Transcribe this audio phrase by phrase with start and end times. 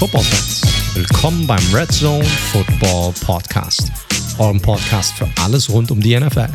[0.00, 0.62] Football-Fans.
[0.94, 3.92] Willkommen beim Red Zone Football Podcast,
[4.38, 6.48] eurem Podcast für alles rund um die NFL.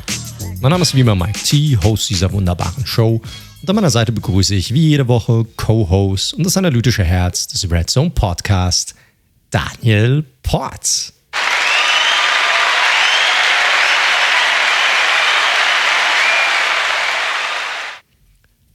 [0.61, 3.21] Mein Name ist wie immer Mike T, Host dieser wunderbaren Show.
[3.61, 7.69] Und an meiner Seite begrüße ich wie jede Woche Co-Host und das analytische Herz des
[7.69, 8.95] Red Zone Podcast,
[9.51, 11.13] Daniel Ports.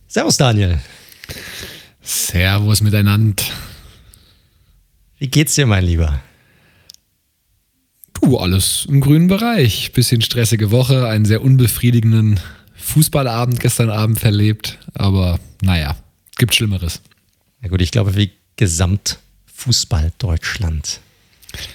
[0.06, 0.78] Servus Daniel.
[2.02, 3.42] Servus miteinander.
[5.20, 6.22] Wie geht's dir, mein Lieber?
[8.14, 9.92] Du, alles im grünen Bereich.
[9.92, 12.40] Bisschen stressige Woche, einen sehr unbefriedigenden
[12.74, 14.78] Fußballabend gestern Abend verlebt.
[14.94, 15.94] Aber naja,
[16.38, 17.02] gibt Schlimmeres.
[17.60, 21.00] Na gut, ich glaube, wie Gesamtfußball Deutschland.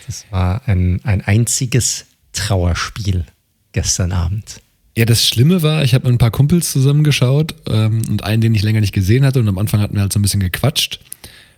[0.07, 3.25] Das war ein, ein einziges Trauerspiel
[3.73, 4.59] gestern Abend.
[4.97, 8.55] Ja, das Schlimme war, ich habe mit ein paar Kumpels zusammengeschaut ähm, und einen, den
[8.55, 9.39] ich länger nicht gesehen hatte.
[9.39, 10.99] Und am Anfang hatten wir halt so ein bisschen gequatscht.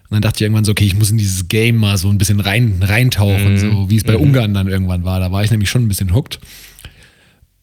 [0.09, 2.17] Und dann dachte ich irgendwann so, okay, ich muss in dieses Game mal so ein
[2.17, 3.57] bisschen rein, reintauchen, mhm.
[3.57, 4.23] so wie es bei mhm.
[4.23, 5.19] Ungarn dann irgendwann war.
[5.19, 6.39] Da war ich nämlich schon ein bisschen hooked.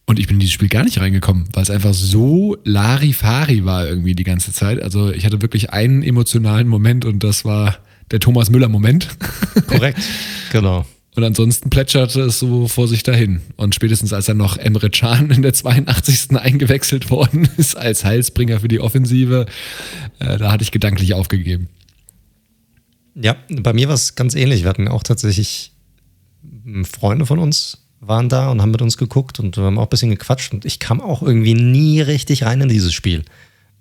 [0.06, 3.88] Und ich bin in dieses Spiel gar nicht reingekommen, weil es einfach so Larifari war
[3.88, 4.82] irgendwie die ganze Zeit.
[4.82, 7.78] Also ich hatte wirklich einen emotionalen Moment und das war
[8.10, 9.08] der Thomas Müller-Moment.
[9.66, 10.00] Korrekt,
[10.52, 10.84] genau.
[11.16, 13.40] Und ansonsten plätscherte es so vor sich dahin.
[13.56, 16.36] Und spätestens als dann noch Emre Can in der 82.
[16.36, 19.46] eingewechselt worden ist als Heilsbringer für die Offensive,
[20.18, 21.68] äh, da hatte ich gedanklich aufgegeben.
[23.14, 24.62] Ja, bei mir war es ganz ähnlich.
[24.62, 25.72] Wir hatten auch tatsächlich
[26.64, 29.88] hm, Freunde von uns waren da und haben mit uns geguckt und haben auch ein
[29.88, 33.24] bisschen gequatscht und ich kam auch irgendwie nie richtig rein in dieses Spiel.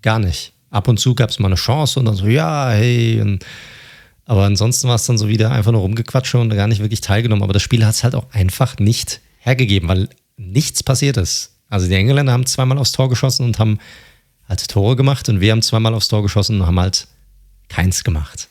[0.01, 0.53] Gar nicht.
[0.69, 3.21] Ab und zu gab es mal eine Chance und dann so, ja, hey.
[3.21, 3.45] Und,
[4.25, 7.43] aber ansonsten war es dann so wieder einfach nur rumgequatscht und gar nicht wirklich teilgenommen.
[7.43, 11.57] Aber das Spiel hat es halt auch einfach nicht hergegeben, weil nichts passiert ist.
[11.69, 13.79] Also die Engländer haben zweimal aufs Tor geschossen und haben
[14.47, 17.07] halt Tore gemacht und wir haben zweimal aufs Tor geschossen und haben halt
[17.69, 18.47] keins gemacht.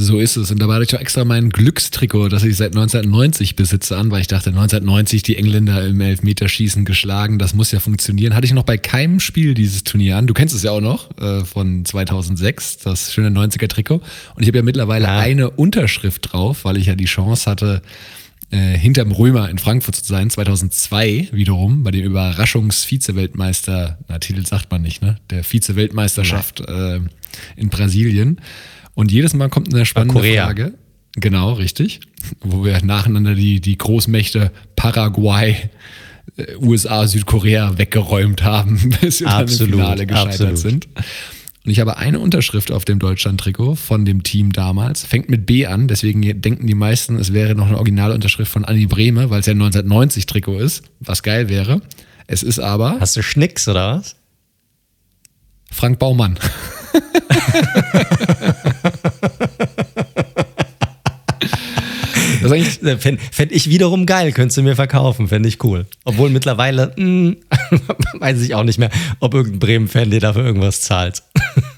[0.00, 0.52] So ist es.
[0.52, 4.20] Und da war ich auch extra mein Glückstrikot, das ich seit 1990 besitze, an, weil
[4.20, 8.34] ich dachte, 1990 die Engländer im Elfmeterschießen geschlagen, das muss ja funktionieren.
[8.34, 10.28] Hatte ich noch bei keinem Spiel dieses Turnier an.
[10.28, 14.00] Du kennst es ja auch noch äh, von 2006, das schöne 90er-Trikot.
[14.36, 15.18] Und ich habe ja mittlerweile ja.
[15.18, 17.82] eine Unterschrift drauf, weil ich ja die Chance hatte,
[18.50, 24.70] äh, hinterm Römer in Frankfurt zu sein, 2002 wiederum, bei dem Überraschungs-Vize-Weltmeister, na, Titel sagt
[24.70, 25.16] man nicht, ne?
[25.30, 27.00] Der Vize-Weltmeisterschaft äh,
[27.56, 28.40] in Brasilien.
[28.98, 30.74] Und jedes Mal kommt eine spannende Frage.
[31.14, 32.00] Genau, richtig.
[32.40, 35.54] Wo wir nacheinander die, die Großmächte Paraguay,
[36.36, 40.58] äh, USA, Südkorea weggeräumt haben, bis wir absolut, dann im Finale gescheitert absolut.
[40.58, 40.88] sind.
[41.64, 45.04] Und ich habe eine Unterschrift auf dem Deutschland-Trikot von dem Team damals.
[45.04, 48.86] Fängt mit B an, deswegen denken die meisten, es wäre noch eine Originalunterschrift von Anni
[48.86, 51.82] Brehme, weil es ja ein 1990-Trikot ist, was geil wäre.
[52.26, 52.96] Es ist aber.
[52.98, 54.16] Hast du Schnicks oder was?
[55.70, 56.36] Frank Baumann.
[62.40, 65.86] Das fände fänd ich wiederum geil, könntest du mir verkaufen, fände ich cool.
[66.04, 67.36] Obwohl mittlerweile, mh, hm,
[68.20, 71.22] weiß ich auch nicht mehr, ob irgendein Bremen-Fan dir dafür irgendwas zahlt.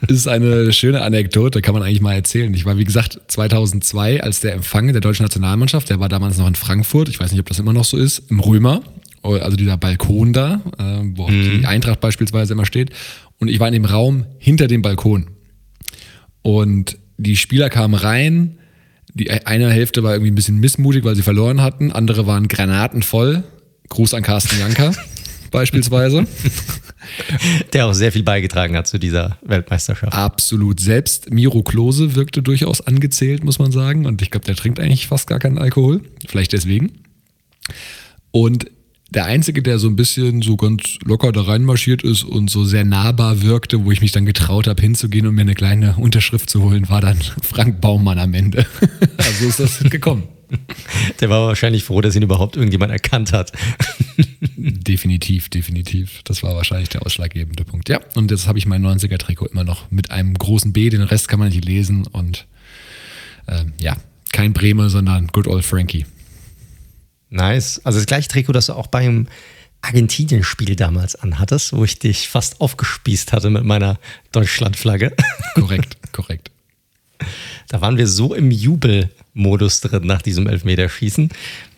[0.03, 2.53] Das ist eine schöne Anekdote, kann man eigentlich mal erzählen.
[2.55, 6.47] Ich war, wie gesagt, 2002 als der Empfang der deutschen Nationalmannschaft, der war damals noch
[6.47, 8.83] in Frankfurt, ich weiß nicht, ob das immer noch so ist, im Römer,
[9.23, 11.61] also dieser Balkon da, äh, wo mhm.
[11.61, 12.91] die Eintracht beispielsweise immer steht.
[13.39, 15.29] Und ich war in dem Raum hinter dem Balkon.
[16.43, 18.59] Und die Spieler kamen rein.
[19.13, 21.93] Die eine Hälfte war irgendwie ein bisschen missmutig, weil sie verloren hatten.
[21.93, 23.45] Andere waren granatenvoll.
[23.89, 24.93] Gruß an Carsten Janker
[25.51, 26.27] beispielsweise.
[27.73, 30.13] Der auch sehr viel beigetragen hat zu dieser Weltmeisterschaft.
[30.13, 30.81] Absolut.
[30.81, 34.07] Selbst Miro Klose wirkte durchaus angezählt, muss man sagen.
[34.07, 36.03] Und ich glaube, der trinkt eigentlich fast gar keinen Alkohol.
[36.27, 36.93] Vielleicht deswegen.
[38.31, 38.71] Und
[39.11, 42.85] der Einzige, der so ein bisschen so ganz locker da reinmarschiert ist und so sehr
[42.85, 46.63] nahbar wirkte, wo ich mich dann getraut habe, hinzugehen und mir eine kleine Unterschrift zu
[46.63, 48.67] holen, war dann Frank Baumann am Ende.
[49.17, 50.25] also ist das gekommen.
[51.21, 53.53] Der war wahrscheinlich froh, dass ihn überhaupt irgendjemand erkannt hat.
[54.57, 56.23] definitiv, definitiv.
[56.25, 57.89] Das war wahrscheinlich der ausschlaggebende Punkt.
[57.89, 60.91] Ja, und jetzt habe ich mein 90er-Trikot immer noch mit einem großen B.
[60.91, 62.07] Den Rest kann man nicht lesen.
[62.07, 62.47] Und
[63.47, 63.97] ähm, ja,
[64.33, 66.05] kein Bremer, sondern Good Old Frankie.
[67.31, 67.81] Nice.
[67.85, 69.29] Also das gleiche Trikot, das du auch beim
[69.83, 73.99] Argentinien-Spiel damals anhattest, wo ich dich fast aufgespießt hatte mit meiner
[74.33, 75.15] Deutschlandflagge.
[75.55, 76.51] Korrekt, korrekt.
[77.69, 81.29] Da waren wir so im Jubelmodus drin nach diesem Elfmeterschießen.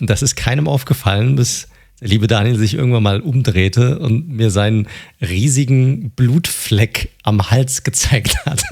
[0.00, 1.68] Und das ist keinem aufgefallen, bis
[2.00, 4.88] der liebe Daniel sich irgendwann mal umdrehte und mir seinen
[5.20, 8.62] riesigen Blutfleck am Hals gezeigt hat.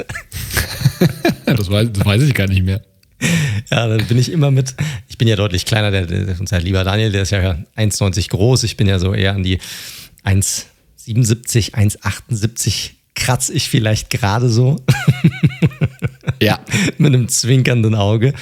[1.47, 2.82] das, weiß, das weiß ich gar nicht mehr.
[3.70, 4.75] Ja, dann bin ich immer mit,
[5.08, 8.64] ich bin ja deutlich kleiner, der, der unser lieber Daniel, der ist ja 1,90 groß,
[8.64, 9.58] ich bin ja so eher an die
[10.25, 14.82] 1,77, 1,78 kratze ich vielleicht gerade so.
[16.43, 16.58] Ja.
[16.99, 18.34] mit einem zwinkernden Auge.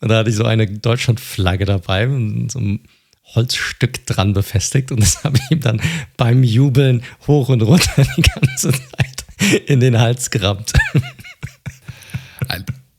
[0.00, 2.80] Und da hatte ich so eine Deutschlandflagge dabei und so ein
[3.34, 4.92] Holzstück dran befestigt.
[4.92, 5.80] Und das habe ich ihm dann
[6.16, 9.24] beim Jubeln hoch und runter die ganze Zeit
[9.66, 10.72] in den Hals gerammt.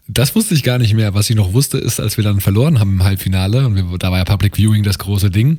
[0.08, 1.14] Das wusste ich gar nicht mehr.
[1.14, 4.12] Was ich noch wusste, ist, als wir dann verloren haben im Halbfinale, und wir, da
[4.12, 5.58] war ja Public Viewing das große Ding.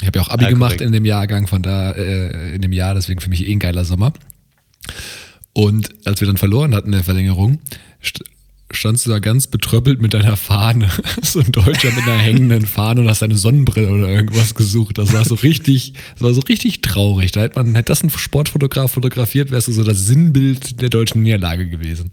[0.00, 2.72] Ich habe ja auch Abi ja, gemacht in dem Jahrgang, von da, äh, in dem
[2.72, 4.12] Jahr, deswegen für mich eh ein geiler Sommer.
[5.52, 7.60] Und als wir dann verloren hatten in der Verlängerung,
[8.02, 8.24] st
[8.72, 10.88] standst du da ganz betröppelt mit deiner Fahne.
[11.22, 14.98] so ein Deutscher mit einer hängenden Fahne und hast deine Sonnenbrille oder irgendwas gesucht.
[14.98, 17.32] Das war so richtig, das war so richtig traurig.
[17.32, 21.22] Da hätte man, hätte das ein Sportfotograf fotografiert, wärst du so das Sinnbild der deutschen
[21.22, 22.12] Niederlage gewesen.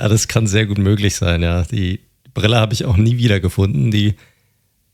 [0.00, 1.62] Ja, das kann sehr gut möglich sein, ja.
[1.62, 2.00] Die
[2.32, 3.90] Brille habe ich auch nie wieder gefunden.
[3.90, 4.14] Die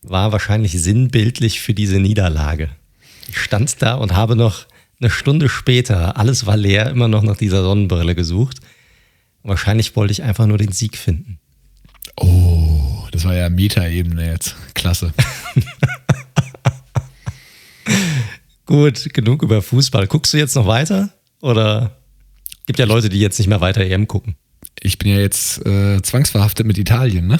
[0.03, 2.70] war wahrscheinlich sinnbildlich für diese Niederlage.
[3.29, 4.67] Ich stand da und habe noch
[5.00, 8.58] eine Stunde später, alles war leer, immer noch nach dieser Sonnenbrille gesucht.
[9.44, 11.38] Wahrscheinlich wollte ich einfach nur den Sieg finden.
[12.17, 14.56] Oh, das war ja Meta-Ebene jetzt.
[14.75, 15.14] Klasse.
[18.67, 20.09] Gut, genug über Fußball.
[20.09, 21.11] Guckst du jetzt noch weiter?
[21.43, 21.97] Oder
[22.67, 24.35] gibt ja Leute, die jetzt nicht mehr weiter EM gucken?
[24.81, 27.38] Ich bin ja jetzt äh, zwangsverhaftet mit Italien, ne?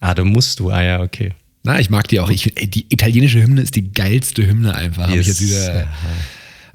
[0.00, 0.70] Ah, du musst du.
[0.70, 1.32] Ah ja, okay.
[1.62, 2.28] Na, ich mag die auch.
[2.28, 5.08] Ich, ey, die italienische Hymne ist die geilste Hymne einfach.
[5.08, 5.20] Yes.
[5.20, 5.88] ich jetzt wieder.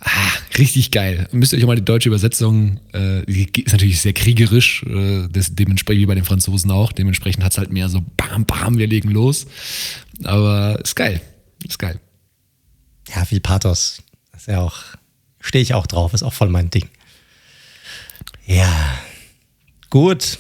[0.01, 1.27] Ah, richtig geil.
[1.31, 5.53] Müsst ihr euch mal die deutsche Übersetzung, äh, die ist natürlich sehr kriegerisch, äh, das,
[5.55, 6.93] dementsprechend wie bei den Franzosen auch.
[6.93, 9.45] Dementsprechend hat es halt mehr so bam, bam, wir legen los.
[10.23, 11.21] Aber ist geil.
[11.67, 11.99] Ist geil.
[13.13, 14.01] Ja, viel Pathos.
[14.31, 14.77] Das ist ja auch,
[15.41, 16.87] stehe ich auch drauf, ist auch voll mein Ding.
[18.45, 18.97] Ja.
[19.89, 20.39] Gut.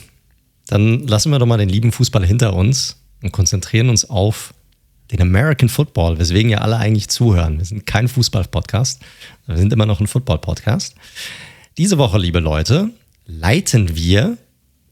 [0.67, 4.53] Dann lassen wir doch mal den lieben Fußball hinter uns und konzentrieren uns auf
[5.11, 7.57] den American Football, weswegen ja alle eigentlich zuhören.
[7.57, 9.01] Wir sind kein Fußball-Podcast,
[9.47, 10.93] wir sind immer noch ein Football-Podcast.
[11.79, 12.91] Diese Woche, liebe Leute,
[13.25, 14.37] leiten wir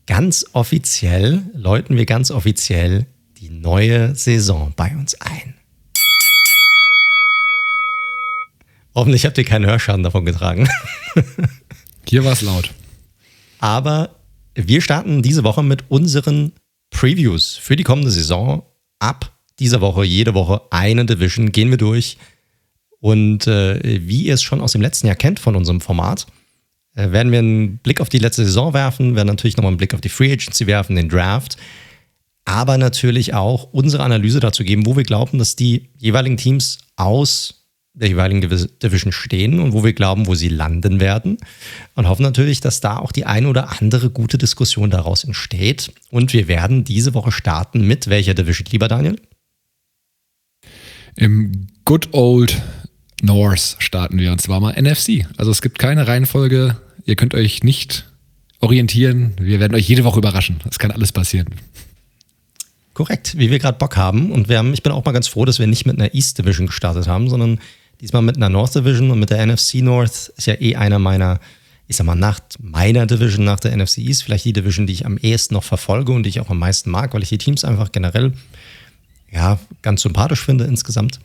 [0.07, 3.05] ganz offiziell, läuten wir ganz offiziell
[3.37, 5.53] die neue Saison bei uns ein.
[8.95, 10.67] Hoffentlich habt ihr keinen Hörschaden davon getragen.
[12.07, 12.71] Hier war es laut.
[13.59, 14.16] Aber
[14.57, 16.51] wir starten diese Woche mit unseren
[16.89, 18.63] Previews für die kommende Saison.
[18.97, 22.17] Ab dieser Woche, jede Woche eine Division gehen wir durch.
[22.99, 26.25] Und äh, wie ihr es schon aus dem letzten Jahr kennt von unserem Format,
[26.95, 29.93] äh, werden wir einen Blick auf die letzte Saison werfen, werden natürlich nochmal einen Blick
[29.93, 31.57] auf die Free Agency werfen, den Draft,
[32.45, 37.56] aber natürlich auch unsere Analyse dazu geben, wo wir glauben, dass die jeweiligen Teams aus
[37.99, 41.37] der jeweiligen Division stehen und wo wir glauben, wo sie landen werden.
[41.95, 45.91] Und hoffen natürlich, dass da auch die eine oder andere gute Diskussion daraus entsteht.
[46.11, 49.19] Und wir werden diese Woche starten mit welcher Division, lieber Daniel?
[51.15, 52.61] Im Good Old
[53.23, 55.25] North starten wir und zwar mal NFC.
[55.37, 56.77] Also es gibt keine Reihenfolge.
[57.05, 58.05] Ihr könnt euch nicht
[58.59, 59.33] orientieren.
[59.39, 60.59] Wir werden euch jede Woche überraschen.
[60.69, 61.47] Es kann alles passieren.
[62.93, 64.31] Korrekt, wie wir gerade Bock haben.
[64.31, 66.37] Und wir haben, ich bin auch mal ganz froh, dass wir nicht mit einer East
[66.37, 67.59] Division gestartet haben, sondern
[68.01, 71.39] Diesmal mit einer North Division und mit der NFC North ist ja eh einer meiner,
[71.87, 75.05] ich sag mal, nach meiner Division, nach der NFC East, vielleicht die Division, die ich
[75.05, 77.63] am ehesten noch verfolge und die ich auch am meisten mag, weil ich die Teams
[77.63, 78.33] einfach generell
[79.31, 81.19] ja, ganz sympathisch finde insgesamt.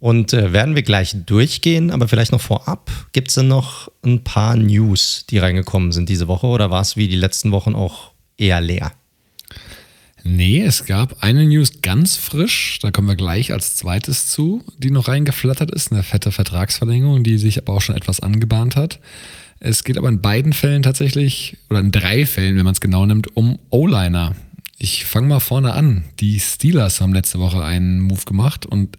[0.00, 4.22] Und äh, werden wir gleich durchgehen, aber vielleicht noch vorab, gibt es denn noch ein
[4.22, 8.12] paar News, die reingekommen sind diese Woche oder war es wie die letzten Wochen auch
[8.36, 8.92] eher leer?
[10.30, 14.90] Nee, es gab eine News ganz frisch, da kommen wir gleich als zweites zu, die
[14.90, 19.00] noch reingeflattert ist, eine fette Vertragsverlängerung, die sich aber auch schon etwas angebahnt hat.
[19.58, 23.06] Es geht aber in beiden Fällen tatsächlich, oder in drei Fällen, wenn man es genau
[23.06, 24.36] nimmt, um O-Liner.
[24.76, 26.04] Ich fange mal vorne an.
[26.20, 28.98] Die Steelers haben letzte Woche einen Move gemacht und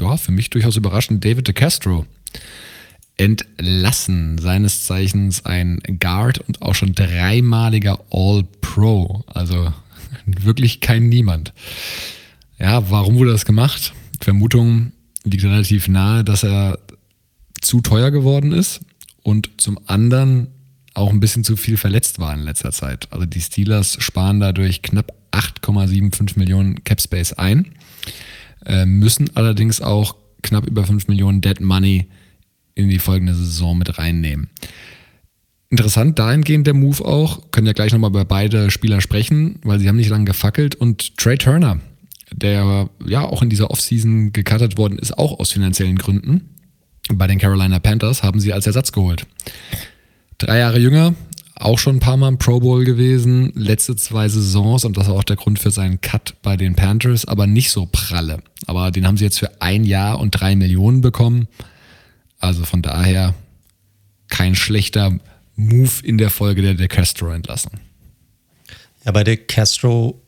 [0.00, 2.06] ja, für mich durchaus überraschend, David DeCastro
[3.18, 4.38] entlassen.
[4.38, 9.24] Seines Zeichens ein Guard und auch schon dreimaliger All-Pro.
[9.26, 9.74] Also
[10.44, 11.52] wirklich kein Niemand.
[12.58, 13.92] Ja, warum wurde das gemacht?
[14.20, 14.92] Vermutung
[15.24, 16.78] liegt relativ nahe, dass er
[17.60, 18.80] zu teuer geworden ist
[19.22, 20.48] und zum anderen
[20.94, 23.08] auch ein bisschen zu viel verletzt war in letzter Zeit.
[23.10, 27.72] Also die Steelers sparen dadurch knapp 8,75 Millionen Cap Space ein,
[28.66, 32.08] äh, müssen allerdings auch knapp über 5 Millionen Dead Money
[32.74, 34.48] in die folgende Saison mit reinnehmen.
[35.70, 39.88] Interessant dahingehend der Move auch, können ja gleich nochmal über beide Spieler sprechen, weil sie
[39.88, 41.78] haben nicht lange gefackelt und Trey Turner,
[42.32, 46.50] der ja auch in dieser Offseason gecuttet worden ist, auch aus finanziellen Gründen,
[47.12, 49.26] bei den Carolina Panthers haben sie als Ersatz geholt.
[50.38, 51.14] Drei Jahre jünger,
[51.54, 55.14] auch schon ein paar Mal im Pro Bowl gewesen, letzte zwei Saisons und das war
[55.14, 58.42] auch der Grund für seinen Cut bei den Panthers, aber nicht so pralle.
[58.66, 61.48] Aber den haben sie jetzt für ein Jahr und drei Millionen bekommen.
[62.38, 63.34] Also von daher
[64.28, 65.18] kein schlechter
[65.68, 67.72] Move in der Folge der De Castro entlassen.
[69.04, 70.22] Ja, bei Dick Castro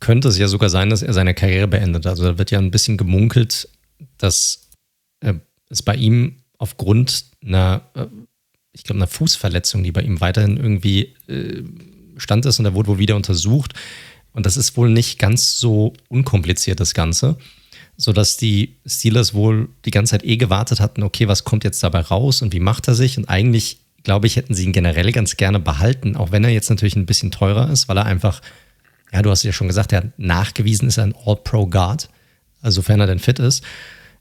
[0.00, 2.06] könnte es ja sogar sein, dass er seine Karriere beendet.
[2.06, 3.68] Also da wird ja ein bisschen gemunkelt,
[4.18, 4.70] dass
[5.20, 5.34] äh,
[5.70, 8.06] es bei ihm aufgrund einer, äh,
[8.72, 11.62] ich glaube, einer Fußverletzung, die bei ihm weiterhin irgendwie äh,
[12.16, 13.74] stand ist und er wurde wohl wieder untersucht.
[14.32, 17.38] Und das ist wohl nicht ganz so unkompliziert, das Ganze
[17.96, 22.00] sodass die Steelers wohl die ganze Zeit eh gewartet hatten, okay, was kommt jetzt dabei
[22.00, 23.18] raus und wie macht er sich?
[23.18, 26.70] Und eigentlich, glaube ich, hätten sie ihn generell ganz gerne behalten, auch wenn er jetzt
[26.70, 28.40] natürlich ein bisschen teurer ist, weil er einfach,
[29.12, 32.08] ja, du hast ja schon gesagt, er hat nachgewiesen ist ein All-Pro-Guard,
[32.62, 33.64] also sofern er denn fit ist.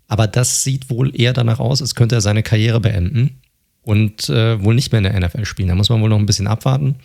[0.07, 3.41] Aber das sieht wohl eher danach aus, als könnte er seine Karriere beenden
[3.83, 5.69] und äh, wohl nicht mehr in der NFL spielen.
[5.69, 6.95] Da muss man wohl noch ein bisschen abwarten.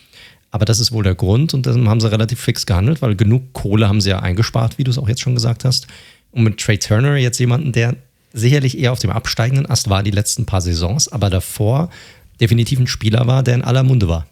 [0.50, 3.52] Aber das ist wohl der Grund und dann haben sie relativ fix gehandelt, weil genug
[3.52, 5.86] Kohle haben sie ja eingespart, wie du es auch jetzt schon gesagt hast.
[6.30, 7.96] Und mit Trey Turner jetzt jemanden, der
[8.32, 11.90] sicherlich eher auf dem absteigenden Ast war die letzten paar Saisons, aber davor
[12.40, 14.26] definitiv ein Spieler war, der in aller Munde war.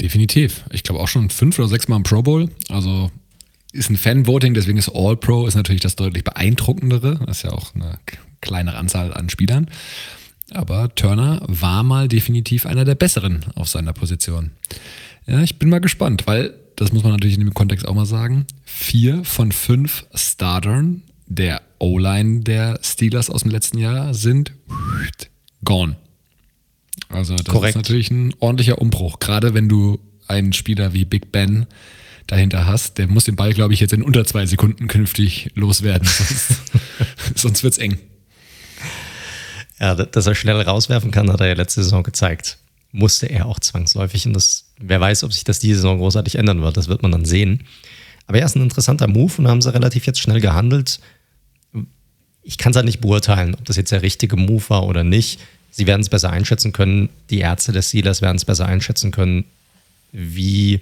[0.00, 0.64] Definitiv.
[0.70, 2.50] Ich glaube auch schon fünf oder sechs Mal im Pro Bowl.
[2.68, 3.10] Also
[3.72, 7.20] ist ein Fan-Voting, deswegen ist All-Pro ist natürlich das deutlich beeindruckendere.
[7.26, 7.98] Das ist ja auch eine
[8.40, 9.68] kleinere Anzahl an Spielern.
[10.50, 14.52] Aber Turner war mal definitiv einer der besseren auf seiner Position.
[15.26, 18.06] Ja, ich bin mal gespannt, weil das muss man natürlich in dem Kontext auch mal
[18.06, 24.52] sagen, vier von fünf Startern der O-Line der Steelers aus dem letzten Jahr sind
[25.64, 25.96] gone.
[27.08, 27.70] Also das Korrekt.
[27.70, 29.98] ist natürlich ein ordentlicher Umbruch, gerade wenn du
[30.28, 31.66] einen Spieler wie Big Ben
[32.26, 36.08] dahinter hast, der muss den Ball, glaube ich, jetzt in unter zwei Sekunden künftig loswerden,
[36.08, 36.62] sonst,
[37.36, 37.98] sonst wird es eng.
[39.78, 42.58] Ja, dass er schnell rauswerfen kann, hat er ja letzte Saison gezeigt.
[42.92, 46.62] Musste er auch zwangsläufig und das wer weiß, ob sich das diese Saison großartig ändern
[46.62, 46.76] wird.
[46.76, 47.64] Das wird man dann sehen.
[48.26, 51.00] Aber er ist ein interessanter Move und haben sie relativ jetzt schnell gehandelt.
[52.42, 55.40] Ich kann es halt nicht beurteilen, ob das jetzt der richtige Move war oder nicht.
[55.76, 57.10] Sie werden es besser einschätzen können.
[57.28, 59.44] Die Ärzte des Steelers werden es besser einschätzen können,
[60.10, 60.80] wie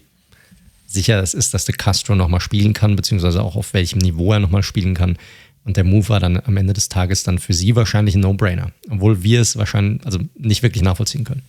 [0.86, 4.38] sicher es ist, dass der Castro nochmal spielen kann, beziehungsweise auch auf welchem Niveau er
[4.38, 5.18] nochmal spielen kann.
[5.64, 8.70] Und der Move war dann am Ende des Tages dann für sie wahrscheinlich ein No-Brainer.
[8.88, 11.42] Obwohl wir es wahrscheinlich, also nicht wirklich nachvollziehen können.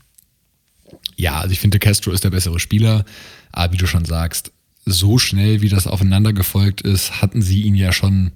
[1.16, 3.06] Ja, also ich finde, Castro ist der bessere Spieler.
[3.52, 4.52] Aber wie du schon sagst,
[4.86, 8.32] so schnell, wie das aufeinander gefolgt ist, hatten sie ihn ja schon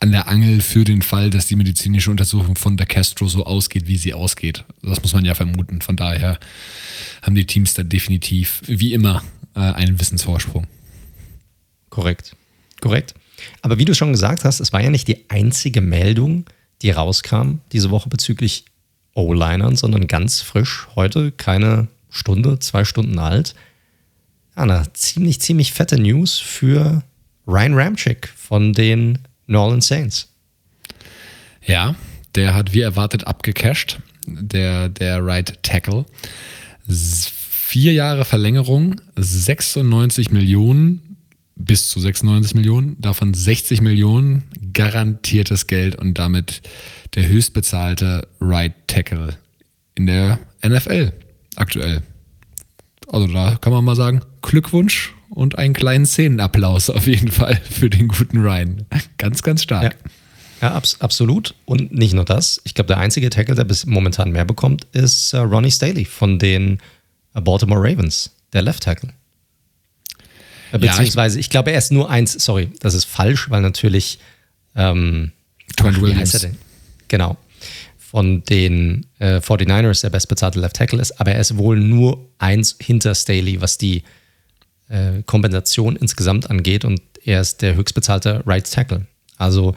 [0.00, 3.86] an der Angel für den Fall, dass die medizinische Untersuchung von der Castro so ausgeht,
[3.86, 4.64] wie sie ausgeht.
[4.82, 5.82] Das muss man ja vermuten.
[5.82, 6.38] Von daher
[7.20, 9.22] haben die Teams da definitiv, wie immer,
[9.54, 10.66] äh, einen Wissensvorsprung.
[11.90, 12.34] Korrekt.
[12.80, 13.14] Korrekt.
[13.60, 16.46] Aber wie du schon gesagt hast, es war ja nicht die einzige Meldung,
[16.80, 18.64] die rauskam diese Woche bezüglich
[19.14, 23.54] O-Linern, sondern ganz frisch heute, keine Stunde, zwei Stunden alt.
[24.54, 27.02] Eine ziemlich, ziemlich fette News für
[27.46, 29.18] Ryan Ramchick von den
[29.50, 30.28] New Orleans Saints.
[31.66, 31.96] Ja,
[32.36, 36.06] der hat wie erwartet abgecasht, der, der Right Tackle.
[36.88, 41.16] Vier Jahre Verlängerung, 96 Millionen,
[41.56, 46.62] bis zu 96 Millionen, davon 60 Millionen garantiertes Geld und damit
[47.14, 49.36] der höchstbezahlte Right Tackle
[49.96, 51.12] in der NFL
[51.56, 52.02] aktuell.
[53.10, 57.90] Also da kann man mal sagen, Glückwunsch und einen kleinen Szenenapplaus auf jeden Fall für
[57.90, 58.86] den guten Ryan.
[59.18, 59.96] Ganz, ganz stark.
[60.60, 61.54] Ja, ja abs absolut.
[61.64, 62.60] Und nicht nur das.
[62.64, 66.38] Ich glaube, der einzige Tackle, der bis momentan mehr bekommt, ist äh, Ronnie Staley von
[66.38, 66.78] den
[67.34, 69.12] äh, Baltimore Ravens, der Left Tackle.
[70.72, 73.60] Äh, beziehungsweise, ja, ich, ich, glaube, er ist nur eins, sorry, das ist falsch, weil
[73.60, 74.20] natürlich
[74.76, 75.32] ähm,
[75.76, 76.46] Trent Williams.
[77.08, 77.36] Genau.
[78.10, 82.76] Von den äh, 49ers der bestbezahlte Left Tackle ist, aber er ist wohl nur eins
[82.80, 84.02] hinter Staley, was die
[84.88, 89.06] äh, Kompensation insgesamt angeht und er ist der höchstbezahlte Right Tackle.
[89.36, 89.76] Also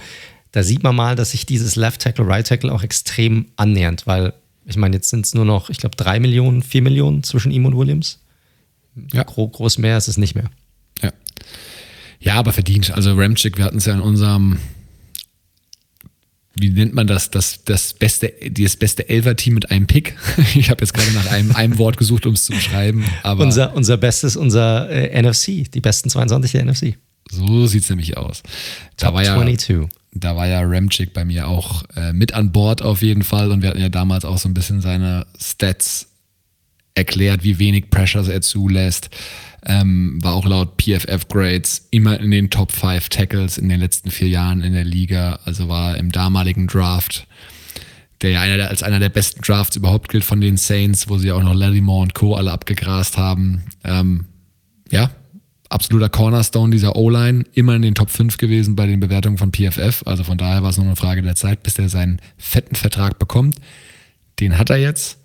[0.51, 4.33] da sieht man mal, dass sich dieses Left Tackle, Right Tackle auch extrem annähernd, weil
[4.65, 7.67] ich meine, jetzt sind es nur noch, ich glaube, drei Millionen, vier Millionen zwischen ihm
[7.67, 8.19] und Williams.
[9.11, 9.23] Ja.
[9.23, 10.49] Gro groß mehr ist es nicht mehr.
[11.03, 11.11] Ja.
[12.19, 12.91] Ja, aber verdient.
[12.91, 14.57] Also Ramchick, wir hatten es ja in unserem
[16.55, 20.15] wie nennt man das, das, das beste, das beste Elfer-Team mit einem Pick.
[20.55, 23.05] Ich habe jetzt gerade nach einem, einem Wort gesucht, um es zu beschreiben.
[23.23, 26.97] Aber unser, unser bestes, unser äh, NFC, die besten 22 der NFC.
[27.31, 28.43] So sieht es nämlich aus.
[28.97, 29.87] Da Top war ja, 22.
[30.13, 33.63] Da war ja Ramchick bei mir auch äh, mit an Bord auf jeden Fall und
[33.63, 36.09] wir hatten ja damals auch so ein bisschen seine Stats
[36.93, 39.09] erklärt, wie wenig Pressures er zulässt.
[39.65, 44.11] Ähm, war auch laut PFF Grades immer in den Top 5 Tackles in den letzten
[44.11, 45.39] vier Jahren in der Liga.
[45.45, 47.27] Also war im damaligen Draft,
[48.21, 51.31] der ja einer als einer der besten Drafts überhaupt gilt von den Saints, wo sie
[51.31, 52.35] auch noch Lattimore und Co.
[52.35, 53.63] alle abgegrast haben.
[53.85, 54.25] Ähm,
[54.91, 55.11] ja,
[55.73, 60.03] absoluter Cornerstone dieser O-Line, immer in den Top 5 gewesen bei den Bewertungen von PFF.
[60.05, 63.17] Also von daher war es nur eine Frage der Zeit, bis er seinen fetten Vertrag
[63.17, 63.57] bekommt.
[64.39, 65.19] Den hat er jetzt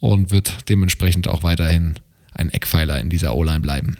[0.00, 1.94] und wird dementsprechend auch weiterhin
[2.34, 3.96] ein Eckpfeiler in dieser O-Line bleiben.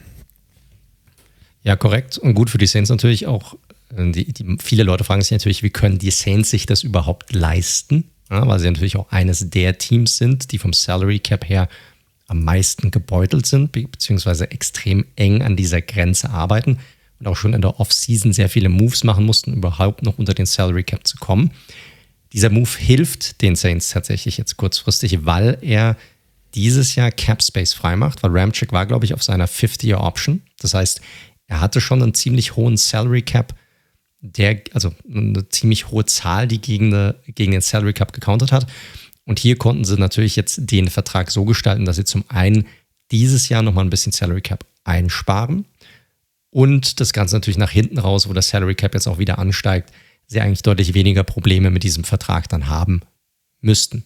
[1.63, 2.19] Ja, korrekt.
[2.19, 3.57] Und gut für die Saints natürlich auch.
[3.97, 7.33] äh, Die, die, viele Leute fragen sich natürlich, wie können die Saints sich das überhaupt
[7.33, 8.11] leisten?
[8.31, 11.69] Ja, weil sie natürlich auch eines der Teams sind, die vom Salary Cap her
[12.27, 16.79] am meisten gebeutelt sind, be beziehungsweise extrem eng an dieser Grenze arbeiten
[17.21, 20.47] und auch schon in der Offseason sehr viele Moves machen mussten, überhaupt noch unter den
[20.47, 21.51] Salary Cap zu kommen.
[22.33, 25.97] Dieser Move hilft den Saints tatsächlich jetzt kurzfristig, weil er
[26.55, 30.43] dieses Jahr Cap Space freimacht, weil Ramchick war, glaube ich, auf seiner 50-Year-Option.
[30.59, 31.01] Das heißt,
[31.47, 33.55] er hatte schon einen ziemlich hohen Salary Cap,
[34.21, 38.67] der, also eine ziemlich hohe Zahl, die gegen, eine, gegen den Salary Cap gecountert hat.
[39.25, 42.67] Und hier konnten sie natürlich jetzt den Vertrag so gestalten, dass sie zum einen
[43.11, 45.67] dieses Jahr nochmal ein bisschen Salary Cap einsparen
[46.55, 49.93] und das Ganze natürlich nach hinten raus, wo das Salary Cap jetzt auch wieder ansteigt,
[50.27, 53.01] sie eigentlich deutlich weniger Probleme mit diesem Vertrag dann haben
[53.61, 54.05] müssten.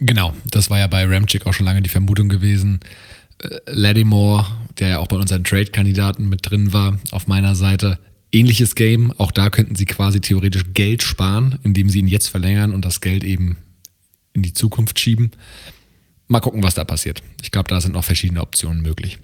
[0.00, 2.80] Genau, das war ja bei Ramchick auch schon lange die Vermutung gewesen.
[3.42, 4.46] Äh, Lattimore,
[4.78, 7.98] der ja auch bei unseren Trade-Kandidaten mit drin war, auf meiner Seite,
[8.32, 9.12] ähnliches Game.
[9.18, 13.00] Auch da könnten sie quasi theoretisch Geld sparen, indem sie ihn jetzt verlängern und das
[13.00, 13.56] Geld eben
[14.32, 15.32] in die Zukunft schieben.
[16.28, 17.22] Mal gucken, was da passiert.
[17.42, 19.18] Ich glaube, da sind noch verschiedene Optionen möglich.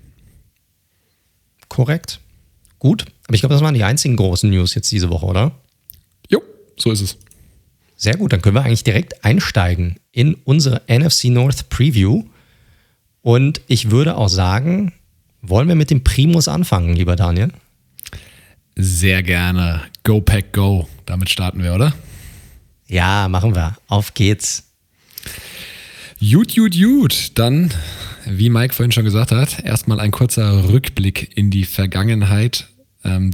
[1.69, 2.21] Korrekt.
[2.79, 3.05] Gut.
[3.27, 5.53] Aber ich glaube, das waren die einzigen großen News jetzt diese Woche, oder?
[6.29, 6.43] Jo,
[6.77, 7.19] so ist es.
[7.97, 12.25] Sehr gut, dann können wir eigentlich direkt einsteigen in unsere NFC North Preview.
[13.23, 14.93] Und ich würde auch sagen,
[15.41, 17.51] wollen wir mit dem Primus anfangen, lieber Daniel?
[18.77, 19.83] Sehr gerne.
[20.03, 20.89] Go Pack Go.
[21.07, 21.95] Damit starten wir, oder?
[22.89, 23.77] Ja, machen wir.
[23.89, 24.65] Auf geht's.
[26.19, 27.39] Jut, jut, jut.
[27.39, 27.73] Dann,
[28.27, 32.69] wie Mike vorhin schon gesagt hat, erstmal ein kurzer Rückblick in die Vergangenheit,
[33.05, 33.31] ähm,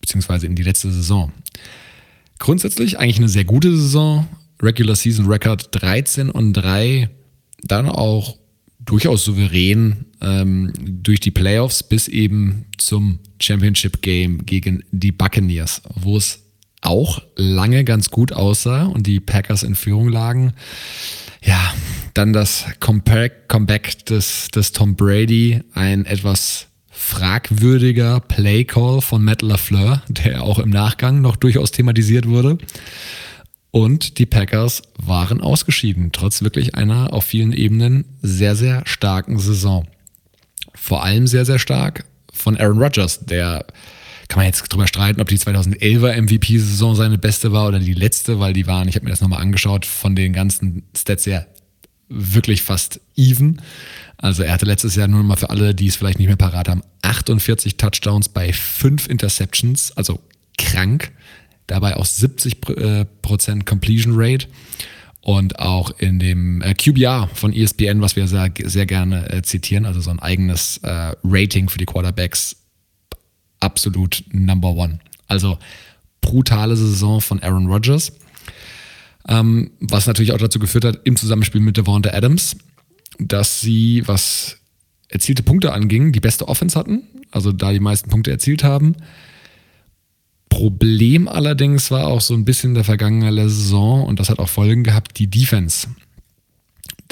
[0.00, 1.32] beziehungsweise in die letzte Saison.
[2.42, 4.26] Grundsätzlich eigentlich eine sehr gute Saison.
[4.60, 7.08] Regular Season Record 13 und 3.
[7.62, 8.36] Dann auch
[8.80, 16.16] durchaus souverän ähm, durch die Playoffs bis eben zum Championship Game gegen die Buccaneers, wo
[16.16, 16.40] es
[16.80, 20.52] auch lange ganz gut aussah und die Packers in Führung lagen.
[21.44, 21.72] Ja,
[22.12, 26.66] dann das Comeback, des, des Tom Brady, ein etwas
[27.02, 32.58] fragwürdiger Playcall von Matt LaFleur, der auch im Nachgang noch durchaus thematisiert wurde.
[33.70, 39.86] Und die Packers waren ausgeschieden, trotz wirklich einer auf vielen Ebenen sehr, sehr starken Saison.
[40.74, 43.66] Vor allem sehr, sehr stark von Aaron Rodgers, der
[44.28, 48.38] kann man jetzt drüber streiten, ob die 2011er MVP-Saison seine beste war oder die letzte,
[48.38, 51.46] weil die waren, ich habe mir das nochmal angeschaut, von den ganzen Stats her
[52.08, 53.60] wirklich fast even.
[54.22, 56.68] Also er hatte letztes Jahr nur mal für alle, die es vielleicht nicht mehr parat
[56.68, 60.20] haben, 48 Touchdowns bei 5 Interceptions, also
[60.56, 61.10] krank.
[61.66, 62.60] Dabei auch 70
[63.22, 64.46] Prozent Completion Rate
[65.20, 69.86] und auch in dem äh, QBR von ESPN, was wir sehr, sehr gerne äh, zitieren,
[69.86, 72.56] also so ein eigenes äh, Rating für die Quarterbacks,
[73.60, 75.00] absolut Number One.
[75.26, 75.58] Also
[76.20, 78.12] brutale Saison von Aaron Rodgers,
[79.28, 82.56] ähm, was natürlich auch dazu geführt hat, im Zusammenspiel mit Devonta Adams,
[83.18, 84.58] dass sie, was
[85.08, 88.96] erzielte Punkte anging, die beste Offense hatten, also da die meisten Punkte erzielt haben.
[90.48, 94.84] Problem allerdings war auch so ein bisschen der vergangene Saison und das hat auch Folgen
[94.84, 95.88] gehabt, die Defense.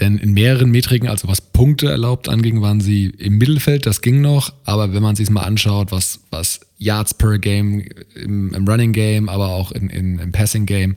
[0.00, 4.22] Denn in mehreren Metriken, also was Punkte erlaubt anging, waren sie im Mittelfeld, das ging
[4.22, 7.84] noch, aber wenn man sich mal anschaut, was, was Yards per Game
[8.14, 10.96] im, im Running Game, aber auch in, in, im Passing Game,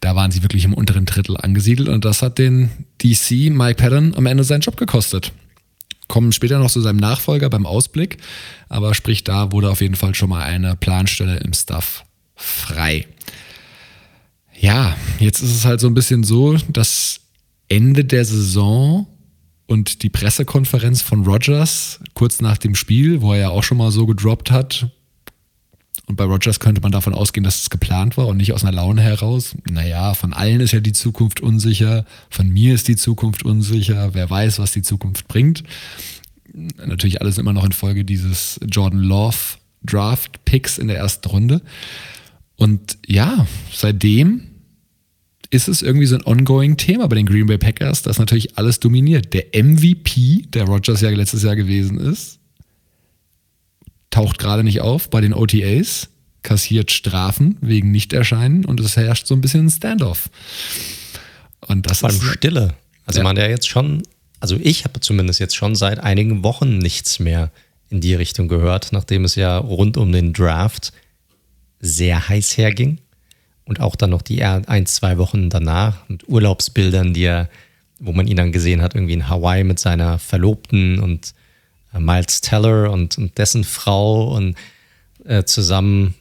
[0.00, 4.14] da waren sie wirklich im unteren Drittel angesiedelt und das hat den DC Mike Patton
[4.16, 5.30] am Ende seinen Job gekostet.
[6.08, 8.18] Kommen später noch zu seinem Nachfolger beim Ausblick,
[8.68, 12.02] aber sprich, da wurde auf jeden Fall schon mal eine Planstelle im Staff
[12.34, 13.06] frei.
[14.58, 17.19] Ja, jetzt ist es halt so ein bisschen so, dass
[17.70, 19.06] Ende der Saison
[19.66, 23.92] und die Pressekonferenz von Rogers kurz nach dem Spiel, wo er ja auch schon mal
[23.92, 24.90] so gedroppt hat.
[26.06, 28.72] Und bei Rogers könnte man davon ausgehen, dass es geplant war und nicht aus einer
[28.72, 29.54] Laune heraus.
[29.70, 34.28] Naja, von allen ist ja die Zukunft unsicher, von mir ist die Zukunft unsicher, wer
[34.28, 35.62] weiß, was die Zukunft bringt.
[36.52, 39.36] Natürlich alles immer noch in Folge dieses Jordan Love
[39.84, 41.62] Draft Picks in der ersten Runde.
[42.56, 44.49] Und ja, seitdem
[45.50, 48.78] ist es irgendwie so ein ongoing Thema bei den Green Bay Packers, das natürlich alles
[48.78, 49.34] dominiert.
[49.34, 52.38] Der MVP, der Rogers ja letztes Jahr gewesen ist,
[54.10, 56.08] taucht gerade nicht auf bei den OTAs,
[56.42, 60.30] kassiert Strafen wegen Nichterscheinen und es herrscht so ein bisschen ein Standoff.
[61.66, 62.74] Und das Vor allem ist Stille.
[63.04, 63.24] Also ja.
[63.24, 64.02] man ja jetzt schon,
[64.38, 67.50] also ich habe zumindest jetzt schon seit einigen Wochen nichts mehr
[67.90, 70.92] in die Richtung gehört, nachdem es ja rund um den Draft
[71.80, 72.98] sehr heiß herging
[73.70, 77.48] und auch dann noch die ein, zwei Wochen danach mit Urlaubsbildern, die er
[78.00, 81.34] wo man ihn dann gesehen hat, irgendwie in Hawaii mit seiner Verlobten und
[81.94, 84.56] äh, Miles Teller und, und, dessen Frau und
[85.24, 86.14] äh, zusammen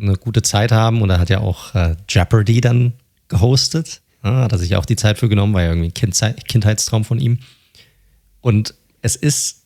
[0.00, 1.00] eine gute Zeit haben.
[1.00, 2.92] Und er hat ja auch äh, Jeopardy dann
[3.28, 4.02] gehostet.
[4.22, 7.04] Ja, hat er sich auch die Zeit für genommen, war ja irgendwie ein Kindzeit, Kindheitstraum
[7.04, 7.38] von ihm.
[8.42, 9.62] Und es ist,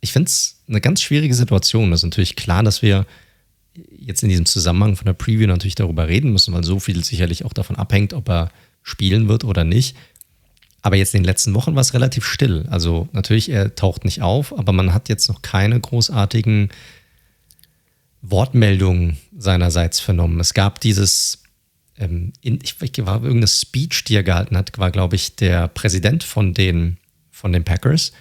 [0.00, 1.92] ich finde es eine ganz schwierige Situation.
[1.92, 3.04] Es ist natürlich klar, dass wir
[3.98, 7.44] jetzt in diesem Zusammenhang von der Preview natürlich darüber reden müssen, weil so viel sicherlich
[7.44, 8.50] auch davon abhängt, ob er
[8.82, 9.96] spielen wird oder nicht.
[10.82, 12.66] Aber jetzt in den letzten Wochen war es relativ still.
[12.70, 16.70] Also natürlich, er taucht nicht auf, aber man hat jetzt noch keine großartigen
[18.22, 20.38] Wortmeldungen seinerseits vernommen.
[20.40, 21.42] Es gab dieses,
[21.96, 26.22] ähm, in, ich war irgendeine Speech, die er gehalten hat, war, glaube ich, der Präsident
[26.24, 26.98] von den,
[27.30, 28.12] von den Packers,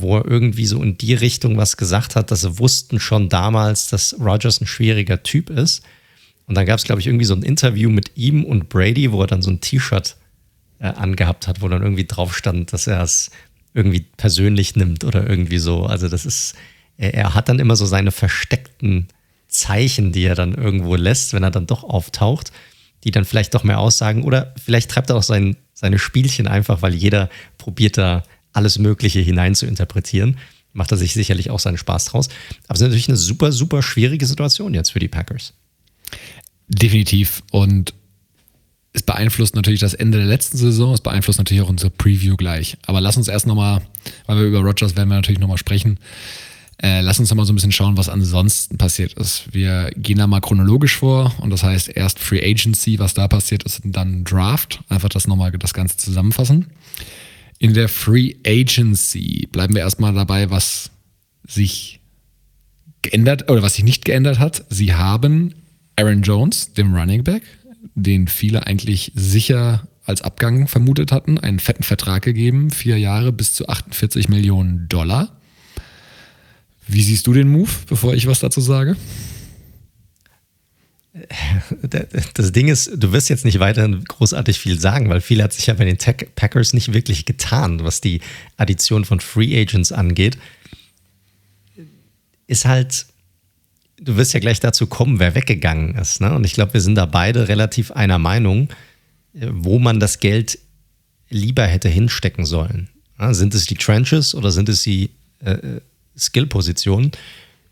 [0.00, 3.88] wo er irgendwie so in die Richtung was gesagt hat, dass sie wussten schon damals,
[3.88, 5.84] dass Rogers ein schwieriger Typ ist.
[6.46, 9.20] Und dann gab es, glaube ich, irgendwie so ein Interview mit ihm und Brady, wo
[9.22, 10.16] er dann so ein T-Shirt
[10.80, 13.30] äh, angehabt hat, wo dann irgendwie drauf stand, dass er es
[13.72, 15.86] irgendwie persönlich nimmt oder irgendwie so.
[15.86, 16.54] Also das ist,
[16.96, 19.08] er, er, hat dann immer so seine versteckten
[19.48, 22.50] Zeichen, die er dann irgendwo lässt, wenn er dann doch auftaucht,
[23.04, 26.82] die dann vielleicht doch mehr aussagen oder vielleicht treibt er auch sein, seine Spielchen einfach,
[26.82, 30.38] weil jeder probiert da alles Mögliche hinein zu interpretieren.
[30.72, 32.28] Macht er sich sicherlich auch seinen Spaß draus.
[32.66, 35.52] Aber es ist natürlich eine super, super schwierige Situation jetzt für die Packers.
[36.68, 37.42] Definitiv.
[37.52, 37.94] Und
[38.92, 42.76] es beeinflusst natürlich das Ende der letzten Saison, es beeinflusst natürlich auch unsere Preview gleich.
[42.86, 43.82] Aber lass uns erst nochmal,
[44.26, 45.98] weil wir über Rogers werden wir natürlich nochmal sprechen,
[46.82, 49.52] äh, lass uns nochmal so ein bisschen schauen, was ansonsten passiert ist.
[49.52, 53.64] Wir gehen da mal chronologisch vor und das heißt erst Free Agency, was da passiert
[53.64, 54.80] ist, und dann Draft.
[54.88, 56.66] Einfach das nochmal das Ganze zusammenfassen.
[57.64, 60.90] In der Free Agency bleiben wir erstmal dabei, was
[61.48, 62.00] sich
[63.00, 64.66] geändert oder was sich nicht geändert hat.
[64.68, 65.54] Sie haben
[65.96, 67.42] Aaron Jones, dem Running Back,
[67.94, 73.54] den viele eigentlich sicher als Abgang vermutet hatten, einen fetten Vertrag gegeben, vier Jahre bis
[73.54, 75.34] zu 48 Millionen Dollar.
[76.86, 78.94] Wie siehst du den Move, bevor ich was dazu sage?
[82.34, 85.66] Das Ding ist, du wirst jetzt nicht weiterhin großartig viel sagen, weil viel hat sich
[85.66, 88.20] ja bei den Tech Packers nicht wirklich getan, was die
[88.56, 90.38] Addition von Free Agents angeht.
[92.46, 93.06] Ist halt,
[93.96, 96.20] du wirst ja gleich dazu kommen, wer weggegangen ist.
[96.20, 96.34] Ne?
[96.34, 98.68] Und ich glaube, wir sind da beide relativ einer Meinung,
[99.32, 100.58] wo man das Geld
[101.30, 102.88] lieber hätte hinstecken sollen.
[103.30, 105.10] Sind es die Trenches oder sind es die
[105.44, 105.80] äh, äh,
[106.16, 107.12] Skill-Positionen?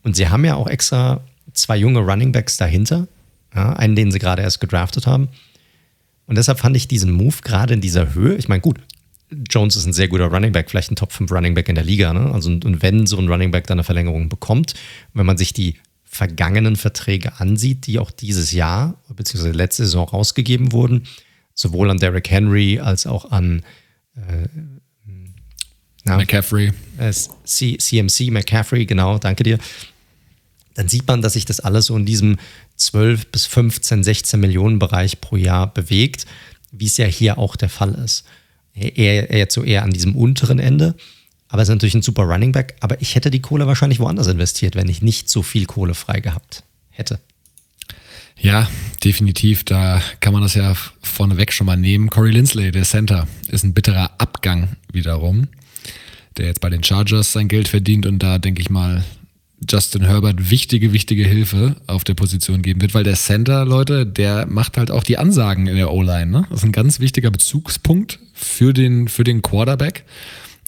[0.03, 1.21] Und sie haben ja auch extra
[1.53, 3.07] zwei junge Running Backs dahinter,
[3.55, 5.29] ja, einen, den sie gerade erst gedraftet haben.
[6.27, 8.79] Und deshalb fand ich diesen Move gerade in dieser Höhe, ich meine, gut,
[9.51, 11.85] Jones ist ein sehr guter Running Back, vielleicht ein Top 5 Running Back in der
[11.85, 12.12] Liga.
[12.12, 12.33] Ne?
[12.33, 14.75] Also, und wenn so ein Running Back dann eine Verlängerung bekommt,
[15.15, 19.51] wenn man sich die vergangenen Verträge ansieht, die auch dieses Jahr bzw.
[19.53, 21.05] letzte Saison rausgegeben wurden,
[21.55, 23.62] sowohl an Derrick Henry als auch an
[24.17, 24.49] äh,
[26.05, 26.73] na, McCaffrey.
[26.99, 27.12] Äh,
[27.45, 29.59] CMC, McCaffrey, genau, danke dir.
[30.75, 32.39] Dann sieht man, dass sich das alles so in diesem
[32.77, 36.27] 12 bis 15, 16 Millionen Bereich pro Jahr bewegt,
[36.71, 38.25] wie es ja hier auch der Fall ist.
[38.75, 40.95] Er, er jetzt so eher an diesem unteren Ende.
[41.49, 42.77] Aber es ist natürlich ein super Running Back.
[42.81, 46.21] Aber ich hätte die Kohle wahrscheinlich woanders investiert, wenn ich nicht so viel Kohle frei
[46.21, 47.21] gehabt hätte.
[48.39, 48.69] Ja,
[49.05, 49.63] definitiv.
[49.65, 52.09] Da kann man das ja vorneweg schon mal nehmen.
[52.09, 55.49] Corey Lindsley, der Center, ist ein bitterer Abgang wiederum,
[56.39, 59.05] der jetzt bei den Chargers sein Geld verdient und da denke ich mal
[59.68, 64.46] Justin Herbert wichtige, wichtige Hilfe auf der Position geben wird, weil der Center, Leute, der
[64.46, 66.31] macht halt auch die Ansagen in der O-Line.
[66.31, 66.46] Ne?
[66.51, 70.05] Das ist ein ganz wichtiger Bezugspunkt für den, für den Quarterback.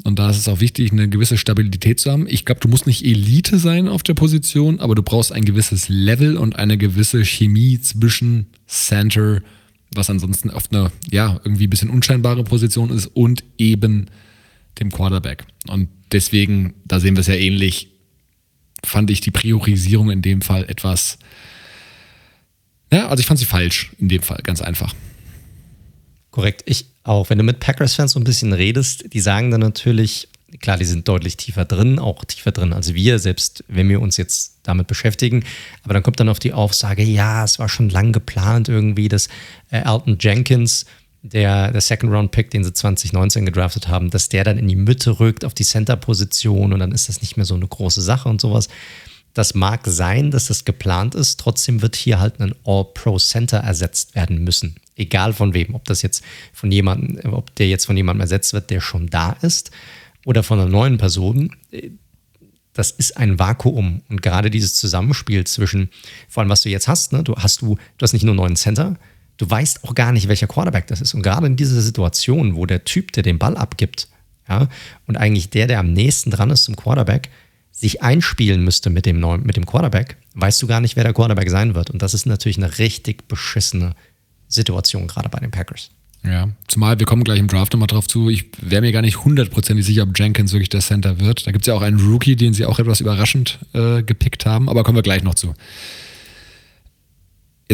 [0.02, 2.26] Und da ist es auch wichtig, eine gewisse Stabilität zu haben.
[2.28, 5.88] Ich glaube, du musst nicht Elite sein auf der Position, aber du brauchst ein gewisses
[5.88, 9.40] Level und eine gewisse Chemie zwischen Center,
[9.94, 14.07] was ansonsten oft eine, ja, irgendwie ein bisschen unscheinbare Position ist, und eben
[14.80, 15.44] dem Quarterback.
[15.68, 17.93] Und deswegen, da sehen wir es ja ähnlich,
[18.85, 21.18] fand ich die Priorisierung in dem Fall etwas,
[22.92, 24.94] ja, also ich fand sie falsch in dem Fall, ganz einfach.
[26.31, 26.62] Korrekt.
[26.66, 30.29] Ich auch, wenn du mit Packers-Fans so ein bisschen redest, die sagen dann natürlich,
[30.61, 34.16] klar, die sind deutlich tiefer drin, auch tiefer drin als wir, selbst wenn wir uns
[34.16, 35.44] jetzt damit beschäftigen.
[35.83, 39.29] Aber dann kommt dann auf die Aufsage, ja, es war schon lang geplant irgendwie, dass
[39.70, 40.87] äh, Alton Jenkins,
[41.25, 45.45] der, der Second-Round-Pick, den sie 2019 gedraftet haben, dass der dann in die Mitte rückt,
[45.45, 48.69] auf die Center-Position und dann ist das nicht mehr so eine große Sache und sowas.
[49.33, 51.41] Das mag sein, dass das geplant ist.
[51.41, 54.77] Trotzdem wird hier halt ein All-Pro-Center ersetzt werden müssen.
[54.97, 55.75] Egal von wem.
[55.75, 59.33] Ob das jetzt von jemandem, ob der jetzt von jemandem ersetzt wird, der schon da
[59.41, 59.71] ist
[60.27, 61.57] oder von einer neuen Person.
[62.75, 64.03] Das ist ein Vakuum.
[64.11, 65.89] Und gerade dieses Zusammenspiel zwischen,
[66.29, 67.25] vor allem was du jetzt hast, ne?
[67.25, 68.97] du hast du, du hast nicht nur einen neuen Center,
[69.37, 71.14] Du weißt auch gar nicht, welcher Quarterback das ist.
[71.14, 74.09] Und gerade in dieser Situation, wo der Typ, der den Ball abgibt,
[74.49, 74.68] ja,
[75.07, 77.31] und eigentlich der, der am nächsten dran ist zum Quarterback,
[77.73, 81.12] sich einspielen müsste mit dem, neuen, mit dem Quarterback, weißt du gar nicht, wer der
[81.12, 81.90] Quarterback sein wird.
[81.90, 83.94] Und das ist natürlich eine richtig beschissene
[84.49, 85.90] Situation, gerade bei den Packers.
[86.25, 88.31] Ja, zumal wir kommen gleich im Draft nochmal drauf zu.
[88.31, 91.47] Ich wäre mir gar nicht hundertprozentig sicher, ob Jenkins wirklich der Center wird.
[91.47, 94.70] Da gibt es ja auch einen Rookie, den sie auch etwas überraschend äh, gepickt haben,
[94.70, 95.55] aber kommen wir gleich noch zu.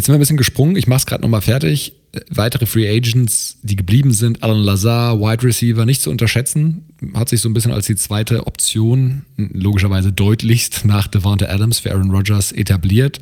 [0.00, 0.76] Jetzt sind wir ein bisschen gesprungen.
[0.76, 1.92] Ich mache es gerade nochmal fertig.
[2.30, 6.86] Weitere Free Agents, die geblieben sind, Alan Lazar, Wide Receiver, nicht zu unterschätzen.
[7.12, 11.92] Hat sich so ein bisschen als die zweite Option, logischerweise deutlichst nach Devonta Adams für
[11.92, 13.20] Aaron Rodgers etabliert.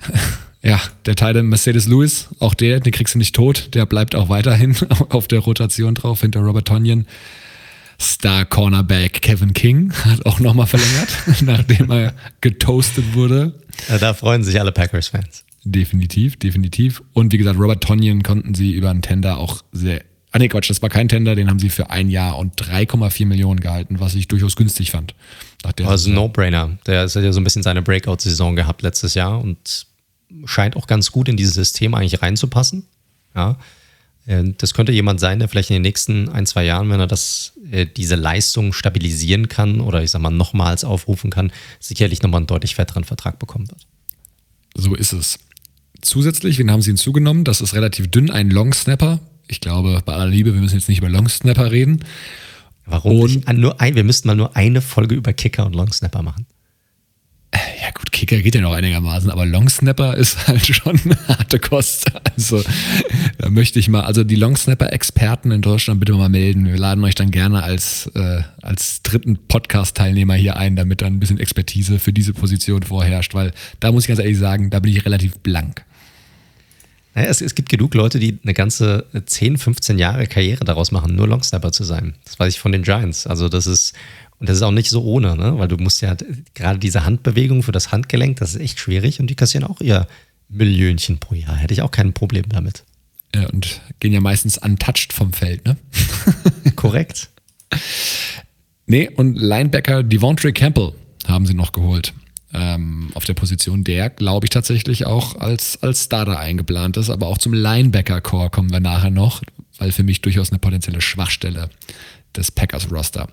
[0.66, 3.74] Ja, der Teil der Mercedes Lewis, auch der, den kriegst du nicht tot.
[3.74, 4.74] Der bleibt auch weiterhin
[5.10, 7.06] auf der Rotation drauf hinter Robert Tonyan.
[8.00, 11.10] Star Cornerback Kevin King hat auch nochmal verlängert,
[11.42, 13.52] nachdem er getoastet wurde.
[13.90, 15.44] Ja, da freuen sich alle Packers-Fans.
[15.64, 17.02] Definitiv, definitiv.
[17.12, 20.02] Und wie gesagt, Robert Tonyan konnten sie über einen Tender auch sehr.
[20.30, 23.24] Ah nee, Quatsch, das war kein Tender, den haben sie für ein Jahr und 3,4
[23.24, 25.14] Millionen gehalten, was ich durchaus günstig fand.
[25.84, 26.76] Also No-Brainer.
[26.86, 29.86] Der hat ja so ein bisschen seine Breakout-Saison gehabt letztes Jahr und
[30.44, 32.84] scheint auch ganz gut in dieses System eigentlich reinzupassen.
[33.34, 33.56] Ja.
[34.26, 37.06] Äh, das könnte jemand sein, der vielleicht in den nächsten ein, zwei Jahren, wenn er
[37.06, 42.38] das, äh, diese Leistung stabilisieren kann oder ich sag mal nochmals aufrufen kann, sicherlich nochmal
[42.38, 43.86] einen deutlich fetteren Vertrag bekommen wird.
[44.76, 45.38] So ist es.
[46.04, 47.44] Zusätzlich, wen haben sie hinzugenommen?
[47.44, 49.20] Das ist relativ dünn, ein Long Snapper.
[49.48, 52.04] Ich glaube, bei aller Liebe, wir müssen jetzt nicht über Long Snapper reden.
[52.86, 53.20] Warum?
[53.20, 56.46] Und nur ein, wir müssten mal nur eine Folge über Kicker und Long Snapper machen.
[57.80, 62.10] Ja gut, Kicker geht ja noch einigermaßen, aber Longsnapper ist halt schon eine harte Kost.
[62.36, 62.62] Also
[63.38, 66.66] da möchte ich mal, also die Longsnapper-Experten in Deutschland bitte mal melden.
[66.66, 71.20] Wir laden euch dann gerne als, äh, als dritten Podcast-Teilnehmer hier ein, damit dann ein
[71.20, 74.90] bisschen Expertise für diese Position vorherrscht, weil da muss ich ganz ehrlich sagen, da bin
[74.90, 75.84] ich relativ blank.
[77.14, 81.14] Naja, es, es gibt genug Leute, die eine ganze 10, 15 Jahre Karriere daraus machen,
[81.14, 82.14] nur Longsnapper zu sein.
[82.24, 83.26] Das weiß ich von den Giants.
[83.26, 83.94] Also das ist
[84.38, 85.58] und das ist auch nicht so ohne, ne?
[85.58, 86.16] weil du musst ja
[86.54, 90.06] gerade diese Handbewegung für das Handgelenk, das ist echt schwierig und die kassieren auch ihr
[90.48, 91.56] Millionchen pro Jahr.
[91.56, 92.84] Hätte ich auch kein Problem damit.
[93.34, 95.76] Ja, und gehen ja meistens untouched vom Feld, ne?
[96.76, 97.30] Korrekt.
[98.86, 100.92] Nee, und Linebacker Devontre Campbell
[101.26, 102.12] haben sie noch geholt.
[102.56, 107.10] Ähm, auf der Position, der, glaube ich, tatsächlich auch als, als Starter eingeplant ist.
[107.10, 109.42] Aber auch zum Linebacker-Core kommen wir nachher noch,
[109.78, 111.68] weil für mich durchaus eine potenzielle Schwachstelle
[112.36, 113.26] des Packers-Roster.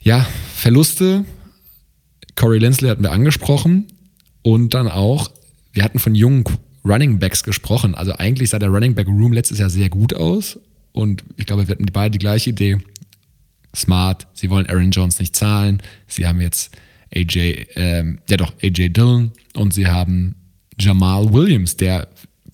[0.00, 1.24] Ja, Verluste.
[2.34, 3.86] Corey Lindsley hatten wir angesprochen.
[4.42, 5.30] Und dann auch,
[5.72, 6.44] wir hatten von jungen
[6.84, 7.94] Running Backs gesprochen.
[7.94, 10.58] Also eigentlich sah der Running Back Room letztes Jahr sehr gut aus.
[10.90, 12.78] Und ich glaube, wir hatten beide die gleiche Idee.
[13.76, 15.80] Smart, sie wollen Aaron Jones nicht zahlen.
[16.08, 16.76] Sie haben jetzt
[17.14, 20.34] AJ, ähm, ja doch, AJ Dillon und sie haben
[20.78, 22.08] Jamal Williams, der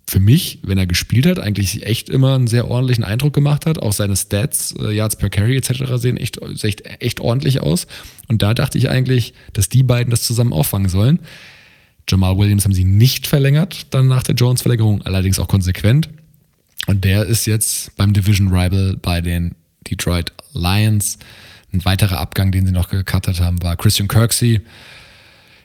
[0.09, 3.79] für mich, wenn er gespielt hat, eigentlich echt immer einen sehr ordentlichen Eindruck gemacht hat.
[3.79, 5.85] Auch seine Stats, äh, Yards per Carry etc.
[5.97, 7.87] sehen echt, echt, echt ordentlich aus.
[8.27, 11.19] Und da dachte ich eigentlich, dass die beiden das zusammen auffangen sollen.
[12.09, 16.09] Jamal Williams haben sie nicht verlängert, dann nach der Jones-Verlängerung, allerdings auch konsequent.
[16.87, 19.55] Und der ist jetzt beim Division Rival bei den
[19.91, 21.19] Detroit Lions.
[21.73, 24.61] Ein weiterer Abgang, den sie noch gecuttet haben, war Christian Kirksey.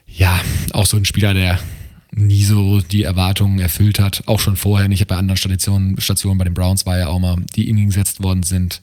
[0.06, 0.40] Ja,
[0.72, 1.58] auch so ein Spieler, der
[2.12, 4.22] nie so die Erwartungen erfüllt hat.
[4.26, 7.36] Auch schon vorher nicht bei anderen Stationen, Stationen bei den Browns war ja auch mal,
[7.56, 8.82] die in ihn gesetzt worden sind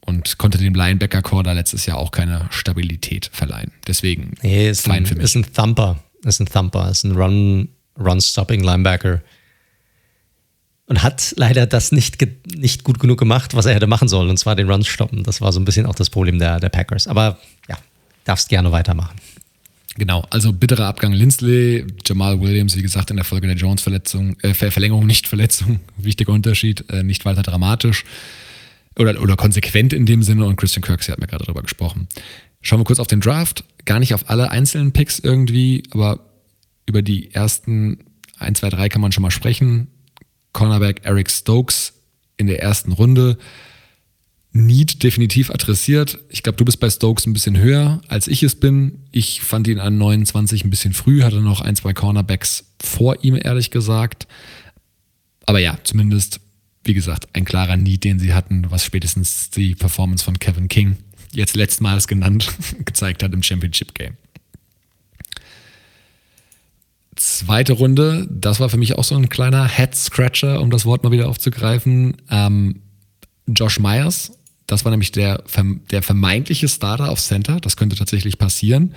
[0.00, 3.72] und konnte dem Linebacker-Core da letztes Jahr auch keine Stabilität verleihen.
[3.86, 5.24] Deswegen nee, ist fein ein, für mich.
[5.24, 7.68] Ist ein Thumper, ist ein Thumper, ist ein Run,
[7.98, 9.22] Run-Stopping Linebacker.
[10.92, 12.18] Und hat leider das nicht,
[12.54, 15.22] nicht gut genug gemacht, was er hätte machen sollen, und zwar den Run stoppen.
[15.22, 17.08] Das war so ein bisschen auch das Problem der, der Packers.
[17.08, 17.78] Aber ja,
[18.24, 19.16] darfst gerne weitermachen.
[19.96, 24.52] Genau, also bitterer Abgang Lindsley, Jamal Williams, wie gesagt, in der Folge der Jones-Verletzung, äh,
[24.52, 28.04] Verlängerung, nicht Verletzung, wichtiger Unterschied, äh, nicht weiter dramatisch
[28.98, 32.06] oder, oder konsequent in dem Sinne und Christian Kirksey hat mir gerade darüber gesprochen.
[32.60, 36.20] Schauen wir kurz auf den Draft, gar nicht auf alle einzelnen Picks irgendwie, aber
[36.84, 38.04] über die ersten
[38.38, 39.88] 1, 2, 3 kann man schon mal sprechen.
[40.52, 41.94] Cornerback Eric Stokes
[42.36, 43.38] in der ersten Runde,
[44.54, 46.18] Need definitiv adressiert.
[46.28, 48.98] Ich glaube, du bist bei Stokes ein bisschen höher, als ich es bin.
[49.10, 53.38] Ich fand ihn an 29 ein bisschen früh, hatte noch ein, zwei Cornerbacks vor ihm,
[53.42, 54.26] ehrlich gesagt.
[55.46, 56.40] Aber ja, zumindest,
[56.84, 60.98] wie gesagt, ein klarer Need, den sie hatten, was spätestens die Performance von Kevin King,
[61.32, 62.52] jetzt letztmals genannt,
[62.84, 64.18] gezeigt hat im Championship Game.
[67.22, 71.12] Zweite Runde, das war für mich auch so ein kleiner Head-Scratcher, um das Wort mal
[71.12, 72.16] wieder aufzugreifen.
[72.28, 72.82] Ähm,
[73.46, 74.32] Josh Myers
[74.66, 75.44] Das war nämlich der,
[75.92, 77.60] der vermeintliche Starter auf Center.
[77.60, 78.96] Das könnte tatsächlich passieren.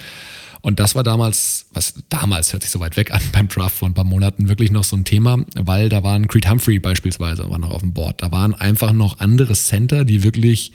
[0.62, 3.88] Und das war damals, was damals hört sich so weit weg an beim Draft vor
[3.88, 7.60] ein paar Monaten, wirklich noch so ein Thema, weil da waren Creed Humphrey beispielsweise war
[7.60, 8.24] noch auf dem Board.
[8.24, 10.72] Da waren einfach noch andere Center, die wirklich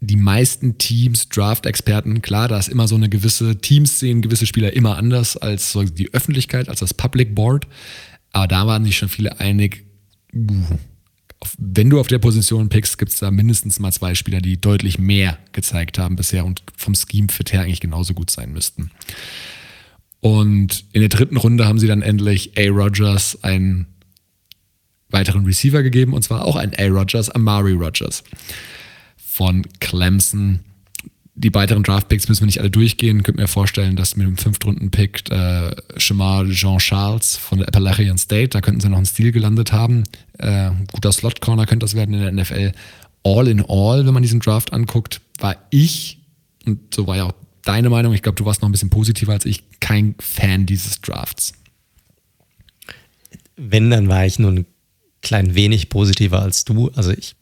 [0.00, 4.72] die meisten Teams, Draft-Experten, klar, da ist immer so eine gewisse Teams sehen gewisse Spieler
[4.72, 7.66] immer anders als so die Öffentlichkeit, als das Public Board.
[8.32, 9.84] Aber da waren sich schon viele einig,
[11.58, 14.98] wenn du auf der Position pickst, gibt es da mindestens mal zwei Spieler, die deutlich
[14.98, 18.90] mehr gezeigt haben bisher und vom Scheme-Fit her eigentlich genauso gut sein müssten.
[20.20, 22.68] Und in der dritten Runde haben sie dann endlich A.
[22.68, 23.86] Rogers einen
[25.10, 26.86] weiteren Receiver gegeben, und zwar auch ein A.
[26.86, 28.24] Rogers, Amari Rogers
[29.38, 30.60] von Clemson
[31.38, 33.22] die weiteren Draft-Picks müssen wir nicht alle durchgehen.
[33.22, 38.60] Könnt mir vorstellen, dass mit dem Fünftrunden-Pick äh, Shamar Jean-Charles von der Appalachian State, da
[38.60, 40.02] könnten sie noch einen Stil gelandet haben.
[40.38, 42.72] Äh, guter Slot-Corner könnte das werden in der NFL.
[43.22, 46.18] All in all, wenn man diesen Draft anguckt, war ich,
[46.66, 49.32] und so war ja auch deine Meinung, ich glaube, du warst noch ein bisschen positiver
[49.32, 51.52] als ich, kein Fan dieses Drafts.
[53.56, 54.66] Wenn, dann war ich nur ein
[55.22, 56.90] klein wenig positiver als du.
[56.96, 57.36] Also ich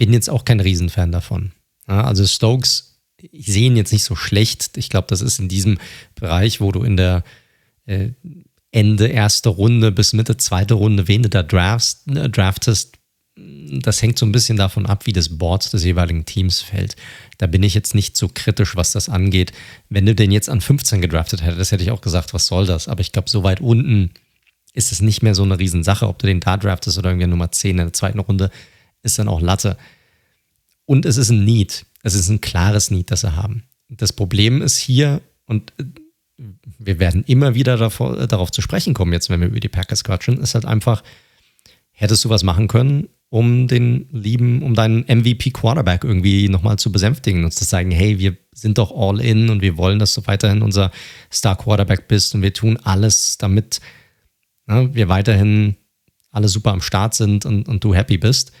[0.00, 1.52] bin jetzt auch kein Riesenfan davon.
[1.86, 4.78] Ja, also Stokes, ich sehe ihn jetzt nicht so schlecht.
[4.78, 5.76] Ich glaube, das ist in diesem
[6.14, 7.22] Bereich, wo du in der
[7.84, 8.08] äh,
[8.72, 12.96] Ende erste Runde bis Mitte zweite Runde, wen du da draftst, äh, draftest,
[13.36, 16.96] das hängt so ein bisschen davon ab, wie das Board des jeweiligen Teams fällt.
[17.36, 19.52] Da bin ich jetzt nicht so kritisch, was das angeht.
[19.90, 22.88] Wenn du den jetzt an 15 gedraftet hättest, hätte ich auch gesagt, was soll das?
[22.88, 24.12] Aber ich glaube, so weit unten
[24.72, 27.52] ist es nicht mehr so eine Riesensache, ob du den da draftest oder irgendwie Nummer
[27.52, 28.50] 10 in der zweiten Runde,
[29.02, 29.76] ist dann auch Latte.
[30.84, 31.86] Und es ist ein Need.
[32.02, 33.64] Es ist ein klares Need, das sie haben.
[33.88, 35.84] Das Problem ist hier, und äh,
[36.78, 39.68] wir werden immer wieder davor, äh, darauf zu sprechen kommen, jetzt, wenn wir über die
[39.68, 41.02] Packers quatschen, ist halt einfach,
[41.92, 47.44] hättest du was machen können, um den lieben, um deinen MVP-Quarterback irgendwie nochmal zu besänftigen
[47.44, 50.62] und zu sagen, hey, wir sind doch all in und wir wollen, dass du weiterhin
[50.62, 50.90] unser
[51.32, 53.80] Star-Quarterback bist und wir tun alles, damit
[54.66, 55.76] ne, wir weiterhin
[56.30, 58.52] alle super am Start sind und, und du happy bist.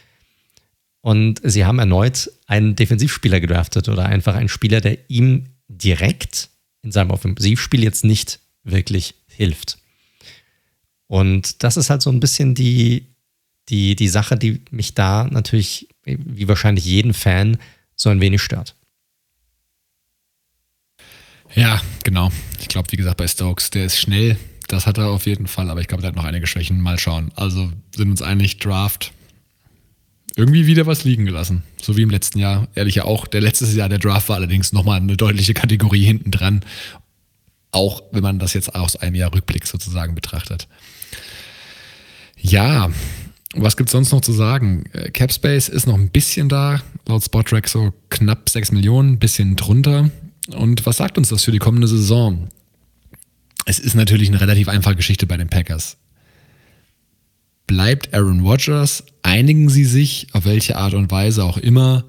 [1.02, 6.50] Und sie haben erneut einen Defensivspieler gedraftet oder einfach einen Spieler, der ihm direkt
[6.82, 9.78] in seinem Offensivspiel jetzt nicht wirklich hilft.
[11.06, 13.06] Und das ist halt so ein bisschen die,
[13.68, 17.58] die, die Sache, die mich da natürlich, wie wahrscheinlich jeden Fan,
[17.96, 18.74] so ein wenig stört.
[21.54, 22.30] Ja, genau.
[22.60, 24.38] Ich glaube, wie gesagt, bei Stokes, der ist schnell.
[24.68, 26.80] Das hat er auf jeden Fall, aber ich glaube, der hat noch einige Schwächen.
[26.80, 27.32] Mal schauen.
[27.34, 29.12] Also sind uns einig, Draft
[30.36, 31.62] irgendwie wieder was liegen gelassen.
[31.80, 32.68] So wie im letzten Jahr.
[32.74, 33.26] Ehrlich ja auch.
[33.26, 36.60] Der letzte Jahr, der Draft war allerdings nochmal eine deutliche Kategorie hinten dran.
[37.72, 40.68] Auch wenn man das jetzt aus einem Jahr Rückblick sozusagen betrachtet.
[42.36, 42.90] Ja,
[43.54, 44.84] was gibt es sonst noch zu sagen?
[44.92, 50.10] Äh, Capspace ist noch ein bisschen da, laut Spotrack so knapp 6 Millionen, bisschen drunter.
[50.52, 52.48] Und was sagt uns das für die kommende Saison?
[53.66, 55.96] Es ist natürlich eine relativ einfache Geschichte bei den Packers
[57.70, 62.04] bleibt Aaron Rodgers, einigen sie sich, auf welche Art und Weise auch immer,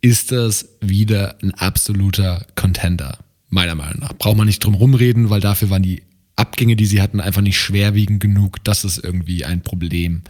[0.00, 3.18] ist das wieder ein absoluter Contender.
[3.48, 4.12] Meiner Meinung nach.
[4.14, 6.02] Braucht man nicht drum rumreden, weil dafür waren die
[6.34, 10.22] Abgänge, die sie hatten, einfach nicht schwerwiegend genug, dass es irgendwie ein Problem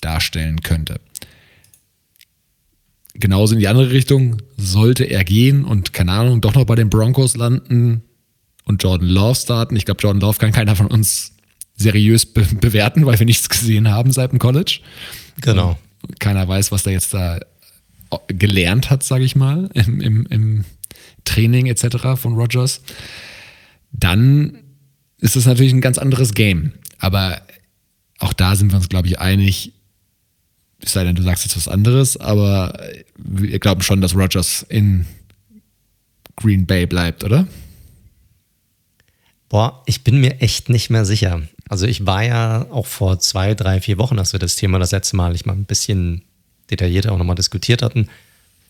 [0.00, 1.00] darstellen könnte.
[3.14, 6.90] Genauso in die andere Richtung, sollte er gehen und keine Ahnung, doch noch bei den
[6.90, 8.02] Broncos landen
[8.64, 9.76] und Jordan Love starten.
[9.76, 11.36] Ich glaube, Jordan Love kann keiner von uns
[11.80, 14.80] seriös be bewerten, weil wir nichts gesehen haben seit dem College.
[15.40, 15.78] Genau.
[16.18, 17.40] Keiner weiß, was der jetzt da
[18.28, 20.64] gelernt hat, sage ich mal, im, im, im
[21.24, 22.16] Training etc.
[22.16, 22.82] von Rogers.
[23.92, 24.58] Dann
[25.18, 26.72] ist es natürlich ein ganz anderes Game.
[26.98, 27.40] Aber
[28.18, 29.72] auch da sind wir uns, glaube ich, einig.
[30.82, 32.78] Es sei denn, du sagst jetzt was anderes, aber
[33.16, 35.06] wir glauben schon, dass Rogers in
[36.36, 37.46] Green Bay bleibt, oder?
[39.50, 41.42] Boah, ich bin mir echt nicht mehr sicher.
[41.68, 44.92] Also ich war ja auch vor zwei, drei, vier Wochen, als wir das Thema das
[44.92, 46.22] letzte Mal ich mal ein bisschen
[46.70, 48.08] detaillierter auch nochmal diskutiert hatten,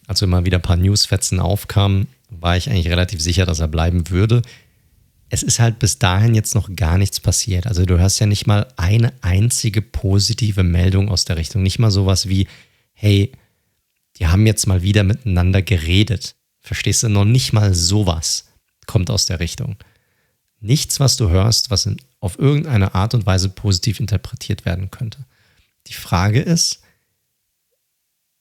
[0.07, 4.09] als immer wieder ein paar Newsfetzen aufkamen, war ich eigentlich relativ sicher, dass er bleiben
[4.09, 4.41] würde.
[5.29, 7.67] Es ist halt bis dahin jetzt noch gar nichts passiert.
[7.67, 11.63] Also du hast ja nicht mal eine einzige positive Meldung aus der Richtung.
[11.63, 12.49] Nicht mal sowas wie,
[12.95, 13.33] hey,
[14.17, 16.37] die haben jetzt mal wieder miteinander geredet.
[16.59, 17.11] Verstehst du?
[17.11, 18.47] Noch nicht mal sowas
[18.87, 19.77] kommt aus der Richtung
[20.61, 25.25] nichts, was du hörst, was in, auf irgendeine Art und Weise positiv interpretiert werden könnte.
[25.87, 26.83] Die Frage ist,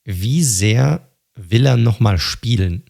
[0.04, 2.84] wie sehr will er nochmal spielen?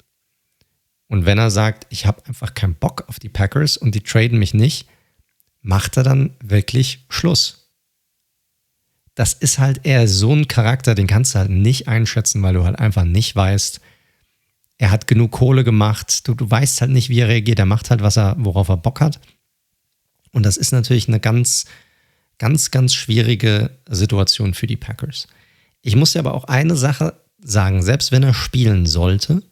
[1.07, 4.39] Und wenn er sagt, ich habe einfach keinen Bock auf die Packers und die traden
[4.39, 4.87] mich nicht,
[5.61, 7.59] macht er dann wirklich Schluss?
[9.19, 12.63] das ist halt eher so ein Charakter, den kannst du halt nicht einschätzen, weil du
[12.63, 13.81] halt einfach nicht weißt,
[14.79, 17.91] er hat genug Kohle gemacht, du, du weißt halt nicht, wie er reagiert, er macht
[17.91, 19.19] halt, was er, worauf er Bock hat.
[20.31, 21.65] Und das ist natürlich eine ganz,
[22.37, 25.27] ganz, ganz schwierige Situation für die Packers.
[25.81, 29.43] Ich muss dir aber auch eine Sache sagen, selbst wenn er spielen sollte,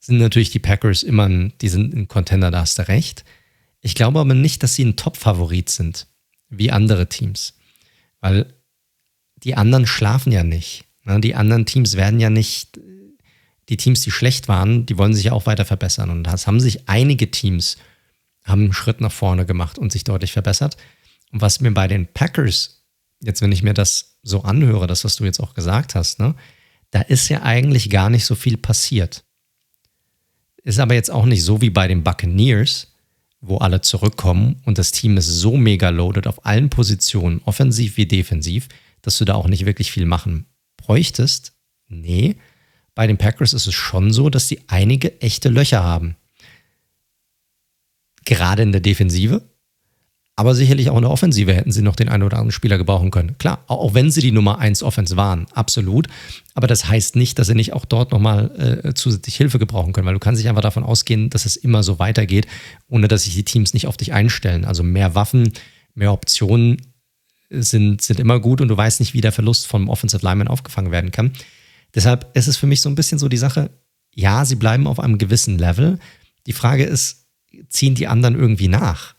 [0.00, 3.24] sind natürlich die Packers immer ein, die sind ein Contender, da hast du recht.
[3.80, 6.06] Ich glaube aber nicht, dass sie ein Top-Favorit sind,
[6.50, 7.54] wie andere Teams.
[8.20, 8.52] Weil
[9.36, 10.84] die anderen schlafen ja nicht.
[11.04, 11.20] Ne?
[11.20, 12.78] Die anderen Teams werden ja nicht,
[13.68, 16.10] die Teams, die schlecht waren, die wollen sich ja auch weiter verbessern.
[16.10, 17.76] Und das haben sich einige Teams,
[18.44, 20.76] haben einen Schritt nach vorne gemacht und sich deutlich verbessert.
[21.32, 22.84] Und was mir bei den Packers,
[23.20, 26.34] jetzt wenn ich mir das so anhöre, das, was du jetzt auch gesagt hast, ne,
[26.90, 29.24] da ist ja eigentlich gar nicht so viel passiert.
[30.62, 32.92] Ist aber jetzt auch nicht so wie bei den Buccaneers,
[33.40, 38.06] wo alle zurückkommen und das Team ist so mega loaded auf allen Positionen, offensiv wie
[38.06, 38.68] defensiv,
[39.02, 40.46] dass du da auch nicht wirklich viel machen
[40.76, 41.52] bräuchtest.
[41.88, 42.36] Nee,
[42.96, 46.16] bei den Packers ist es schon so, dass sie einige echte Löcher haben.
[48.24, 49.42] Gerade in der Defensive,
[50.34, 53.10] aber sicherlich auch in der Offensive hätten sie noch den einen oder anderen Spieler gebrauchen
[53.10, 53.38] können.
[53.38, 56.08] Klar, auch wenn sie die Nummer 1 Offense waren, absolut.
[56.54, 60.06] Aber das heißt nicht, dass sie nicht auch dort nochmal äh, zusätzlich Hilfe gebrauchen können,
[60.06, 62.46] weil du kannst dich einfach davon ausgehen, dass es immer so weitergeht,
[62.88, 64.64] ohne dass sich die Teams nicht auf dich einstellen.
[64.64, 65.52] Also mehr Waffen,
[65.94, 66.82] mehr Optionen
[67.50, 70.92] sind, sind immer gut und du weißt nicht, wie der Verlust vom Offensive Lineman aufgefangen
[70.92, 71.32] werden kann.
[71.96, 73.70] Deshalb ist es für mich so ein bisschen so die Sache,
[74.14, 75.98] ja, sie bleiben auf einem gewissen Level.
[76.46, 77.26] Die Frage ist,
[77.68, 79.16] ziehen die anderen irgendwie nach?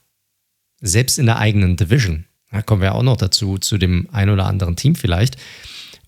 [0.81, 2.25] selbst in der eigenen Division.
[2.51, 5.37] Da kommen wir auch noch dazu, zu dem ein oder anderen Team vielleicht.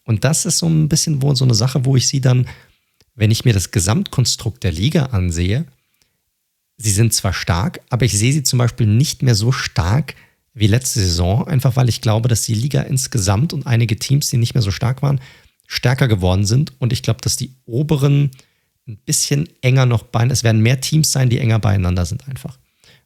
[0.03, 2.47] Und das ist so ein bisschen wo, so eine Sache, wo ich sie dann,
[3.15, 5.65] wenn ich mir das Gesamtkonstrukt der Liga ansehe,
[6.77, 10.15] sie sind zwar stark, aber ich sehe sie zum Beispiel nicht mehr so stark
[10.53, 14.37] wie letzte Saison, einfach weil ich glaube, dass die Liga insgesamt und einige Teams, die
[14.37, 15.19] nicht mehr so stark waren,
[15.69, 16.73] stärker geworden sind.
[16.81, 18.31] Und ich glaube, dass die oberen
[18.87, 22.57] ein bisschen enger noch beieinander, es werden mehr Teams sein, die enger beieinander sind einfach.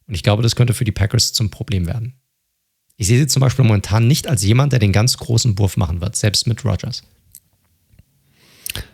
[0.06, 2.14] Und ich glaube, das könnte für die Packers zum Problem werden.
[2.96, 6.00] Ich sehe sie zum Beispiel momentan nicht als jemand, der den ganz großen Wurf machen
[6.00, 7.02] wird, selbst mit Rogers.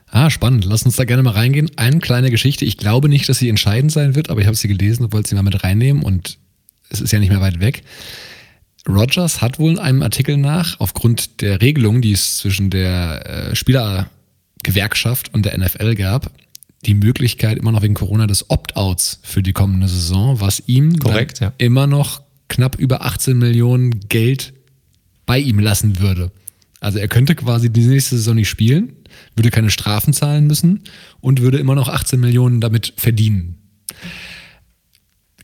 [0.07, 0.65] Ah, spannend.
[0.65, 1.71] Lass uns da gerne mal reingehen.
[1.77, 2.65] Eine kleine Geschichte.
[2.65, 5.29] Ich glaube nicht, dass sie entscheidend sein wird, aber ich habe sie gelesen und wollte
[5.29, 6.39] sie mal mit reinnehmen und
[6.89, 7.85] es ist ja nicht mehr weit weg.
[8.89, 13.57] Rogers hat wohl in einem Artikel nach, aufgrund der Regelung, die es zwischen der äh,
[13.57, 16.31] Spielergewerkschaft und der NFL gab,
[16.87, 21.41] die Möglichkeit immer noch wegen Corona des Opt-outs für die kommende Saison, was ihm Korrekt,
[21.41, 21.53] ja.
[21.59, 24.55] immer noch knapp über 18 Millionen Geld
[25.27, 26.33] bei ihm lassen würde.
[26.81, 28.97] Also er könnte quasi die nächste Saison nicht spielen,
[29.37, 30.81] würde keine Strafen zahlen müssen
[31.21, 33.59] und würde immer noch 18 Millionen damit verdienen.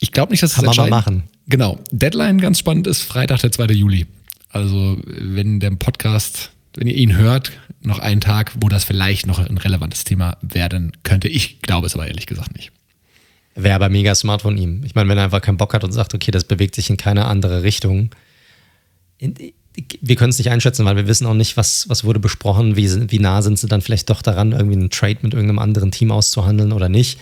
[0.00, 1.22] Ich glaube nicht, dass es Kann man mal machen.
[1.48, 1.78] Genau.
[1.90, 3.66] Deadline ganz spannend ist Freitag, der 2.
[3.66, 4.06] Juli.
[4.50, 9.38] Also wenn der Podcast, wenn ihr ihn hört, noch einen Tag, wo das vielleicht noch
[9.38, 11.28] ein relevantes Thema werden könnte.
[11.28, 12.72] Ich glaube es aber ehrlich gesagt nicht.
[13.54, 14.82] Wäre aber mega smart von ihm.
[14.84, 16.96] Ich meine, wenn er einfach keinen Bock hat und sagt, okay, das bewegt sich in
[16.96, 18.10] keine andere Richtung.
[19.18, 23.10] Wir können es nicht einschätzen, weil wir wissen auch nicht, was, was wurde besprochen, wie,
[23.10, 26.10] wie nah sind sie dann vielleicht doch daran, irgendwie einen Trade mit irgendeinem anderen Team
[26.10, 27.18] auszuhandeln oder nicht.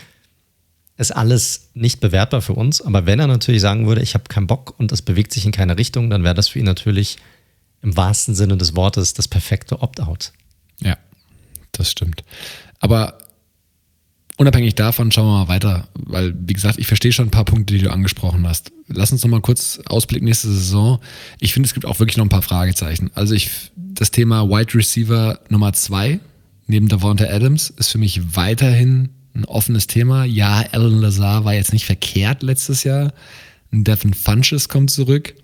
[0.97, 4.47] Ist alles nicht bewertbar für uns, aber wenn er natürlich sagen würde, ich habe keinen
[4.47, 7.19] Bock und das bewegt sich in keine Richtung, dann wäre das für ihn natürlich
[7.83, 10.33] im wahrsten Sinne des Wortes das perfekte Opt-out.
[10.81, 10.97] Ja,
[11.73, 12.23] das stimmt.
[12.79, 13.19] Aber
[14.37, 17.75] unabhängig davon schauen wir mal weiter, weil, wie gesagt, ich verstehe schon ein paar Punkte,
[17.75, 18.73] die du angesprochen hast.
[18.87, 21.01] Lass uns noch mal kurz Ausblick nächste Saison.
[21.41, 23.11] Ich finde, es gibt auch wirklich noch ein paar Fragezeichen.
[23.15, 26.21] Also ich, das Thema Wide Receiver Nummer zwei
[26.67, 30.25] neben Davante Adams ist für mich weiterhin ein offenes Thema.
[30.25, 33.13] Ja, Alan Lazar war jetzt nicht verkehrt letztes Jahr.
[33.71, 35.35] Devin Funches kommt zurück.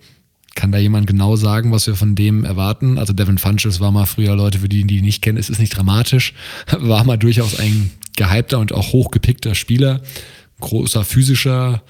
[0.54, 2.98] Kann da jemand genau sagen, was wir von dem erwarten?
[2.98, 5.58] Also Devin Funches war mal früher, Leute, für die, die ihn nicht kennen, es ist
[5.58, 6.34] nicht dramatisch,
[6.70, 10.02] war mal durchaus ein gehypter und auch hochgepickter Spieler,
[10.60, 11.82] großer physischer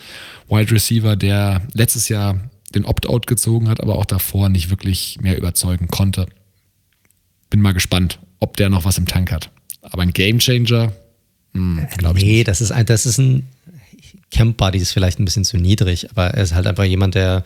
[0.48, 2.38] Wide Receiver, der letztes Jahr
[2.74, 6.26] den Opt-out gezogen hat, aber auch davor nicht wirklich mehr überzeugen konnte.
[7.48, 9.50] Bin mal gespannt, ob der noch was im Tank hat.
[9.82, 10.92] Aber ein Gamechanger,
[11.52, 12.24] glaube ich.
[12.24, 13.46] Nee, das ist ein, das ist ein
[14.30, 17.44] Camp Buddy ist vielleicht ein bisschen zu niedrig, aber er ist halt einfach jemand, der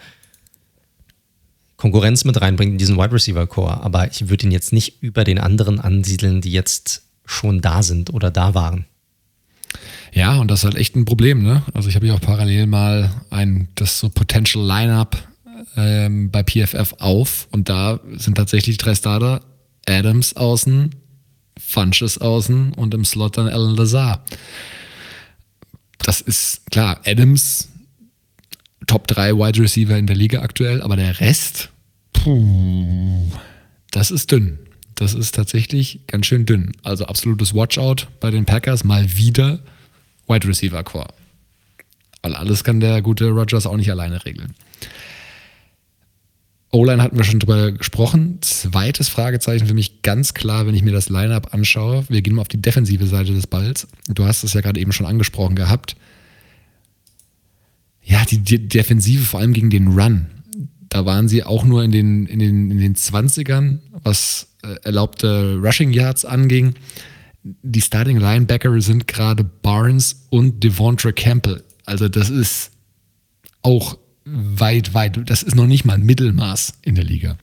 [1.77, 3.83] Konkurrenz mit reinbringt in diesen Wide Receiver Core.
[3.83, 8.13] Aber ich würde ihn jetzt nicht über den anderen ansiedeln, die jetzt schon da sind
[8.13, 8.87] oder da waren.
[10.13, 11.63] Ja, und das ist halt echt ein Problem, ne?
[11.75, 15.17] Also ich habe hier auch parallel mal ein, das so Potential Lineup
[15.77, 19.41] ähm, bei PFF auf und da sind tatsächlich drei Starter,
[19.87, 20.95] Adams außen,
[21.59, 24.25] Funches außen und im Slot dann Alan Lazar.
[25.99, 27.69] Das ist klar, Adams
[28.87, 31.71] Top 3 Wide Receiver in der Liga aktuell, aber der Rest,
[32.13, 33.31] puh,
[33.91, 34.59] das ist dünn.
[34.95, 36.73] Das ist tatsächlich ganz schön dünn.
[36.83, 38.85] Also absolutes Watchout bei den Packers.
[38.85, 39.59] Mal wieder
[40.29, 41.09] Wide Receiver Core.
[42.23, 44.55] Weil alles kann der gute Rogers auch nicht alleine regeln.
[46.75, 48.39] O-Line hatten wir schon drüber gesprochen.
[48.41, 52.05] Zweites Fragezeichen für mich ganz klar, wenn ich mir das Lineup anschaue.
[52.09, 53.87] Wir gehen mal auf die defensive Seite des Balls.
[54.09, 55.95] Du hast es ja gerade eben schon angesprochen gehabt.
[58.03, 60.27] Ja, die, die Defensive vor allem gegen den Run.
[60.89, 65.61] Da waren sie auch nur in den, in den, in den 20ern, was äh, erlaubte
[65.63, 66.75] Rushing Yards anging.
[67.43, 71.63] Die Starting Linebacker sind gerade Barnes und Devontre Campbell.
[71.87, 72.73] Also das ist
[73.63, 77.37] auch weit, weit, das ist noch nicht mal ein Mittelmaß in der Liga.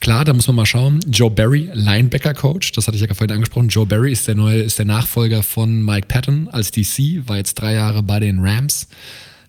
[0.00, 1.00] Klar, da muss man mal schauen.
[1.06, 3.68] Joe Barry, Linebacker-Coach, das hatte ich ja vorhin angesprochen.
[3.68, 7.54] Joe Barry ist der neue, ist der Nachfolger von Mike Patton als DC, war jetzt
[7.54, 8.88] drei Jahre bei den Rams,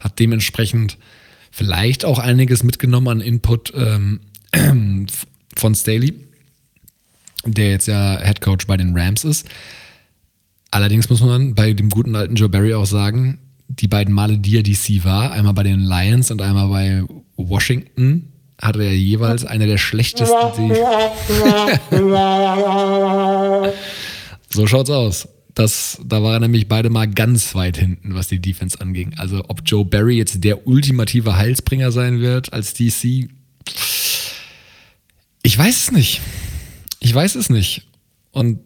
[0.02, 0.98] hat dementsprechend
[1.52, 4.20] vielleicht auch einiges mitgenommen an Input ähm,
[5.56, 6.16] von Staley,
[7.46, 9.48] der jetzt ja Head Coach bei den Rams ist.
[10.70, 13.40] Allerdings muss man bei dem guten alten Joe Barry auch sagen,
[13.80, 17.04] die beiden Male, die er DC war, einmal bei den Lions und einmal bei
[17.38, 18.28] Washington,
[18.62, 20.74] hatte er jeweils eine der schlechtesten.
[24.50, 25.28] so schaut's aus.
[25.54, 29.16] Das, da war er nämlich beide mal ganz weit hinten, was die Defense anging.
[29.18, 33.30] Also ob Joe Barry jetzt der ultimative Heilsbringer sein wird als DC,
[35.44, 36.22] ich weiß es nicht.
[37.00, 37.88] Ich weiß es nicht.
[38.32, 38.60] Und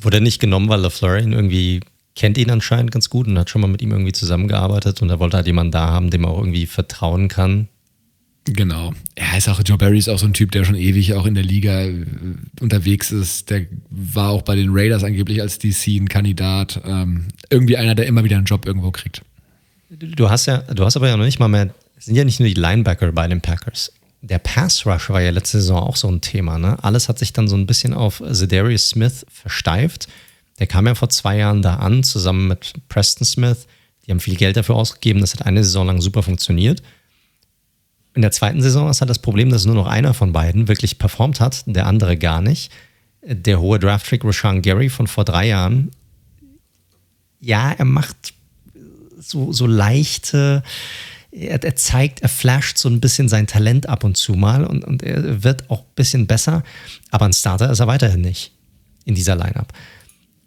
[0.00, 1.80] Wurde er nicht genommen, weil LaFleur ihn irgendwie
[2.16, 5.18] kennt ihn anscheinend ganz gut und hat schon mal mit ihm irgendwie zusammengearbeitet und er
[5.18, 7.68] wollte halt jemanden da haben, dem er auch irgendwie vertrauen kann.
[8.44, 8.92] Genau.
[9.14, 11.34] Er ist auch, Joe Barry ist auch so ein Typ, der schon ewig auch in
[11.34, 12.04] der Liga äh,
[12.60, 13.50] unterwegs ist.
[13.50, 16.80] Der war auch bei den Raiders angeblich als DC ein Kandidat.
[16.84, 19.22] Ähm, irgendwie einer, der immer wieder einen Job irgendwo kriegt.
[19.90, 22.40] Du hast ja, du hast aber ja noch nicht mal mehr, es sind ja nicht
[22.40, 23.92] nur die Linebacker bei den Packers.
[24.22, 26.58] Der Pass Rush war ja letzte Saison auch so ein Thema.
[26.58, 26.82] Ne?
[26.82, 30.08] Alles hat sich dann so ein bisschen auf Zedarius Smith versteift.
[30.60, 33.66] Der kam ja vor zwei Jahren da an, zusammen mit Preston Smith.
[34.06, 35.20] Die haben viel Geld dafür ausgegeben.
[35.20, 36.82] Das hat eine Saison lang super funktioniert.
[38.14, 40.98] In der zweiten Saison ist halt das Problem, dass nur noch einer von beiden wirklich
[40.98, 42.70] performt hat, der andere gar nicht.
[43.22, 45.90] Der hohe Draft-Trick Rashawn Gary von vor drei Jahren,
[47.40, 48.34] ja, er macht
[49.18, 50.62] so, so leichte,
[51.30, 54.84] er, er, zeigt, er flasht so ein bisschen sein Talent ab und zu mal und,
[54.84, 56.64] und er wird auch ein bisschen besser,
[57.10, 58.52] aber ein Starter ist er weiterhin nicht
[59.04, 59.72] in dieser Lineup.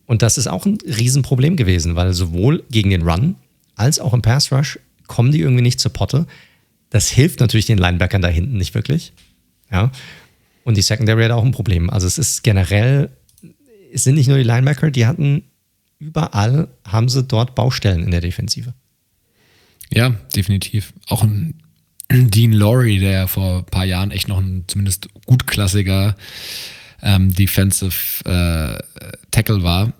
[0.05, 3.35] Und das ist auch ein Riesenproblem gewesen, weil sowohl gegen den Run
[3.75, 6.27] als auch im Pass Rush kommen die irgendwie nicht zur Potte.
[6.89, 9.13] Das hilft natürlich den Linebackern da hinten nicht wirklich.
[9.71, 9.91] Ja.
[10.63, 11.89] Und die Secondary hat auch ein Problem.
[11.89, 13.09] Also es ist generell,
[13.91, 15.43] es sind nicht nur die Linebacker, die hatten
[15.99, 18.73] überall, haben sie dort Baustellen in der Defensive.
[19.89, 20.93] Ja, definitiv.
[21.07, 21.55] Auch ein
[22.11, 26.15] Dean Laurie, der vor ein paar Jahren echt noch ein zumindest gutklassiger
[27.03, 28.79] ähm, Defensive äh,
[29.29, 29.93] Tackle war,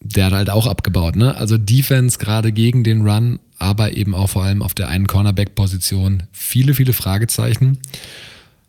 [0.00, 1.16] der hat halt auch abgebaut.
[1.16, 1.36] Ne?
[1.36, 6.22] Also Defense gerade gegen den Run, aber eben auch vor allem auf der einen Cornerback-Position
[6.32, 7.78] viele, viele Fragezeichen.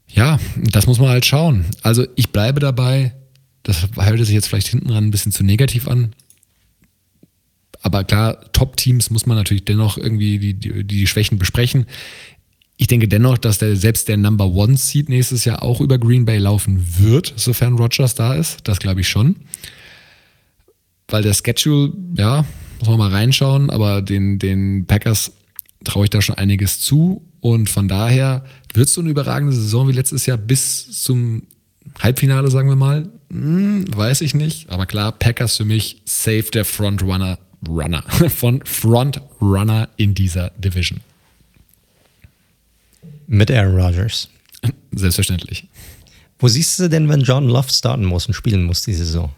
[0.08, 1.66] Ja, das muss man halt schauen.
[1.84, 3.14] Also ich bleibe dabei,
[3.62, 6.14] das hört sich jetzt vielleicht hinten ran ein bisschen zu negativ an.
[7.82, 11.86] Aber klar, Top-Teams muss man natürlich dennoch irgendwie die, die, die Schwächen besprechen.
[12.82, 16.24] Ich denke dennoch, dass der, selbst der Number One Seed nächstes Jahr auch über Green
[16.24, 18.60] Bay laufen wird, sofern Rogers da ist.
[18.64, 19.36] Das glaube ich schon.
[21.10, 22.46] Weil der Schedule, ja,
[22.80, 25.34] muss man mal reinschauen, aber den, den Packers
[25.84, 27.22] traue ich da schon einiges zu.
[27.42, 31.44] Und von daher wird es so eine überragende Saison wie letztes Jahr bis zum
[32.02, 33.10] Halbfinale, sagen wir mal.
[33.30, 34.70] Hm, weiß ich nicht.
[34.70, 41.02] Aber klar, Packers für mich safe der Frontrunner Runner von Frontrunner in dieser Division.
[43.32, 44.28] Mit Aaron Rodgers.
[44.92, 45.68] Selbstverständlich.
[46.40, 49.30] Wo siehst du denn, wenn John Love starten muss und spielen muss diese Saison?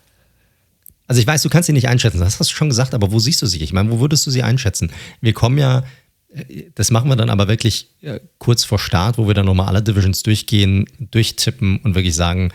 [1.08, 3.20] Also ich weiß, du kannst sie nicht einschätzen, das hast du schon gesagt, aber wo
[3.20, 3.62] siehst du sie?
[3.62, 4.94] Ich meine, wo würdest du sie einschätzen?
[5.20, 5.84] Wir kommen ja,
[6.34, 9.68] äh, das machen wir dann aber wirklich äh, kurz vor Start, wo wir dann nochmal
[9.68, 12.54] alle Divisions durchgehen, durchtippen und wirklich sagen,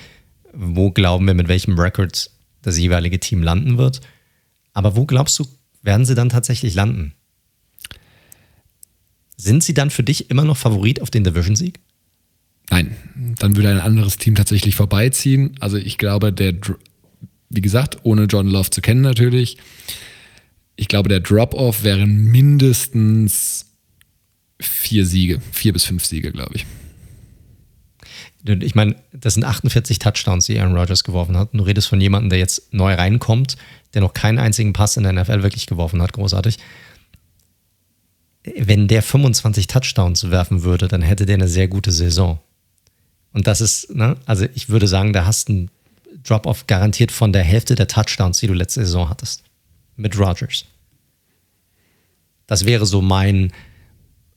[0.55, 2.31] wo glauben wir, mit welchem Record
[2.63, 4.01] das jeweilige Team landen wird.
[4.73, 5.47] Aber wo glaubst du,
[5.83, 7.13] werden sie dann tatsächlich landen?
[9.37, 11.79] Sind sie dann für dich immer noch Favorit auf den Division-Sieg?
[12.71, 12.97] Nein,
[13.39, 15.55] dann würde ein anderes Team tatsächlich vorbeiziehen.
[15.61, 16.55] Also ich glaube, der,
[17.49, 19.59] wie gesagt, ohne John Love zu kennen natürlich,
[20.77, 23.67] ich glaube, der Drop-Off wären mindestens
[24.61, 26.67] vier Siege, vier bis fünf Siege, glaube ich.
[28.63, 31.53] Ich meine, das sind 48 Touchdowns, die Aaron Rodgers geworfen hat.
[31.53, 33.57] Und du redest von jemandem, der jetzt neu reinkommt,
[33.95, 36.13] der noch keinen einzigen Pass in der NFL wirklich geworfen hat.
[36.13, 36.59] Großartig
[38.55, 42.39] wenn der 25 Touchdowns werfen würde, dann hätte der eine sehr gute Saison.
[43.33, 45.71] Und das ist, ne, also ich würde sagen, da hast du einen
[46.25, 49.43] Drop-off garantiert von der Hälfte der Touchdowns, die du letzte Saison hattest.
[49.97, 50.65] Mit Rodgers.
[52.47, 53.53] Das wäre so mein,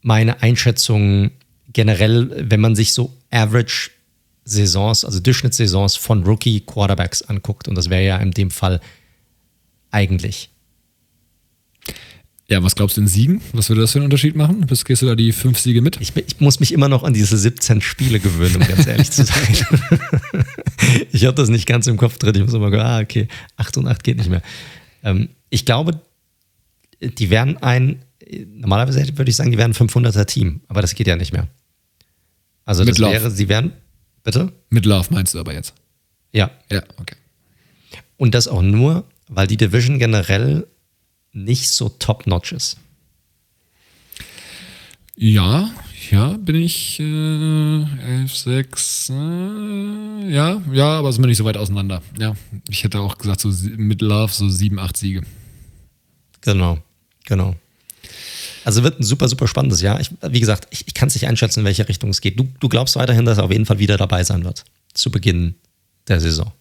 [0.02, 1.32] meine Einschätzung
[1.72, 3.92] generell, wenn man sich so Average
[4.46, 7.68] Saisons, also Durchschnittssaisons von Rookie Quarterbacks anguckt.
[7.68, 8.82] Und das wäre ja in dem Fall
[9.92, 10.50] eigentlich.
[12.50, 13.42] Ja, was glaubst du in Siegen?
[13.54, 14.62] Was würde das für einen Unterschied machen?
[14.62, 16.02] Bis gehst du da die fünf Siege mit?
[16.02, 19.24] Ich, ich muss mich immer noch an diese 17 Spiele gewöhnen, um ganz ehrlich zu
[19.24, 19.56] sein.
[21.12, 22.34] ich habe das nicht ganz im Kopf drin.
[22.34, 23.28] Ich muss immer sagen, ah, okay,
[23.58, 24.42] 8 und 8 geht nicht mehr.
[25.04, 26.02] Ähm, ich glaube,
[27.02, 28.04] die werden ein,
[28.48, 31.48] normalerweise würde ich sagen, die werden ein 500er Team, aber das geht ja nicht mehr.
[32.66, 33.74] Also das Mit wäre, sie werden,
[34.24, 34.52] bitte?
[34.72, 35.76] Mit Love meinst du aber jetzt?
[36.32, 36.50] Ja.
[36.72, 37.16] Ja, okay.
[38.18, 40.66] Und das auch nur, weil die Division generell
[41.32, 42.78] nicht so top-notch ist.
[45.16, 45.70] Ja,
[46.12, 47.84] ja, bin ich äh,
[48.22, 49.14] 11, 6, äh,
[50.32, 52.02] ja, ja, aber sind wir nicht so weit auseinander.
[52.18, 52.36] Ja,
[52.70, 55.22] ich hätte auch gesagt, so mit Love so 7, 8 Siege.
[56.42, 56.80] Genau,
[57.26, 57.56] genau.
[58.64, 60.00] Also wird ein super, super spannendes Jahr.
[60.00, 62.40] Ich, wie gesagt, ich, ich kann es nicht einschätzen, in welche Richtung es geht.
[62.40, 64.64] Du, du glaubst weiterhin, dass er auf jeden Fall wieder dabei sein wird.
[64.94, 65.56] Zu Beginn
[66.08, 66.52] der Saison.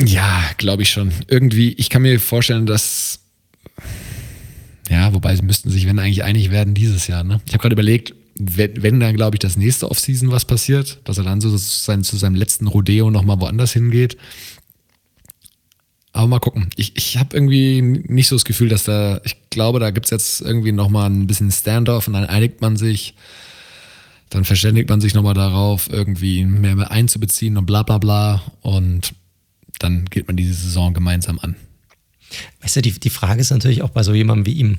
[0.00, 1.12] Ja, glaube ich schon.
[1.26, 3.20] Irgendwie, ich kann mir vorstellen, dass.
[4.88, 7.24] Ja, wobei sie müssten sich, wenn eigentlich einig werden, dieses Jahr.
[7.24, 7.40] Ne?
[7.46, 11.18] Ich habe gerade überlegt, wenn, wenn dann, glaube ich, das nächste Offseason was passiert, dass
[11.18, 14.16] er dann so sein, zu seinem letzten Rodeo nochmal woanders hingeht.
[16.12, 16.70] Aber mal gucken.
[16.76, 20.10] Ich, ich habe irgendwie nicht so das Gefühl, dass da, ich glaube, da gibt es
[20.10, 23.14] jetzt irgendwie nochmal ein bisschen Standoff und dann einigt man sich,
[24.30, 28.42] dann verständigt man sich nochmal darauf, irgendwie mehr einzubeziehen und bla bla bla.
[28.62, 29.14] Und
[29.78, 31.56] dann geht man diese Saison gemeinsam an.
[32.60, 34.78] Weißt du, die, die Frage ist natürlich auch bei so jemandem wie ihm,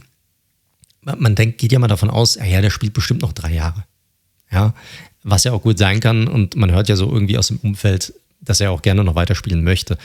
[1.02, 3.86] man denkt, geht ja mal davon aus, ja, der spielt bestimmt noch drei Jahre.
[4.52, 4.74] Ja,
[5.24, 8.14] was ja auch gut sein kann und man hört ja so irgendwie aus dem Umfeld,
[8.42, 9.98] dass er auch gerne noch weiterspielen möchte.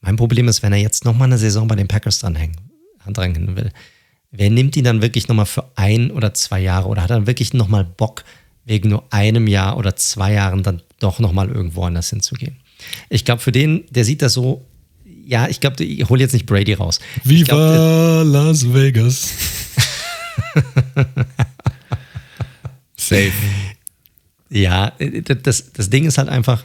[0.00, 2.56] Mein Problem ist, wenn er jetzt nochmal eine Saison bei den Packers dranhängen,
[3.06, 3.72] dranhängen will,
[4.30, 7.54] wer nimmt ihn dann wirklich nochmal für ein oder zwei Jahre oder hat er wirklich
[7.54, 8.24] nochmal Bock,
[8.64, 12.56] wegen nur einem Jahr oder zwei Jahren dann doch nochmal irgendwo anders hinzugehen?
[13.08, 14.66] Ich glaube, für den, der sieht das so,
[15.28, 17.00] ja, ich glaube, ich hole jetzt nicht Brady raus.
[17.22, 19.30] Viva glaub, Las Vegas.
[22.96, 23.32] Safe.
[24.48, 24.92] Ja,
[25.42, 26.64] das, das Ding ist halt einfach,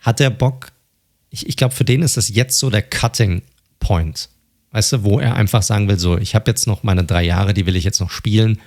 [0.00, 0.72] hat er Bock?
[1.30, 3.42] Ich, ich glaube, für den ist das jetzt so der Cutting
[3.78, 4.30] Point.
[4.72, 7.54] Weißt du, wo er einfach sagen will: So, ich habe jetzt noch meine drei Jahre,
[7.54, 8.60] die will ich jetzt noch spielen.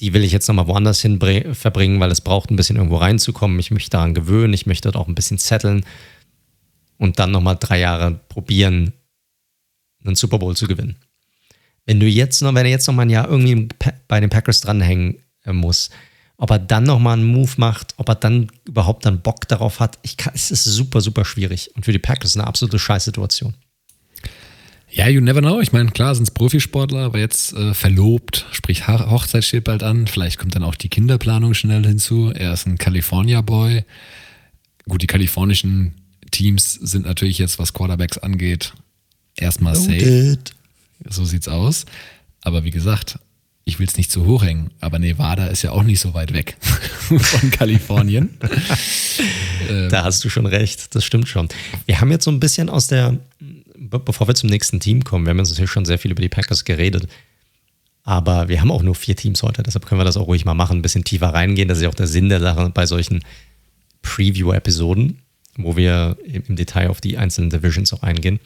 [0.00, 1.20] Die will ich jetzt nochmal woanders hin
[1.54, 3.60] verbringen, weil es braucht ein bisschen irgendwo reinzukommen.
[3.60, 5.84] Ich möchte daran gewöhnen, ich möchte dort auch ein bisschen zetteln
[7.02, 8.92] und dann nochmal drei Jahre probieren,
[10.04, 10.94] einen Super Bowl zu gewinnen.
[11.84, 13.68] Wenn du jetzt noch, wenn er jetzt noch mal ein Jahr irgendwie
[14.06, 15.90] bei den Packers dranhängen äh, muss,
[16.36, 19.80] ob er dann noch mal einen Move macht, ob er dann überhaupt dann Bock darauf
[19.80, 21.74] hat, ich kann, es ist super, super schwierig.
[21.74, 23.54] Und für die Packers eine absolute Scheißsituation.
[24.88, 25.60] Ja, you never know.
[25.60, 30.06] Ich meine, klar sind es Profisportler, aber jetzt äh, verlobt, sprich Hochzeit steht bald an.
[30.06, 32.30] Vielleicht kommt dann auch die Kinderplanung schnell hinzu.
[32.30, 33.84] Er ist ein California-Boy.
[34.86, 36.01] Gut, die kalifornischen
[36.32, 38.72] Teams sind natürlich jetzt, was Quarterbacks angeht,
[39.36, 40.38] erstmal safe.
[41.08, 41.86] So sieht's aus.
[42.40, 43.18] Aber wie gesagt,
[43.64, 46.32] ich will es nicht zu hoch hängen, aber Nevada ist ja auch nicht so weit
[46.32, 48.36] weg von Kalifornien.
[49.90, 51.48] da hast du schon recht, das stimmt schon.
[51.86, 53.18] Wir haben jetzt so ein bisschen aus der,
[53.76, 56.28] bevor wir zum nächsten Team kommen, wir haben jetzt natürlich schon sehr viel über die
[56.28, 57.06] Packers geredet,
[58.02, 60.54] aber wir haben auch nur vier Teams heute, deshalb können wir das auch ruhig mal
[60.54, 61.68] machen, ein bisschen tiefer reingehen.
[61.68, 63.22] Das ist ja auch der Sinn der Sache bei solchen
[64.02, 65.21] Preview-Episoden,
[65.56, 68.40] wo wir im Detail auf die einzelnen Divisions auch eingehen.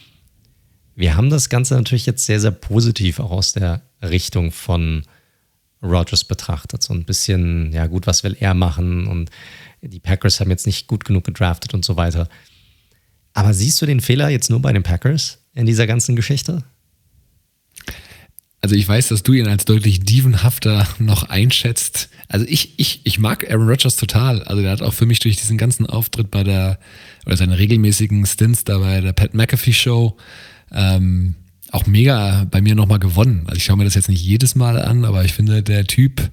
[0.95, 5.03] Wir haben das Ganze natürlich jetzt sehr, sehr positiv auch aus der Richtung von
[5.83, 6.83] Rogers betrachtet.
[6.83, 9.07] So ein bisschen, ja gut, was will er machen?
[9.07, 9.31] Und
[9.83, 12.29] die Packers haben jetzt nicht gut genug gedraftet und so weiter.
[13.35, 16.65] Aber siehst du den Fehler jetzt nur bei den Packers in dieser ganzen Geschichte?
[18.67, 22.09] Also ich weiß, dass du ihn als deutlich dievenhafter noch einschätzt.
[22.27, 24.43] Also ich, ich, ich mag Aaron Rodgers total.
[24.43, 26.81] Also der hat auch für mich durch diesen ganzen Auftritt bei der,
[27.27, 30.17] oder seine regelmäßigen Stints da bei der Pat McAfee Show,
[30.73, 31.37] ähm,
[31.71, 33.45] auch mega bei mir nochmal gewonnen.
[33.45, 36.29] Also ich schaue mir das jetzt nicht jedes Mal an, aber ich finde, der Typ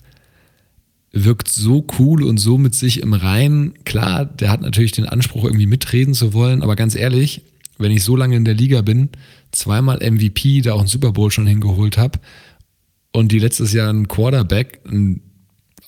[1.11, 3.75] wirkt so cool und so mit sich im Reinen.
[3.83, 7.43] Klar, der hat natürlich den Anspruch, irgendwie mitreden zu wollen, aber ganz ehrlich,
[7.77, 9.09] wenn ich so lange in der Liga bin,
[9.53, 12.19] zweimal MVP, da auch einen Super Bowl schon hingeholt habe
[13.13, 15.21] und die letztes Jahr ein Quarterback, ein,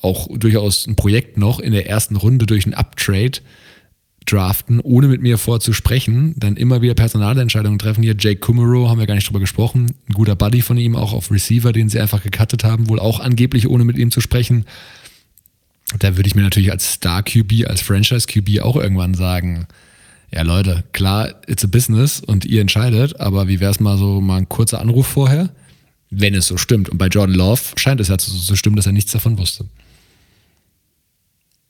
[0.02, 3.40] auch durchaus ein Projekt noch in der ersten Runde durch einen Uptrade
[4.26, 8.04] draften, ohne mit mir vorzusprechen, dann immer wieder Personalentscheidungen treffen.
[8.04, 11.14] Hier Jake Kummerow, haben wir gar nicht drüber gesprochen, ein guter Buddy von ihm, auch
[11.14, 14.66] auf Receiver, den sie einfach gecuttet haben, wohl auch angeblich ohne mit ihm zu sprechen.
[16.00, 19.68] Da würde ich mir natürlich als Star QB, als Franchise QB auch irgendwann sagen,
[20.36, 24.20] ja Leute, klar, it's a business und ihr entscheidet, aber wie wäre es mal so
[24.20, 25.50] mal ein kurzer Anruf vorher,
[26.10, 26.90] wenn es so stimmt.
[26.90, 29.66] Und bei Jordan Love scheint es ja so zu stimmen, dass er nichts davon wusste.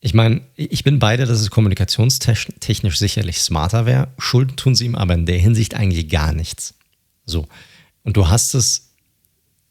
[0.02, 4.08] Ich meine, ich bin beide, dass es kommunikationstechnisch sicherlich smarter wäre.
[4.18, 6.74] Schulden tun sie ihm aber in der Hinsicht eigentlich gar nichts.
[7.26, 7.48] So.
[8.04, 8.90] Und du hast es,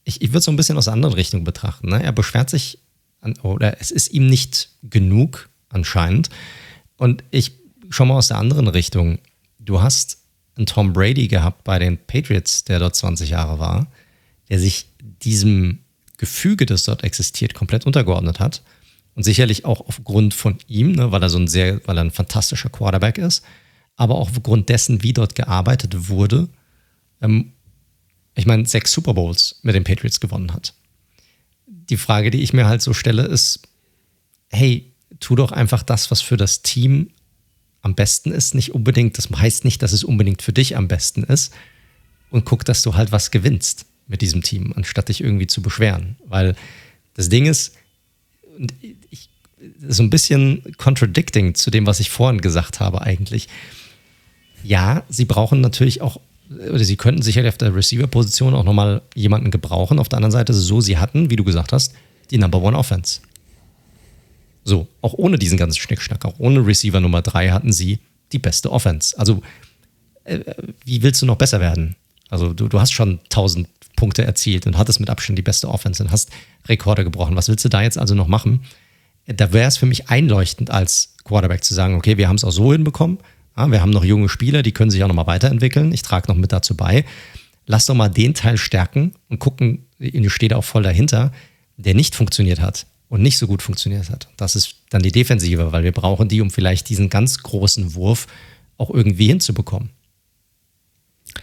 [0.04, 1.88] ich, ich würde es so ein bisschen aus der anderen Richtung betrachten.
[1.88, 2.02] Ne?
[2.02, 2.78] Er beschwert sich,
[3.20, 6.30] an, oder es ist ihm nicht genug anscheinend.
[6.96, 9.18] Und ich schau mal aus der anderen Richtung.
[9.58, 10.18] Du hast
[10.56, 13.86] einen Tom Brady gehabt bei den Patriots, der dort 20 Jahre war,
[14.48, 15.80] der sich diesem
[16.16, 18.62] Gefüge, das dort existiert, komplett untergeordnet hat
[19.14, 22.10] und sicherlich auch aufgrund von ihm, ne, weil er so ein sehr, weil er ein
[22.10, 23.44] fantastischer Quarterback ist,
[23.96, 26.48] aber auch aufgrund dessen, wie dort gearbeitet wurde,
[27.20, 27.52] ähm,
[28.34, 30.74] ich meine, sechs Super Bowls mit den Patriots gewonnen hat.
[31.66, 33.60] Die Frage, die ich mir halt so stelle, ist,
[34.50, 37.10] hey, tu doch einfach das, was für das Team
[37.84, 38.54] am besten ist.
[38.54, 41.52] Nicht unbedingt, das heißt nicht, dass es unbedingt für dich am besten ist.
[42.30, 46.16] Und guck, dass du halt was gewinnst mit diesem Team, anstatt dich irgendwie zu beschweren.
[46.26, 46.56] Weil
[47.14, 47.76] das Ding ist,
[48.58, 48.72] und
[49.10, 49.28] ich,
[49.86, 53.48] so ein bisschen contradicting zu dem, was ich vorhin gesagt habe, eigentlich.
[54.62, 56.20] Ja, sie brauchen natürlich auch,
[56.50, 59.98] oder sie könnten sicherlich auf der Receiver-Position auch nochmal jemanden gebrauchen.
[59.98, 61.94] Auf der anderen Seite ist es so, sie hatten, wie du gesagt hast,
[62.30, 63.20] die Number One Offense.
[64.64, 67.98] So, auch ohne diesen ganzen Schnickschnack, auch ohne Receiver Nummer 3 hatten sie
[68.32, 69.16] die beste Offense.
[69.18, 69.42] Also,
[70.24, 70.40] äh,
[70.84, 71.96] wie willst du noch besser werden?
[72.30, 76.02] Also, du, du hast schon 1000 Punkte erzielt und hattest mit Abstand die beste Offense
[76.02, 76.30] und hast
[76.66, 77.36] Rekorde gebrochen.
[77.36, 78.64] Was willst du da jetzt also noch machen?
[79.26, 82.50] Da wäre es für mich einleuchtend als Quarterback zu sagen, okay, wir haben es auch
[82.50, 83.18] so hinbekommen.
[83.56, 85.92] Ja, wir haben noch junge Spieler, die können sich auch noch mal weiterentwickeln.
[85.92, 87.04] Ich trage noch mit dazu bei.
[87.66, 91.32] Lass doch mal den Teil stärken und gucken, ich stehe da auch voll dahinter,
[91.76, 94.26] der nicht funktioniert hat und nicht so gut funktioniert hat.
[94.36, 98.26] Das ist dann die Defensive, weil wir brauchen die, um vielleicht diesen ganz großen Wurf
[98.76, 99.90] auch irgendwie hinzubekommen.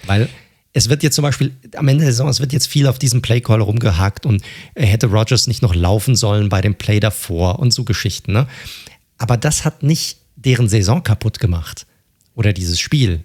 [0.05, 0.27] Weil
[0.73, 3.21] es wird jetzt zum Beispiel am Ende der Saison, es wird jetzt viel auf diesem
[3.21, 4.43] Playcall rumgehakt und
[4.75, 8.33] hätte Rogers nicht noch laufen sollen bei dem Play davor und so Geschichten.
[8.33, 8.47] Ne?
[9.17, 11.87] Aber das hat nicht deren Saison kaputt gemacht
[12.35, 13.23] oder dieses Spiel.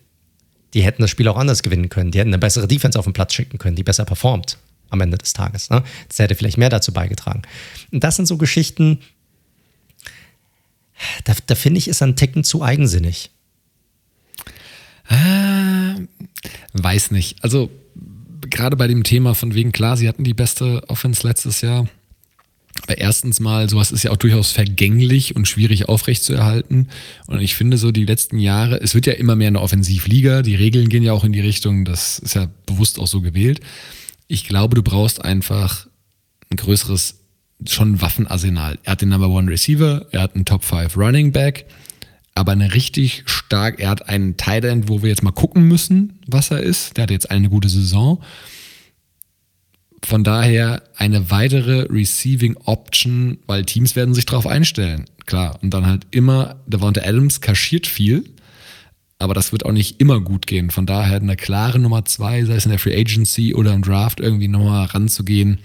[0.72, 2.12] Die hätten das Spiel auch anders gewinnen können.
[2.12, 4.56] Die hätten eine bessere Defense auf den Platz schicken können, die besser performt
[4.90, 5.70] am Ende des Tages.
[5.70, 5.82] Ne?
[6.08, 7.42] Das hätte vielleicht mehr dazu beigetragen.
[7.92, 9.00] Und das sind so Geschichten,
[11.24, 13.30] da, da finde ich, ist ein Ticken zu eigensinnig.
[15.08, 15.96] Ah,
[16.72, 17.42] weiß nicht.
[17.44, 17.70] Also
[18.40, 21.88] gerade bei dem Thema von wegen, klar, sie hatten die beste Offense letztes Jahr.
[22.82, 26.88] Aber erstens mal, sowas ist ja auch durchaus vergänglich und schwierig aufrechtzuerhalten.
[27.26, 30.42] Und ich finde so die letzten Jahre, es wird ja immer mehr eine Offensivliga.
[30.42, 33.60] Die Regeln gehen ja auch in die Richtung, das ist ja bewusst auch so gewählt.
[34.28, 35.86] Ich glaube, du brauchst einfach
[36.50, 37.20] ein größeres,
[37.66, 38.78] schon Waffenarsenal.
[38.82, 41.66] Er hat den Number One Receiver, er hat einen Top 5 Running Back
[42.36, 46.20] aber eine richtig stark, er hat einen Tight End, wo wir jetzt mal gucken müssen,
[46.26, 46.96] was er ist.
[46.96, 48.22] Der hat jetzt eine gute Saison.
[50.04, 55.06] Von daher eine weitere Receiving Option, weil Teams werden sich darauf einstellen.
[55.24, 55.58] Klar.
[55.62, 58.24] Und dann halt immer, Devonta Adams kaschiert viel,
[59.18, 60.70] aber das wird auch nicht immer gut gehen.
[60.70, 64.20] Von daher eine klare Nummer zwei, sei es in der Free Agency oder im Draft
[64.20, 65.58] irgendwie nochmal ranzugehen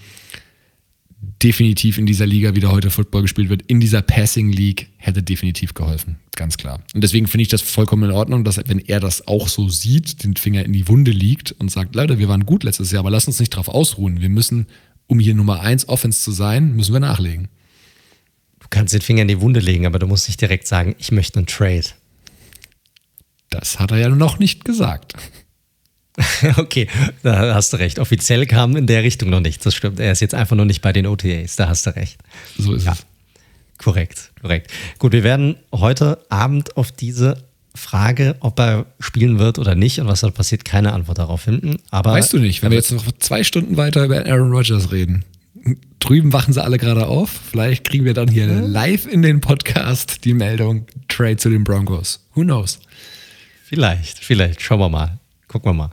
[1.42, 5.22] definitiv in dieser Liga, wie da heute Football gespielt wird, in dieser Passing League, hätte
[5.22, 6.16] definitiv geholfen.
[6.34, 6.80] Ganz klar.
[6.94, 10.24] Und deswegen finde ich das vollkommen in Ordnung, dass, wenn er das auch so sieht,
[10.24, 13.10] den Finger in die Wunde liegt und sagt, Leute, wir waren gut letztes Jahr, aber
[13.10, 14.20] lass uns nicht drauf ausruhen.
[14.20, 14.66] Wir müssen,
[15.06, 17.48] um hier Nummer 1 Offense zu sein, müssen wir nachlegen.
[18.60, 21.12] Du kannst den Finger in die Wunde legen, aber du musst nicht direkt sagen, ich
[21.12, 21.86] möchte einen Trade.
[23.52, 25.14] Das hat er ja noch nicht gesagt.
[26.56, 26.88] okay,
[27.22, 27.98] da hast du recht.
[27.98, 29.64] Offiziell kam in der Richtung noch nichts.
[29.64, 30.00] Das stimmt.
[30.00, 31.56] Er ist jetzt einfach nur nicht bei den OTAs.
[31.56, 32.18] Da hast du recht.
[32.58, 32.92] So ist ja.
[32.92, 33.06] es.
[33.78, 34.70] Korrekt, korrekt.
[34.98, 37.44] Gut, wir werden heute Abend auf diese
[37.74, 41.76] Frage, ob er spielen wird oder nicht und was da passiert, keine Antwort darauf finden.
[41.90, 45.24] Aber weißt du nicht, wenn wir jetzt noch zwei Stunden weiter über Aaron Rodgers reden.
[45.98, 47.30] Drüben wachen sie alle gerade auf.
[47.50, 52.26] Vielleicht kriegen wir dann hier live in den Podcast die Meldung Trade zu den Broncos.
[52.34, 52.80] Who knows?
[53.72, 54.60] Vielleicht, vielleicht.
[54.60, 55.18] Schauen wir mal.
[55.48, 55.90] Gucken wir mal.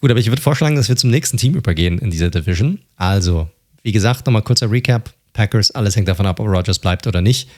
[0.00, 2.78] Gut, aber ich würde vorschlagen, dass wir zum nächsten Team übergehen in dieser Division.
[2.96, 3.50] Also,
[3.82, 5.12] wie gesagt, nochmal kurzer Recap.
[5.34, 7.50] Packers, alles hängt davon ab, ob Rogers bleibt oder nicht.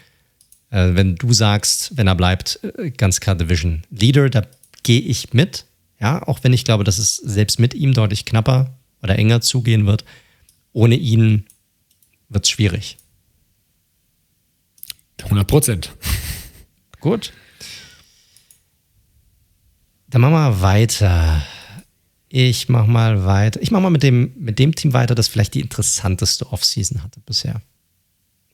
[0.71, 4.43] Äh, wenn du sagst, wenn er bleibt, äh, ganz klar Division Leader, da
[4.83, 5.67] gehe ich mit.
[6.01, 8.75] Ja, auch wenn ich glaube, dass es selbst mit ihm deutlich knapper
[9.05, 10.05] oder enger zugehen wird.
[10.73, 11.47] Ohne ihn
[12.29, 12.97] wird es schwierig.
[15.23, 15.93] 100 Prozent.
[16.99, 17.33] Gut.
[20.15, 21.43] Dann machen wir weiter.
[22.29, 23.61] Ich mach mal weiter.
[23.61, 27.19] Ich mach mal mit dem, mit dem Team weiter, das vielleicht die interessanteste Offseason hatte
[27.27, 27.61] bisher.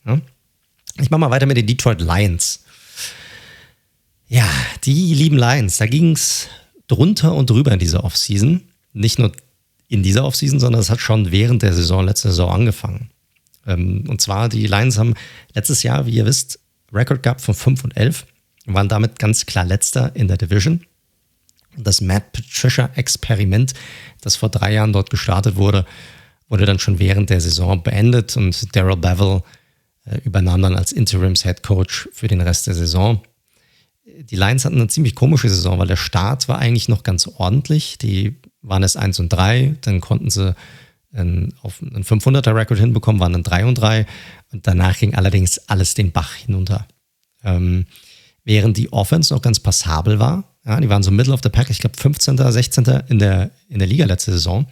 [0.06, 0.18] Ja?
[0.98, 2.64] Ich mache mal weiter mit den Detroit Lions.
[4.26, 4.48] Ja,
[4.84, 6.48] die lieben Lions, da ging es
[6.88, 8.62] drunter und drüber in dieser Offseason.
[8.94, 9.30] Nicht nur
[9.88, 13.10] in dieser Offseason, sondern es hat schon während der Saison, letzte Saison angefangen.
[13.66, 15.12] Ähm, und zwar, die Lions haben
[15.52, 16.58] letztes Jahr, wie ihr wisst,
[16.90, 18.24] Rekord gehabt von 5 und 11
[18.64, 20.86] und waren damit ganz klar letzter in der Division.
[21.76, 23.74] Das Matt Patricia-Experiment,
[24.20, 25.86] das vor drei Jahren dort gestartet wurde,
[26.48, 29.42] wurde dann schon während der Saison beendet und Daryl Bevel
[30.04, 33.22] äh, übernahm dann als Interims-Head Coach für den Rest der Saison.
[34.04, 37.98] Die Lions hatten eine ziemlich komische Saison, weil der Start war eigentlich noch ganz ordentlich.
[37.98, 40.54] Die waren es 1 und 3, dann konnten sie
[41.12, 44.06] einen, auf einen 500er-Record hinbekommen, waren dann 3 und 3
[44.52, 46.86] und danach ging allerdings alles den Bach hinunter.
[47.44, 47.86] Ähm,
[48.44, 51.70] während die Offense noch ganz passabel war, ja, die waren so Middle of the Pack,
[51.70, 52.84] ich glaube 15., 16.
[53.08, 54.66] in der, in der Liga letzte Saison,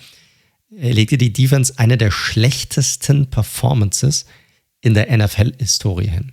[0.70, 4.26] legte die Defense eine der schlechtesten Performances
[4.80, 6.32] in der NFL-Historie hin.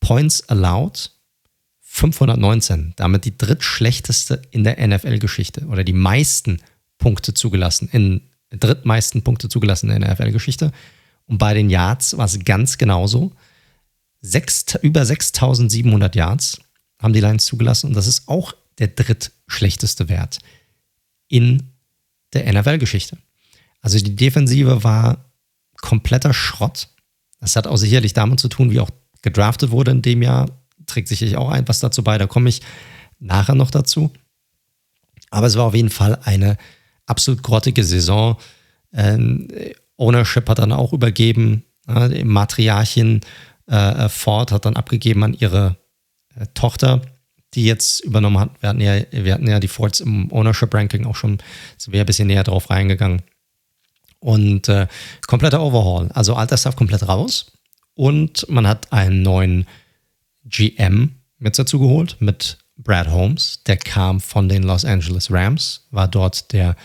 [0.00, 1.10] Points allowed
[1.80, 6.60] 519, damit die drittschlechteste in der NFL-Geschichte oder die meisten
[6.98, 10.72] Punkte zugelassen, in drittmeisten Punkte zugelassen in der NFL-Geschichte.
[11.26, 13.32] Und bei den Yards war es ganz genauso.
[14.22, 16.60] Sechs, über 6700 Yards
[17.00, 20.38] haben die Lions zugelassen und das ist auch der drittschlechteste Wert
[21.28, 21.64] in
[22.32, 23.18] der NFL-Geschichte.
[23.80, 25.24] Also die Defensive war
[25.80, 26.88] kompletter Schrott.
[27.40, 28.90] Das hat auch sicherlich damit zu tun, wie auch
[29.22, 30.48] gedraftet wurde in dem Jahr.
[30.86, 32.62] Trägt sicherlich auch etwas dazu bei, da komme ich
[33.18, 34.12] nachher noch dazu.
[35.30, 36.56] Aber es war auf jeden Fall eine
[37.06, 38.36] absolut grottige Saison.
[38.92, 39.48] Ähm,
[39.96, 41.64] Ownership hat dann auch übergeben.
[41.88, 43.20] Äh, Matriarchin
[43.66, 45.76] äh, Ford hat dann abgegeben an ihre
[46.34, 47.02] äh, Tochter,
[47.54, 48.50] die jetzt übernommen hat.
[48.60, 51.38] Wir hatten ja, wir hatten ja die Fords im Ownership Ranking auch schon,
[51.76, 53.22] sind ein bisschen näher drauf reingegangen.
[54.20, 54.86] Und äh,
[55.26, 56.10] kompletter Overhaul.
[56.14, 57.52] Also alter Stuff komplett raus.
[57.94, 59.66] Und man hat einen neuen
[60.44, 63.62] GM mit dazu geholt, mit Brad Holmes.
[63.66, 66.76] Der kam von den Los Angeles Rams, war dort der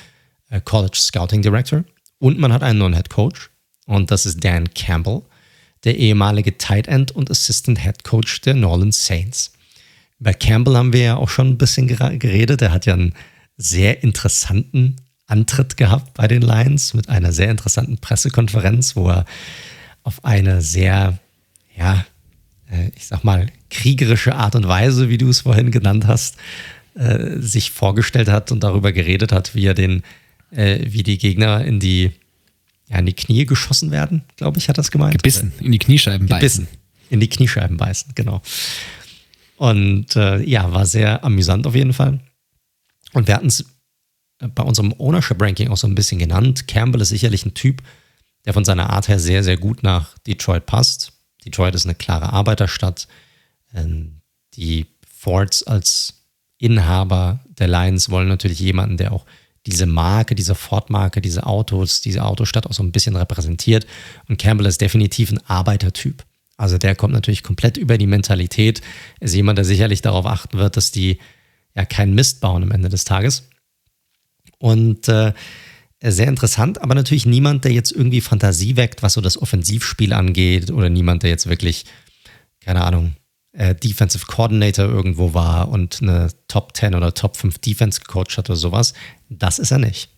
[0.49, 1.83] äh, College Scouting Director.
[2.19, 3.49] Und man hat einen neuen Head Coach.
[3.85, 5.21] Und das ist Dan Campbell,
[5.87, 9.53] der ehemalige Tight End und Assistant Head Coach der Norland Saints.
[10.19, 12.61] Über Campbell haben wir ja auch schon ein bisschen geredet.
[12.61, 13.13] Er hat ja einen
[13.55, 19.25] sehr interessanten Antritt gehabt bei den Lions mit einer sehr interessanten Pressekonferenz, wo er
[20.03, 21.19] auf eine sehr,
[21.77, 22.05] ja,
[22.69, 26.35] äh, ich sag mal, kriegerische Art und Weise, wie du es vorhin genannt hast,
[26.95, 30.03] äh, sich vorgestellt hat und darüber geredet hat, wie er den,
[30.51, 32.11] äh, wie die Gegner in die,
[32.87, 35.13] ja, in die Knie geschossen werden, glaube ich, hat das gemeint.
[35.13, 36.79] Gebissen, in die Kniescheiben Gebissen, beißen.
[37.09, 38.41] In die Kniescheiben beißen, genau.
[39.57, 42.19] Und äh, ja, war sehr amüsant auf jeden Fall.
[43.13, 43.65] Und wir hatten es
[44.39, 46.67] bei unserem Ownership-Ranking auch so ein bisschen genannt.
[46.67, 47.81] Campbell ist sicherlich ein Typ,
[48.45, 51.13] der von seiner Art her sehr, sehr gut nach Detroit passt.
[51.43, 53.07] Detroit ist eine klare Arbeiterstadt.
[53.73, 54.21] Ähm,
[54.53, 56.25] die Fords als
[56.59, 59.25] Inhaber der Lions wollen natürlich jemanden, der auch
[59.67, 63.85] diese Marke, diese Ford-Marke, diese Autos, diese Autostadt auch so ein bisschen repräsentiert.
[64.27, 66.23] Und Campbell ist definitiv ein Arbeitertyp.
[66.57, 68.81] Also der kommt natürlich komplett über die Mentalität.
[69.19, 71.19] Ist jemand, der sicherlich darauf achten wird, dass die
[71.75, 73.49] ja keinen Mist bauen am Ende des Tages.
[74.57, 75.33] Und äh,
[76.01, 80.71] sehr interessant, aber natürlich niemand, der jetzt irgendwie Fantasie weckt, was so das Offensivspiel angeht,
[80.71, 81.85] oder niemand, der jetzt wirklich,
[82.61, 83.15] keine Ahnung,
[83.57, 88.49] äh, Defensive Coordinator irgendwo war und eine Top 10 oder Top 5 Defense gecoacht hat
[88.49, 88.93] oder sowas.
[89.29, 90.09] Das ist er nicht.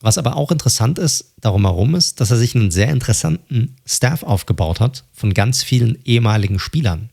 [0.00, 4.22] Was aber auch interessant ist, darum herum ist, dass er sich einen sehr interessanten Staff
[4.22, 7.10] aufgebaut hat von ganz vielen ehemaligen Spielern.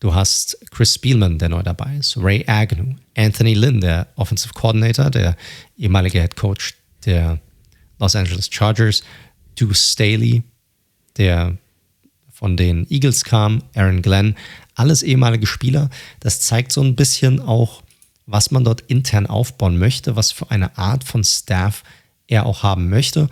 [0.00, 5.10] Du hast Chris Spielman, der neu dabei ist, Ray Agnew, Anthony Lynn, der Offensive Coordinator,
[5.10, 5.36] der
[5.76, 7.40] ehemalige Head Coach der
[7.98, 9.02] Los Angeles Chargers,
[9.56, 10.42] Deuce Staley,
[11.16, 11.56] der
[12.38, 14.36] von den Eagles kam, Aaron Glenn,
[14.76, 15.90] alles ehemalige Spieler.
[16.20, 17.82] Das zeigt so ein bisschen auch,
[18.26, 21.82] was man dort intern aufbauen möchte, was für eine Art von Staff
[22.28, 23.28] er auch haben möchte.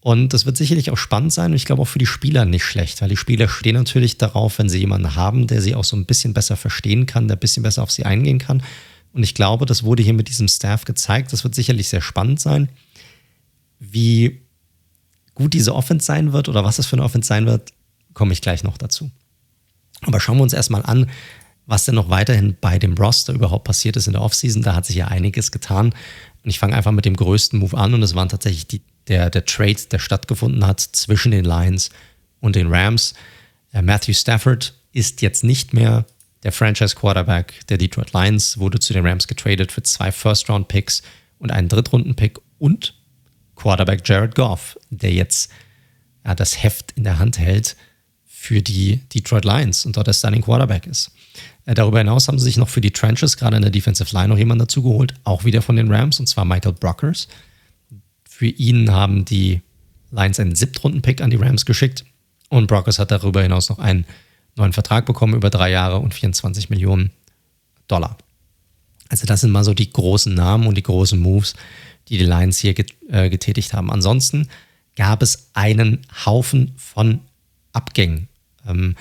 [0.00, 2.64] Und das wird sicherlich auch spannend sein und ich glaube auch für die Spieler nicht
[2.64, 5.94] schlecht, weil die Spieler stehen natürlich darauf, wenn sie jemanden haben, der sie auch so
[5.94, 8.64] ein bisschen besser verstehen kann, der ein bisschen besser auf sie eingehen kann.
[9.12, 11.32] Und ich glaube, das wurde hier mit diesem Staff gezeigt.
[11.32, 12.70] Das wird sicherlich sehr spannend sein,
[13.78, 14.40] wie
[15.34, 17.72] gut diese Offense sein wird oder was es für eine Offense sein wird,
[18.20, 19.10] komme ich gleich noch dazu.
[20.02, 21.10] Aber schauen wir uns erstmal an,
[21.64, 24.60] was denn noch weiterhin bei dem Roster überhaupt passiert ist in der Offseason.
[24.60, 25.94] Da hat sich ja einiges getan.
[26.44, 29.30] Und ich fange einfach mit dem größten Move an und das waren tatsächlich die der,
[29.30, 31.88] der Trade, der stattgefunden hat zwischen den Lions
[32.40, 33.14] und den Rams.
[33.72, 36.04] Äh, Matthew Stafford ist jetzt nicht mehr
[36.42, 41.00] der Franchise Quarterback der Detroit Lions, wurde zu den Rams getradet für zwei First-Round-Picks
[41.38, 42.94] und einen Drittrunden-Pick und
[43.56, 45.50] Quarterback Jared Goff, der jetzt
[46.26, 47.76] ja, das Heft in der Hand hält
[48.40, 51.12] für die Detroit Lions und dort der Standing Quarterback ist.
[51.66, 54.28] Äh, darüber hinaus haben sie sich noch für die Trenches, gerade in der Defensive Line,
[54.28, 57.28] noch jemanden dazu geholt, auch wieder von den Rams, und zwar Michael Brockers.
[58.26, 59.60] Für ihn haben die
[60.10, 62.06] Lions einen Siebtrunden-Pick an die Rams geschickt
[62.48, 64.06] und Brockers hat darüber hinaus noch einen
[64.56, 67.10] neuen Vertrag bekommen über drei Jahre und 24 Millionen
[67.88, 68.16] Dollar.
[69.10, 71.54] Also das sind mal so die großen Namen und die großen Moves,
[72.08, 72.74] die die Lions hier
[73.10, 73.90] äh, getätigt haben.
[73.90, 74.48] Ansonsten
[74.96, 77.20] gab es einen Haufen von
[77.74, 78.29] Abgängen.
[78.70, 78.96] Ähm,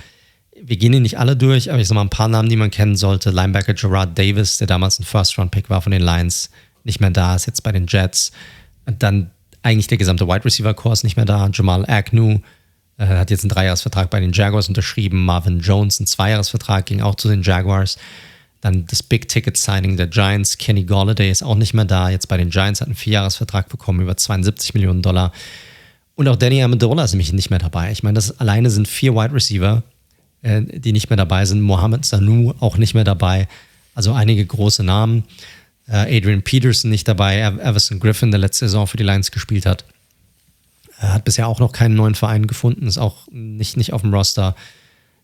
[0.61, 2.72] wir gehen hier nicht alle durch, aber ich sage mal ein paar Namen, die man
[2.72, 3.32] kennen sollte.
[3.32, 6.49] Linebacker Gerard Davis, der damals ein First-Round-Pick war von den Lions,
[6.84, 8.32] nicht mehr da, ist jetzt bei den Jets.
[8.86, 11.49] Und dann eigentlich der gesamte Wide Receiver-Kurs nicht mehr da.
[11.53, 12.39] Jamal Agnew
[12.97, 15.26] äh, hat jetzt einen Dreijahresvertrag bei den Jaguars unterschrieben.
[15.26, 17.97] Marvin Jones einen Zweijahresvertrag, ging auch zu den Jaguars.
[18.61, 20.57] Dann das Big-Ticket-Signing der Giants.
[20.57, 22.09] Kenny Galladay ist auch nicht mehr da.
[22.09, 25.32] Jetzt bei den Giants hat einen Vierjahresvertrag bekommen über 72 Millionen Dollar.
[26.20, 27.93] Und auch Danny Amendola ist nämlich nicht mehr dabei.
[27.93, 29.84] Ich meine, das alleine sind vier Wide Receiver,
[30.41, 31.61] äh, die nicht mehr dabei sind.
[31.61, 33.47] Mohamed Sanu auch nicht mehr dabei.
[33.95, 35.24] Also einige große Namen.
[35.88, 37.39] Äh, Adrian Peterson nicht dabei.
[37.39, 39.86] Everson Griffin, der letzte Saison für die Lions gespielt hat.
[40.99, 44.13] Er hat bisher auch noch keinen neuen Verein gefunden, ist auch nicht, nicht auf dem
[44.13, 44.57] Roster.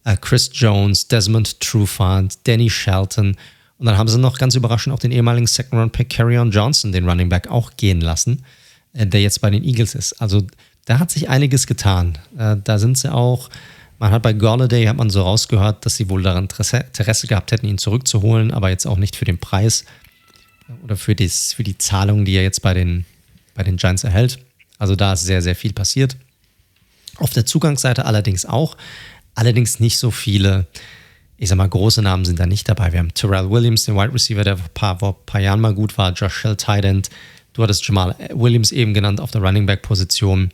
[0.06, 3.36] Äh, Chris Jones, Desmond Trufant, Danny Shelton.
[3.80, 7.28] Und dann haben sie noch ganz überraschend auch den ehemaligen Second-Round-Pick Carrion Johnson, den Running
[7.28, 8.46] Back, auch gehen lassen,
[8.94, 10.14] der jetzt bei den Eagles ist.
[10.22, 10.48] Also
[10.86, 12.18] da hat sich einiges getan.
[12.64, 13.50] Da sind sie auch
[14.00, 17.66] man hat bei Golladay, hat man so rausgehört, dass sie wohl daran Interesse gehabt hätten,
[17.66, 19.86] ihn zurückzuholen, aber jetzt auch nicht für den Preis
[20.84, 23.06] oder für, das, für die Zahlung, die er jetzt bei den,
[23.54, 24.40] bei den Giants erhält.
[24.80, 26.18] Also da ist sehr, sehr viel passiert.
[27.18, 28.76] Auf der Zugangsseite allerdings auch.
[29.36, 30.68] Allerdings nicht so viele,
[31.38, 32.92] ich sag mal, große Namen sind da nicht dabei.
[32.92, 35.62] Wir haben Terrell Williams, den Wide Receiver, der vor ein paar, vor ein paar Jahren
[35.62, 36.12] mal gut war.
[36.12, 37.10] Josh Shell, Tident.
[37.54, 40.52] Du hattest Jamal Williams eben genannt auf der Running Back Position.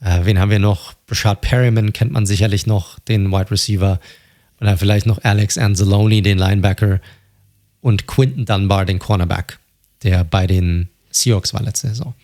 [0.00, 0.94] Äh, wen haben wir noch?
[1.06, 4.00] Brashard Perryman kennt man sicherlich noch, den Wide Receiver.
[4.60, 7.00] Oder vielleicht noch Alex Anzalone, den Linebacker.
[7.80, 9.58] Und Quinton Dunbar, den Cornerback,
[10.02, 12.14] der bei den Seahawks war letzte Saison.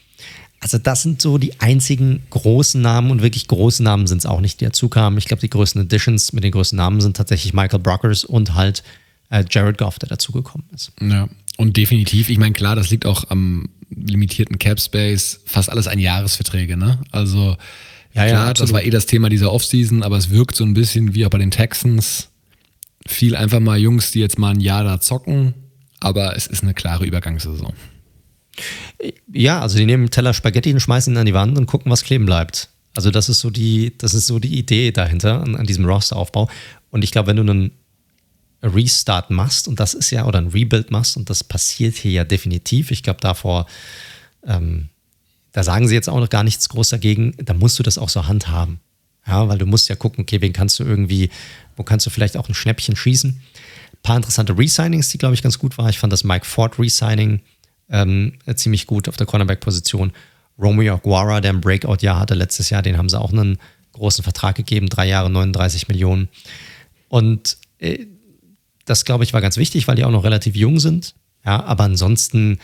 [0.61, 4.41] Also das sind so die einzigen großen Namen und wirklich große Namen sind es auch
[4.41, 5.19] nicht, die dazu kamen.
[5.19, 8.85] Ich glaube, die größten Additions mit den größten Namen sind tatsächlich Michael Brockers und halt
[9.31, 10.93] äh, Jared Goff, der dazugekommen ist.
[11.01, 15.87] Ja, und definitiv, ich meine, klar, das liegt auch am limitierten Cap Space, fast alles
[15.87, 16.99] ein Jahresverträge, ne?
[17.11, 17.57] Also
[18.15, 20.75] ja, klar, ja, das war eh das Thema dieser Offseason, aber es wirkt so ein
[20.75, 22.29] bisschen wie auch bei den Texans.
[23.07, 25.55] Viel einfach mal Jungs, die jetzt mal ein Jahr da zocken,
[26.01, 27.73] aber es ist eine klare Übergangssaison.
[29.33, 32.05] Ja, also die nehmen Teller Spaghetti und schmeißen ihn an die Wand und gucken, was
[32.05, 32.69] kleben bleibt.
[32.95, 36.49] Also das ist so die, das ist so die Idee dahinter an, an diesem Rosteraufbau.
[36.91, 37.73] Und ich glaube, wenn du einen
[38.63, 42.25] Restart machst, und das ist ja, oder ein Rebuild machst, und das passiert hier ja
[42.25, 42.91] definitiv.
[42.91, 43.67] Ich glaube, davor,
[44.47, 44.89] ähm,
[45.53, 48.09] da sagen sie jetzt auch noch gar nichts groß dagegen, da musst du das auch
[48.09, 48.81] so handhaben.
[49.27, 51.31] Ja, weil du musst ja gucken, okay, wen kannst du irgendwie,
[51.77, 53.31] wo kannst du vielleicht auch ein Schnäppchen schießen.
[53.31, 55.89] Ein paar interessante Resignings, die, glaube ich, ganz gut war.
[55.91, 57.41] Ich fand das Mike Ford Resigning
[57.89, 60.13] ähm, ziemlich gut auf der Cornerback-Position.
[60.59, 63.59] Romeo Aguara, der ein Breakout-Jahr hatte letztes Jahr, den haben sie auch einen
[63.93, 66.29] großen Vertrag gegeben, drei Jahre, 39 Millionen.
[67.09, 68.07] Und äh,
[68.85, 71.15] das, glaube ich, war ganz wichtig, weil die auch noch relativ jung sind.
[71.45, 72.59] Ja, aber ansonsten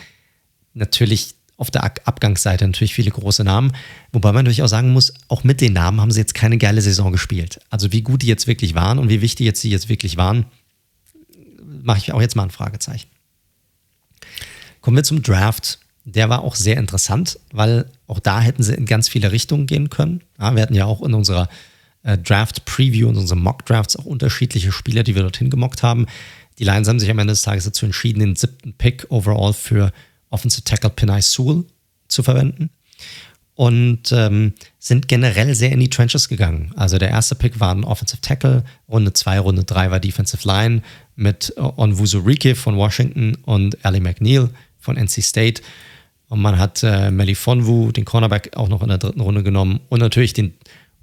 [0.74, 3.72] natürlich auf der Abgangsseite natürlich viele große Namen.
[4.12, 6.80] Wobei man natürlich auch sagen muss, auch mit den Namen haben sie jetzt keine geile
[6.80, 7.60] Saison gespielt.
[7.68, 10.46] Also wie gut die jetzt wirklich waren und wie wichtig jetzt sie jetzt wirklich waren,
[11.82, 13.08] mache ich auch jetzt mal ein Fragezeichen.
[14.80, 15.80] Kommen wir zum Draft.
[16.04, 19.90] Der war auch sehr interessant, weil auch da hätten sie in ganz viele Richtungen gehen
[19.90, 20.22] können.
[20.38, 21.48] Ja, wir hatten ja auch in unserer
[22.02, 26.06] äh, Draft-Preview und unsere Mock-Drafts auch unterschiedliche Spieler, die wir dorthin gemockt haben.
[26.58, 29.92] Die Lions haben sich am Ende des Tages dazu entschieden, den siebten Pick overall für
[30.30, 31.64] Offensive Tackle Pinay Sewell
[32.08, 32.70] zu verwenden
[33.58, 36.72] und ähm, sind generell sehr in die Trenches gegangen.
[36.76, 40.82] Also der erste Pick war ein Offensive Tackle, Runde 2, Runde 3 war Defensive Line
[41.16, 45.62] mit Onwuzurike von Washington und Ali McNeil von NC State.
[46.28, 49.98] Und man hat äh, Melifonwu, den Cornerback, auch noch in der dritten Runde genommen und
[49.98, 50.54] natürlich den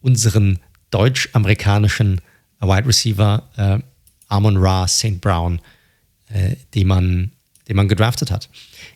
[0.01, 0.59] unseren
[0.95, 2.21] deutsch-amerikanischen
[2.61, 3.79] Wide Receiver äh,
[4.29, 5.19] Amon Ra St.
[5.19, 5.59] Brown,
[6.29, 7.31] äh, den, man,
[7.67, 8.49] den man gedraftet hat.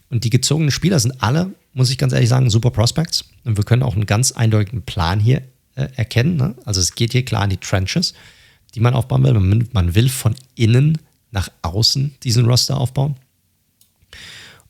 [0.10, 3.26] Und die gezogenen Spieler sind alle, muss ich ganz ehrlich sagen, super Prospects.
[3.44, 5.42] Und wir können auch einen ganz eindeutigen Plan hier
[5.76, 6.38] äh, erkennen.
[6.38, 6.56] Ne?
[6.64, 8.14] Also es geht hier klar in die Trenches,
[8.76, 9.34] die man aufbauen will.
[9.34, 11.00] Man, man will von innen
[11.32, 13.16] nach außen diesen Roster aufbauen.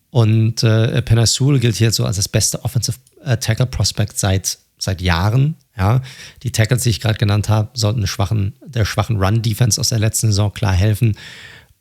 [0.10, 5.00] Und äh, Penasul gilt hier so als das beste Offensive äh, Tackle Prospect seit, seit
[5.00, 5.56] Jahren.
[5.80, 6.02] Ja,
[6.44, 10.28] die Tackles, die ich gerade genannt habe, sollten schwachen, der schwachen Run-Defense aus der letzten
[10.28, 11.18] Saison klar helfen.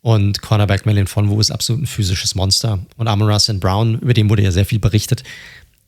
[0.01, 2.79] Und Cornerback Melin von Wu ist absolut ein physisches Monster.
[2.95, 3.59] Und Amon St.
[3.59, 5.23] Brown, über den wurde ja sehr viel berichtet,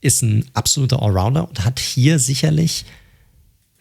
[0.02, 2.86] ist ein absoluter Allrounder und hat hier sicherlich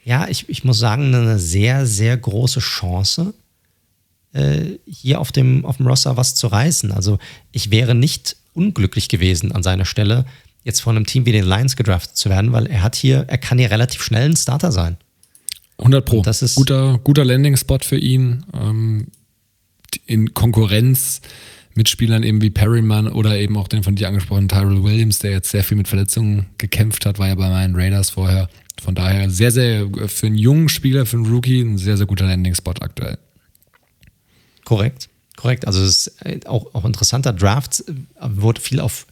[0.05, 3.35] ja, ich, ich muss sagen, eine sehr, sehr große Chance,
[4.33, 6.93] äh, hier auf dem, auf dem Roster was zu reißen.
[6.93, 7.19] Also
[7.53, 10.25] ich wäre nicht unglücklich gewesen an seiner Stelle,
[10.65, 13.39] jetzt von einem Team wie den Lions gedraftet zu werden, weil er hat hier, er
[13.39, 14.97] kann hier relativ schnell ein Starter sein.
[15.79, 16.23] 100 Pro.
[16.23, 18.45] das ist guter, guter Landing-Spot für ihn.
[18.55, 19.07] Ähm,
[20.07, 21.21] in Konkurrenz
[21.75, 25.31] mit Spielern eben wie Perryman oder eben auch den von dir angesprochenen Tyrell Williams, der
[25.33, 28.49] jetzt sehr viel mit Verletzungen gekämpft hat, war ja bei meinen Raiders vorher.
[28.81, 32.27] Von daher sehr, sehr für einen jungen Spieler, für einen Rookie, ein sehr, sehr guter
[32.27, 33.19] Landing-Spot aktuell.
[34.65, 35.67] Korrekt, korrekt.
[35.67, 39.07] Also es ist äh, auch, auch interessanter Draft, äh, wurde viel auf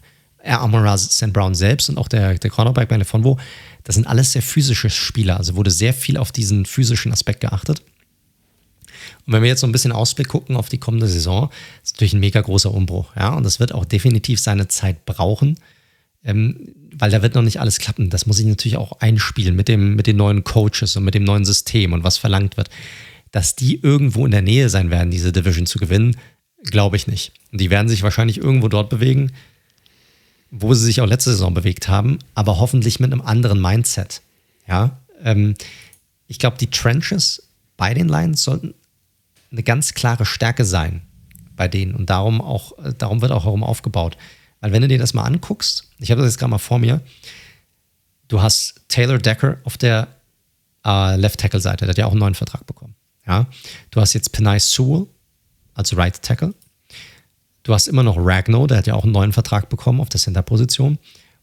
[0.44, 1.32] Amara St.
[1.32, 3.38] Brown selbst und auch der, der Cornerback bei Fonvo.
[3.84, 7.82] Das sind alles sehr physische Spieler, also wurde sehr viel auf diesen physischen Aspekt geachtet.
[9.26, 11.50] Und wenn wir jetzt so ein bisschen Ausblick gucken auf die kommende Saison,
[11.82, 13.14] ist natürlich ein mega großer Umbruch.
[13.16, 13.34] Ja?
[13.34, 15.58] Und das wird auch definitiv seine Zeit brauchen,
[16.24, 18.10] ähm, weil da wird noch nicht alles klappen.
[18.10, 21.24] Das muss ich natürlich auch einspielen mit, dem, mit den neuen Coaches und mit dem
[21.24, 22.70] neuen System und was verlangt wird
[23.30, 26.16] dass die irgendwo in der Nähe sein werden, diese Division zu gewinnen,
[26.64, 27.32] glaube ich nicht.
[27.52, 29.32] Und die werden sich wahrscheinlich irgendwo dort bewegen,
[30.50, 34.22] wo sie sich auch letzte Saison bewegt haben, aber hoffentlich mit einem anderen Mindset.
[34.66, 35.54] Ja, ähm,
[36.26, 37.42] ich glaube, die Trenches
[37.76, 38.74] bei den Lions sollten
[39.50, 41.02] eine ganz klare Stärke sein
[41.56, 44.16] bei denen und darum auch, darum wird auch herum aufgebaut.
[44.60, 47.00] Weil wenn du dir das mal anguckst, ich habe das jetzt gerade mal vor mir,
[48.28, 50.08] du hast Taylor Decker auf der
[50.84, 52.94] äh, Left Tackle Seite, der hat ja auch einen neuen Vertrag bekommen.
[53.26, 53.46] Ja?
[53.90, 55.06] Du hast jetzt Penai Sewell
[55.74, 56.54] als Right Tackle.
[57.68, 60.18] Du hast immer noch Ragno, der hat ja auch einen neuen Vertrag bekommen auf der
[60.18, 60.98] Center-Position.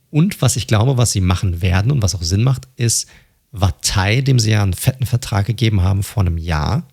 [0.09, 3.07] Und was ich glaube, was sie machen werden und was auch Sinn macht, ist
[3.51, 6.87] Watai, dem sie ja einen fetten Vertrag gegeben haben vor einem Jahr.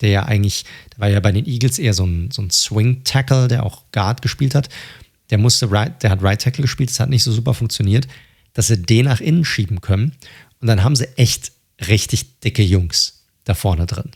[0.00, 3.48] Der ja eigentlich, der war ja bei den Eagles eher so ein, so ein Swing-Tackle,
[3.48, 4.68] der auch Guard gespielt hat.
[5.30, 8.06] Der musste right, der hat Right Tackle gespielt, das hat nicht so super funktioniert,
[8.52, 10.12] dass sie den nach innen schieben können.
[10.60, 11.50] Und dann haben sie echt
[11.88, 14.12] richtig dicke Jungs da vorne drin.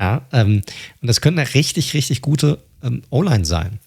[0.00, 0.62] Ja, ähm,
[1.02, 3.80] und das könnte eine richtig, richtig gute ähm, O-Line sein.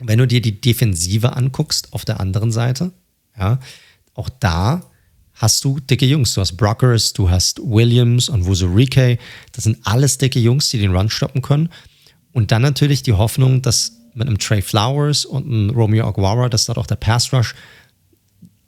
[0.00, 2.92] Wenn du dir die Defensive anguckst auf der anderen Seite,
[3.36, 3.58] ja,
[4.14, 4.82] auch da
[5.34, 6.34] hast du dicke Jungs.
[6.34, 9.18] Du hast Brockers, du hast Williams und Wuzurike.
[9.52, 11.70] Das sind alles dicke Jungs, die den Run stoppen können.
[12.32, 16.66] Und dann natürlich die Hoffnung, dass mit einem Trey Flowers und einem Romeo Aguara, dass
[16.66, 17.54] dort auch der Pass Rush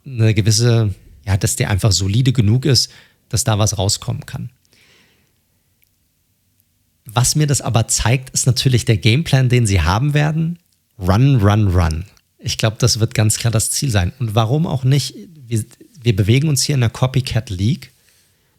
[0.05, 2.89] eine gewisse, ja, dass der einfach solide genug ist,
[3.29, 4.49] dass da was rauskommen kann.
[7.05, 10.59] Was mir das aber zeigt, ist natürlich der Gameplan, den sie haben werden.
[10.99, 12.05] Run, run, run.
[12.37, 14.13] Ich glaube, das wird ganz klar das Ziel sein.
[14.19, 15.15] Und warum auch nicht?
[15.47, 15.63] Wir,
[16.01, 17.91] wir bewegen uns hier in der Copycat League.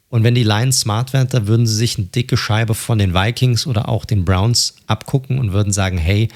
[0.09, 3.15] Und wenn die Lions smart wären, dann würden sie sich eine dicke Scheibe von den
[3.15, 6.29] Vikings oder auch den Browns abgucken und würden sagen, hey,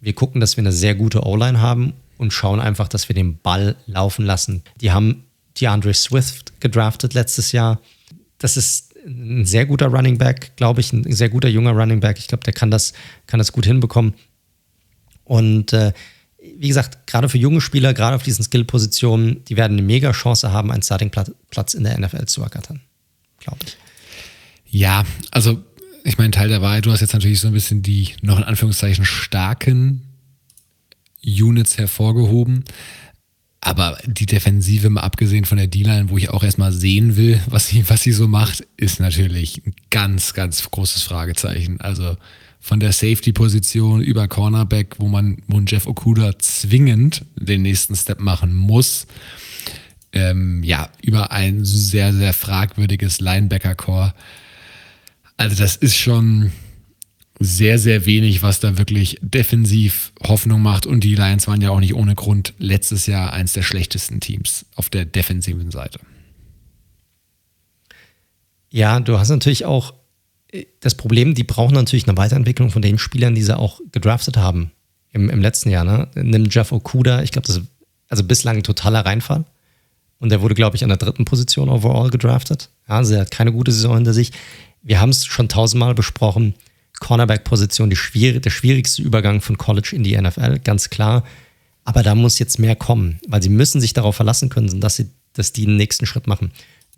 [0.00, 3.38] wir gucken, dass wir eine sehr gute O-Line haben und schauen einfach, dass wir den
[3.38, 4.62] Ball laufen lassen.
[4.80, 5.24] Die haben
[5.60, 7.80] DeAndre Swift gedraftet letztes Jahr.
[8.38, 12.18] Das ist ein sehr guter Running Back, glaube ich, ein sehr guter junger Running Back.
[12.18, 12.92] Ich glaube, der kann das,
[13.26, 14.14] kann das gut hinbekommen.
[15.24, 15.92] Und äh,
[16.58, 20.52] wie gesagt, gerade für junge Spieler, gerade auf diesen Skill-Positionen, die werden eine mega Chance
[20.52, 22.80] haben, einen Starting-Platz in der NFL zu ergattern,
[23.38, 23.76] glaube ich.
[24.66, 25.62] Ja, also
[26.04, 28.44] ich meine, Teil der Wahrheit, du hast jetzt natürlich so ein bisschen die noch in
[28.44, 30.02] Anführungszeichen starken
[31.24, 32.64] Units hervorgehoben.
[33.60, 37.68] Aber die Defensive, mal abgesehen von der D-Line, wo ich auch erstmal sehen will, was
[37.68, 41.80] sie, was sie so macht, ist natürlich ein ganz, ganz großes Fragezeichen.
[41.80, 42.18] Also
[42.64, 48.54] von der Safety-Position über Cornerback, wo man, wo Jeff Okuda zwingend den nächsten Step machen
[48.54, 49.06] muss,
[50.14, 54.14] ähm, ja, über ein sehr, sehr fragwürdiges Linebacker-Core.
[55.36, 56.52] Also das ist schon,
[57.38, 60.86] sehr, sehr wenig, was da wirklich defensiv Hoffnung macht.
[60.86, 64.64] Und die Lions waren ja auch nicht ohne Grund letztes Jahr eins der schlechtesten Teams
[64.74, 66.00] auf der defensiven Seite.
[68.70, 69.92] Ja, du hast natürlich auch
[70.80, 74.70] das Problem, die brauchen natürlich eine Weiterentwicklung von den Spielern, die sie auch gedraftet haben
[75.12, 75.84] im, im letzten Jahr.
[75.84, 76.08] Ne?
[76.14, 77.64] Nimm Jeff Okuda, ich glaube, das ist
[78.08, 79.44] also bislang ein totaler Reinfall.
[80.20, 82.70] Und der wurde, glaube ich, an der dritten Position overall gedraftet.
[82.88, 84.32] Ja, also er hat keine gute Saison hinter sich.
[84.82, 86.54] Wir haben es schon tausendmal besprochen
[87.00, 91.24] Cornerback-Position schwierig, der schwierigste Übergang von College in die NFL, ganz klar.
[91.84, 95.10] Aber da muss jetzt mehr kommen, weil sie müssen sich darauf verlassen können, dass, sie,
[95.34, 96.52] dass die den nächsten Schritt machen.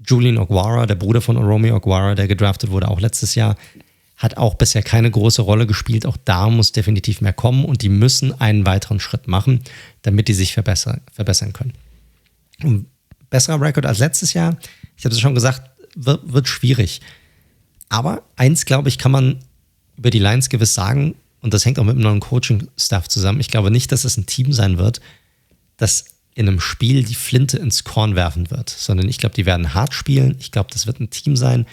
[0.04, 3.56] Julian Oguara, der Bruder von Romeo Oguara, der gedraftet wurde auch letztes Jahr,
[4.16, 6.06] hat auch bisher keine große Rolle gespielt.
[6.06, 9.62] Auch da muss definitiv mehr kommen und die müssen einen weiteren Schritt machen,
[10.02, 11.74] damit die sich verbessern, verbessern können.
[12.62, 12.86] Und
[13.28, 14.56] besserer Rekord als letztes Jahr,
[14.96, 17.00] ich habe es schon gesagt, wird, wird schwierig.
[17.88, 19.40] Aber eins, glaube ich, kann man
[19.96, 23.50] über die Lions gewiss sagen, und das hängt auch mit dem neuen Coaching-Staff zusammen, ich
[23.50, 25.00] glaube nicht, dass es ein Team sein wird,
[25.76, 29.72] das in einem Spiel die Flinte ins Korn werfen wird, sondern ich glaube, die werden
[29.72, 30.36] hart spielen.
[30.38, 31.66] Ich glaube, das wird ein Team sein,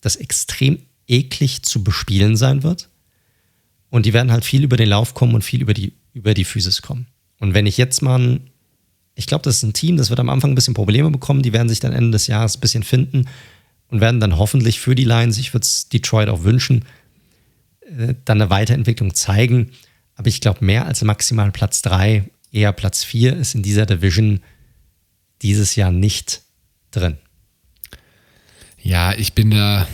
[0.00, 0.78] das extrem
[1.08, 2.88] eklig zu bespielen sein wird.
[3.90, 6.44] Und die werden halt viel über den Lauf kommen und viel über die, über die
[6.44, 7.08] Physis kommen.
[7.40, 8.40] Und wenn ich jetzt mal,
[9.16, 11.52] ich glaube, das ist ein Team, das wird am Anfang ein bisschen Probleme bekommen, die
[11.52, 13.26] werden sich dann Ende des Jahres ein bisschen finden
[13.88, 16.84] und werden dann hoffentlich für die Lions, ich würde es Detroit auch wünschen,
[17.80, 19.72] äh, dann eine Weiterentwicklung zeigen.
[20.14, 24.40] Aber ich glaube, mehr als maximal Platz 3, eher Platz 4 ist in dieser Division
[25.42, 26.42] dieses Jahr nicht
[26.90, 27.18] drin.
[28.80, 29.86] Ja, ich bin da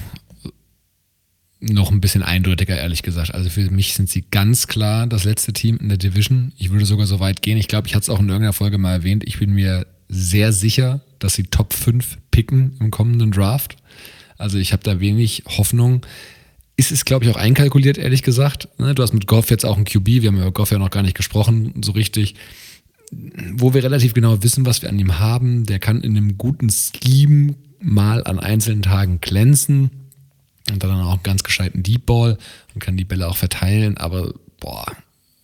[1.61, 3.35] noch ein bisschen eindeutiger, ehrlich gesagt.
[3.35, 6.53] Also für mich sind sie ganz klar das letzte Team in der Division.
[6.57, 7.59] Ich würde sogar so weit gehen.
[7.59, 9.24] Ich glaube, ich hatte es auch in irgendeiner Folge mal erwähnt.
[9.27, 13.77] Ich bin mir sehr sicher, dass sie Top 5 picken im kommenden Draft.
[14.39, 16.05] Also ich habe da wenig Hoffnung.
[16.81, 18.66] Ist es, glaube ich, auch einkalkuliert, ehrlich gesagt.
[18.78, 20.07] Ne, du hast mit Goff jetzt auch einen QB.
[20.07, 22.36] Wir haben über Goff ja noch gar nicht gesprochen, so richtig.
[23.52, 25.66] Wo wir relativ genau wissen, was wir an ihm haben.
[25.66, 29.90] Der kann in einem guten Scheme mal an einzelnen Tagen glänzen
[30.70, 32.39] und dann auch einen ganz gescheiten Deep Ball
[32.73, 33.98] und kann die Bälle auch verteilen.
[33.98, 34.86] Aber boah,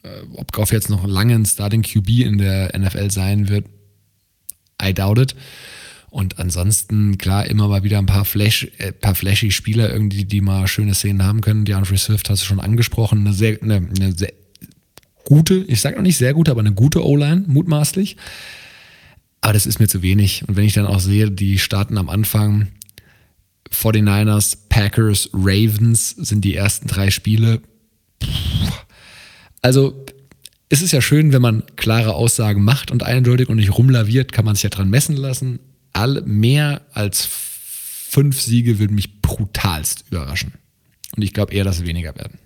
[0.04, 3.66] äh, ob Goff jetzt noch lange ein Starting QB in der NFL sein wird,
[4.82, 5.36] I doubt it.
[6.16, 10.40] Und ansonsten, klar, immer mal wieder ein paar, Flash, äh, paar flashy Spieler, irgendwie, die
[10.40, 11.66] mal schöne Szenen haben können.
[11.66, 13.18] DeAndre Swift hast du schon angesprochen.
[13.18, 14.32] Eine sehr, eine, eine sehr
[15.26, 18.16] gute, ich sage noch nicht sehr gute, aber eine gute O-Line, mutmaßlich.
[19.42, 20.42] Aber das ist mir zu wenig.
[20.48, 22.68] Und wenn ich dann auch sehe, die starten am Anfang
[23.70, 27.60] 49ers, Packers, Ravens sind die ersten drei Spiele.
[29.60, 30.06] Also
[30.70, 34.46] es ist ja schön, wenn man klare Aussagen macht und eindeutig und nicht rumlaviert, kann
[34.46, 35.58] man sich ja dran messen lassen.
[35.96, 40.52] All, mehr als fünf Siege würden mich brutalst überraschen.
[41.16, 42.38] Und ich glaube eher, dass es weniger werden.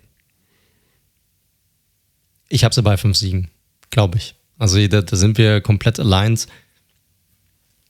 [2.47, 3.49] Ich habe sie bei fünf Siegen,
[3.89, 4.35] glaube ich.
[4.57, 6.47] Also da, da, sind wir komplett aligned.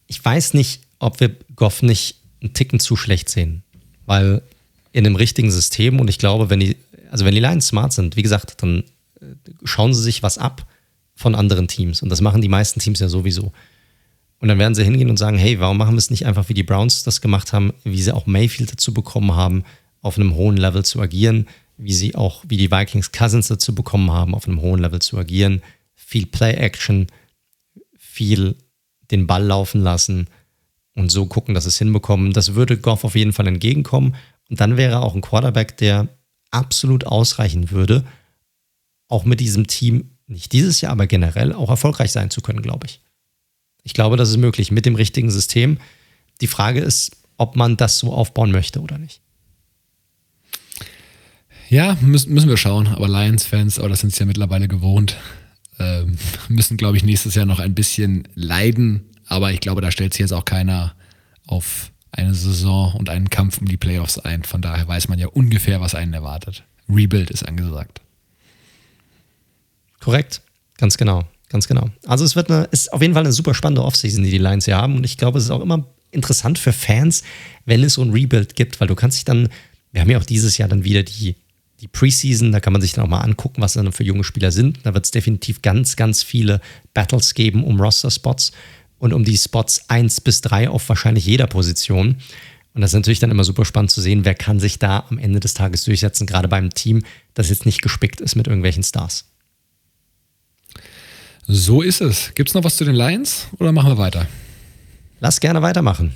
[0.07, 3.63] Ich weiß nicht, ob wir Goff nicht einen Ticken zu schlecht sehen.
[4.05, 4.41] Weil
[4.93, 6.75] in einem richtigen System und ich glaube, wenn die,
[7.11, 8.83] also wenn die Lions smart sind, wie gesagt, dann
[9.19, 9.25] äh,
[9.63, 10.65] schauen sie sich was ab
[11.15, 12.01] von anderen Teams.
[12.01, 13.51] Und das machen die meisten Teams ja sowieso.
[14.41, 16.55] Und dann werden sie hingehen und sagen, hey, warum machen wir es nicht einfach, wie
[16.55, 19.63] die Browns das gemacht haben, wie sie auch Mayfield dazu bekommen haben,
[20.01, 21.47] auf einem hohen Level zu agieren,
[21.77, 25.15] wie sie auch, wie die Vikings Cousins dazu bekommen haben, auf einem hohen Level zu
[25.19, 25.61] agieren.
[25.93, 27.05] Viel Play-Action,
[27.95, 28.55] viel
[29.11, 30.27] den Ball laufen lassen
[30.95, 32.33] und so gucken, dass sie es hinbekommen.
[32.33, 34.15] Das würde Goff auf jeden Fall entgegenkommen.
[34.49, 36.07] Und dann wäre auch ein Quarterback, der
[36.49, 38.03] absolut ausreichen würde,
[39.07, 42.87] auch mit diesem Team, nicht dieses Jahr, aber generell auch erfolgreich sein zu können, glaube
[42.87, 43.01] ich.
[43.83, 45.79] Ich glaube, das ist möglich mit dem richtigen System.
[46.41, 49.21] Die Frage ist, ob man das so aufbauen möchte oder nicht.
[51.69, 52.87] Ja, müssen, müssen wir schauen.
[52.87, 55.17] Aber Lions-Fans, aber das sind es ja mittlerweile gewohnt,
[55.79, 56.03] äh,
[56.49, 60.19] müssen, glaube ich, nächstes Jahr noch ein bisschen leiden aber ich glaube, da stellt sich
[60.19, 60.93] jetzt auch keiner
[61.47, 64.43] auf eine Saison und einen Kampf um die Playoffs ein.
[64.43, 66.65] Von daher weiß man ja ungefähr, was einen erwartet.
[66.89, 68.01] Rebuild ist angesagt.
[70.01, 70.41] Korrekt,
[70.75, 71.89] ganz genau, ganz genau.
[72.05, 74.65] Also es wird eine, ist auf jeden Fall eine super spannende Offseason, die die Lions
[74.65, 74.95] hier haben.
[74.95, 77.23] Und ich glaube, es ist auch immer interessant für Fans,
[77.65, 79.49] wenn es so ein Rebuild gibt, weil du kannst dich dann,
[79.91, 81.35] wir haben ja auch dieses Jahr dann wieder die,
[81.79, 84.51] die Preseason, da kann man sich dann auch mal angucken, was dann für junge Spieler
[84.51, 84.79] sind.
[84.83, 86.61] Da wird es definitiv ganz, ganz viele
[86.93, 88.51] Battles geben um Roster-Spots
[88.99, 92.17] und um die Spots 1 bis 3 auf wahrscheinlich jeder Position.
[92.73, 95.17] Und das ist natürlich dann immer super spannend zu sehen, wer kann sich da am
[95.17, 97.03] Ende des Tages durchsetzen, gerade beim Team,
[97.33, 99.25] das jetzt nicht gespickt ist mit irgendwelchen Stars.
[101.47, 102.33] So ist es.
[102.35, 104.27] Gibt es noch was zu den Lions oder machen wir weiter?
[105.19, 106.15] Lass gerne weitermachen.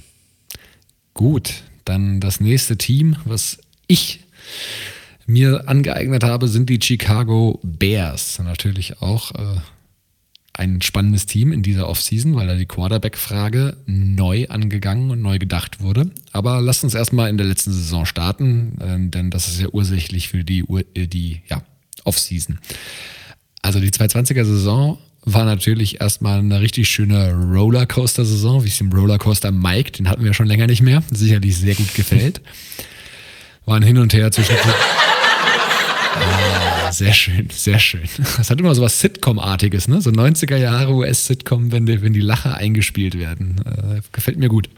[1.14, 4.22] Gut, dann das nächste Team, was ich
[5.26, 8.40] mir angeeignet habe, sind die Chicago Bears.
[8.40, 9.60] Natürlich auch äh,
[10.54, 15.82] ein spannendes Team in dieser Offseason, weil da die Quarterback-Frage neu angegangen und neu gedacht
[15.82, 16.12] wurde.
[16.32, 20.30] Aber lasst uns erstmal in der letzten Saison starten, äh, denn das ist ja ursächlich
[20.30, 21.64] für die, äh, die ja,
[22.04, 22.60] Offseason.
[23.62, 29.92] Also die 220er-Saison war natürlich erstmal eine richtig schöne Rollercoaster-Saison, wie es dem Rollercoaster Mike,
[29.92, 32.42] den hatten wir schon länger nicht mehr, sicherlich sehr gut gefällt.
[33.66, 34.56] Waren hin und her zwischen.
[36.18, 38.08] Ah, sehr schön, sehr schön.
[38.38, 40.02] Das hat immer so was Sitcom-artiges, ne?
[40.02, 43.62] So 90er Jahre US-Sitcom, wenn die, wenn die Lacher eingespielt werden.
[43.66, 44.70] Äh, gefällt mir gut.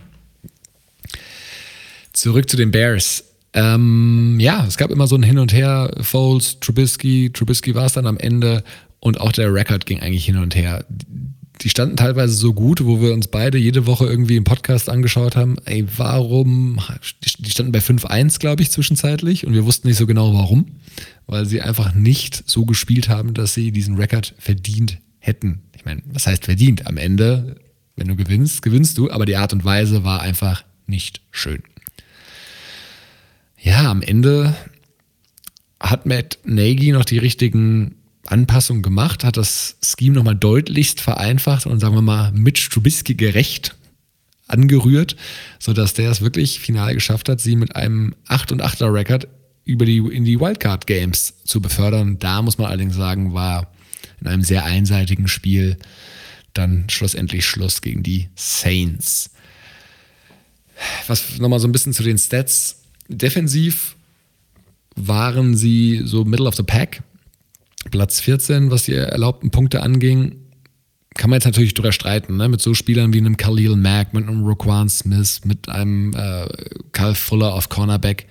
[2.14, 3.24] Zurück zu den Bears.
[3.54, 5.92] Ähm, ja, es gab immer so ein Hin und Her.
[6.02, 8.64] Foles, Trubisky, Trubisky war es dann am Ende
[9.00, 10.86] und auch der Rekord ging eigentlich hin und her
[11.62, 15.36] die standen teilweise so gut, wo wir uns beide jede Woche irgendwie im Podcast angeschaut
[15.36, 16.80] haben, ey, warum,
[17.40, 20.68] die standen bei 5-1, glaube ich, zwischenzeitlich und wir wussten nicht so genau warum,
[21.26, 25.64] weil sie einfach nicht so gespielt haben, dass sie diesen Rekord verdient hätten.
[25.76, 26.86] Ich meine, was heißt verdient?
[26.86, 27.56] Am Ende,
[27.96, 31.64] wenn du gewinnst, gewinnst du, aber die Art und Weise war einfach nicht schön.
[33.60, 34.56] Ja, am Ende
[35.80, 37.96] hat Matt Nagy noch die richtigen
[38.32, 43.76] Anpassungen gemacht, hat das Scheme nochmal deutlichst vereinfacht und sagen wir mal Mitch Trubisky gerecht
[44.48, 45.16] angerührt,
[45.60, 49.28] sodass der es wirklich final geschafft hat, sie mit einem 8 und 8er Rekord
[49.66, 52.18] über die, in die Wildcard Games zu befördern.
[52.20, 53.72] Da muss man allerdings sagen, war
[54.22, 55.78] in einem sehr einseitigen Spiel
[56.54, 59.32] dann schlussendlich Schluss gegen die Saints.
[61.08, 62.84] Was nochmal so ein bisschen zu den Stats.
[63.10, 63.96] Defensiv
[64.96, 67.04] waren sie so Middle of the Pack.
[67.92, 70.36] Platz 14, was die erlaubten Punkte anging.
[71.16, 72.48] Kann man jetzt natürlich drüber streiten, ne?
[72.48, 76.48] mit so Spielern wie einem Khalil Mack, mit einem Roquan Smith, mit einem äh,
[76.92, 78.28] Kyle Fuller auf Cornerback.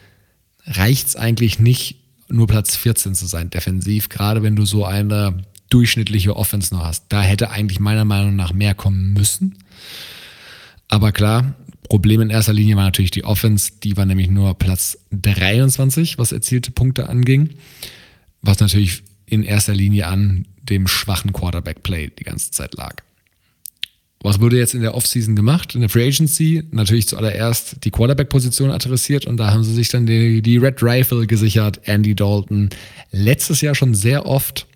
[0.67, 1.97] Reicht es eigentlich nicht,
[2.29, 7.07] nur Platz 14 zu sein, defensiv, gerade wenn du so eine durchschnittliche Offense noch hast.
[7.09, 9.59] Da hätte eigentlich meiner Meinung nach mehr kommen müssen.
[10.89, 11.55] Aber klar,
[11.89, 13.73] Problem in erster Linie war natürlich die Offense.
[13.83, 17.51] Die war nämlich nur Platz 23, was erzielte Punkte anging.
[18.43, 22.97] Was natürlich in erster Linie an dem schwachen Quarterback-Play die ganze Zeit lag.
[24.21, 25.75] Was wurde jetzt in der Offseason gemacht?
[25.75, 30.07] In der Free Agency natürlich zuallererst die Quarterback-Position adressiert und da haben sie sich dann
[30.07, 32.71] die, die Red Rifle gesichert, Andy Dalton.
[33.13, 34.67] Letztes Jahr schon sehr oft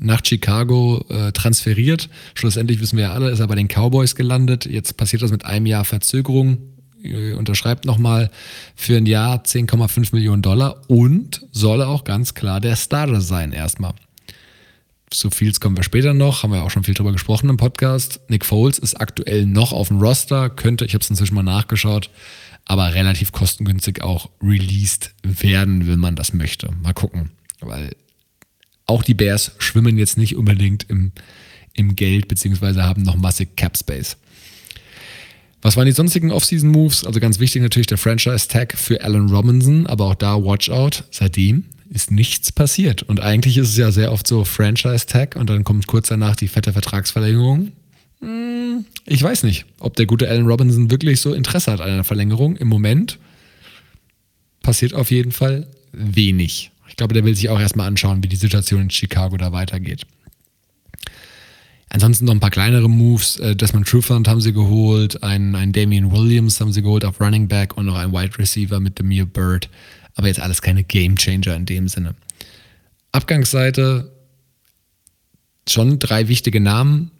[0.00, 2.08] nach Chicago äh, transferiert.
[2.34, 4.64] Schlussendlich wissen wir ja alle, ist er bei den Cowboys gelandet.
[4.64, 6.58] Jetzt passiert das mit einem Jahr Verzögerung.
[7.02, 8.30] Äh, unterschreibt nochmal
[8.74, 13.94] für ein Jahr 10,5 Millionen Dollar und soll auch ganz klar der Starter sein erstmal.
[15.10, 18.20] Zu Fields kommen wir später noch, haben wir auch schon viel drüber gesprochen im Podcast.
[18.28, 22.10] Nick Foles ist aktuell noch auf dem Roster, könnte, ich habe es inzwischen mal nachgeschaut,
[22.66, 26.70] aber relativ kostengünstig auch released werden, wenn man das möchte.
[26.82, 27.30] Mal gucken,
[27.60, 27.96] weil
[28.86, 31.12] auch die Bears schwimmen jetzt nicht unbedingt im,
[31.72, 34.18] im Geld, beziehungsweise haben noch massig Cap Space.
[35.60, 37.04] Was waren die sonstigen Offseason-Moves?
[37.04, 41.04] Also ganz wichtig natürlich der Franchise-Tag für Allen Robinson, aber auch da Watch out.
[41.10, 43.02] Seitdem ist nichts passiert.
[43.02, 46.48] Und eigentlich ist es ja sehr oft so Franchise-Tag und dann kommt kurz danach die
[46.48, 47.72] fette Vertragsverlängerung.
[48.20, 52.04] Hm, ich weiß nicht, ob der gute Allen Robinson wirklich so Interesse hat an einer
[52.04, 52.56] Verlängerung.
[52.56, 53.18] Im Moment
[54.62, 56.70] passiert auf jeden Fall wenig.
[56.88, 60.02] Ich glaube, der will sich auch erstmal anschauen, wie die Situation in Chicago da weitergeht.
[61.90, 63.38] Ansonsten noch ein paar kleinere Moves.
[63.38, 67.76] Äh, Desmond Trufant haben sie geholt, einen, Damian Williams haben sie geholt auf Running Back
[67.76, 69.68] und noch einen Wide Receiver mit Demir Bird.
[70.14, 72.14] Aber jetzt alles keine Game Changer in dem Sinne.
[73.12, 74.12] Abgangsseite
[75.68, 77.10] schon drei wichtige Namen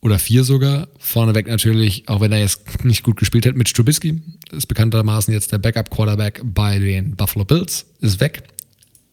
[0.00, 0.88] oder vier sogar.
[0.98, 4.20] Vorneweg natürlich, auch wenn er jetzt nicht gut gespielt hat, mit Strubisky.
[4.52, 7.86] Ist bekanntermaßen jetzt der Backup-Quarterback bei den Buffalo Bills.
[8.00, 8.42] Ist weg.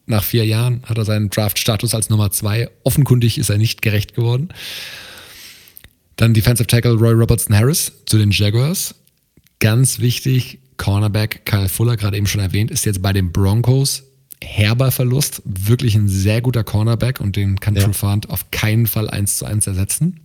[0.07, 2.69] Nach vier Jahren hat er seinen Draft-Status als Nummer zwei.
[2.83, 4.49] Offenkundig ist er nicht gerecht geworden.
[6.15, 8.95] Dann Defensive Tackle Roy Robertson Harris zu den Jaguars.
[9.59, 14.03] Ganz wichtig, Cornerback Kyle Fuller, gerade eben schon erwähnt, ist jetzt bei den Broncos.
[14.43, 17.83] Herber Verlust, wirklich ein sehr guter Cornerback und den kann ja.
[17.83, 20.19] Trufant auf keinen Fall eins zu eins ersetzen.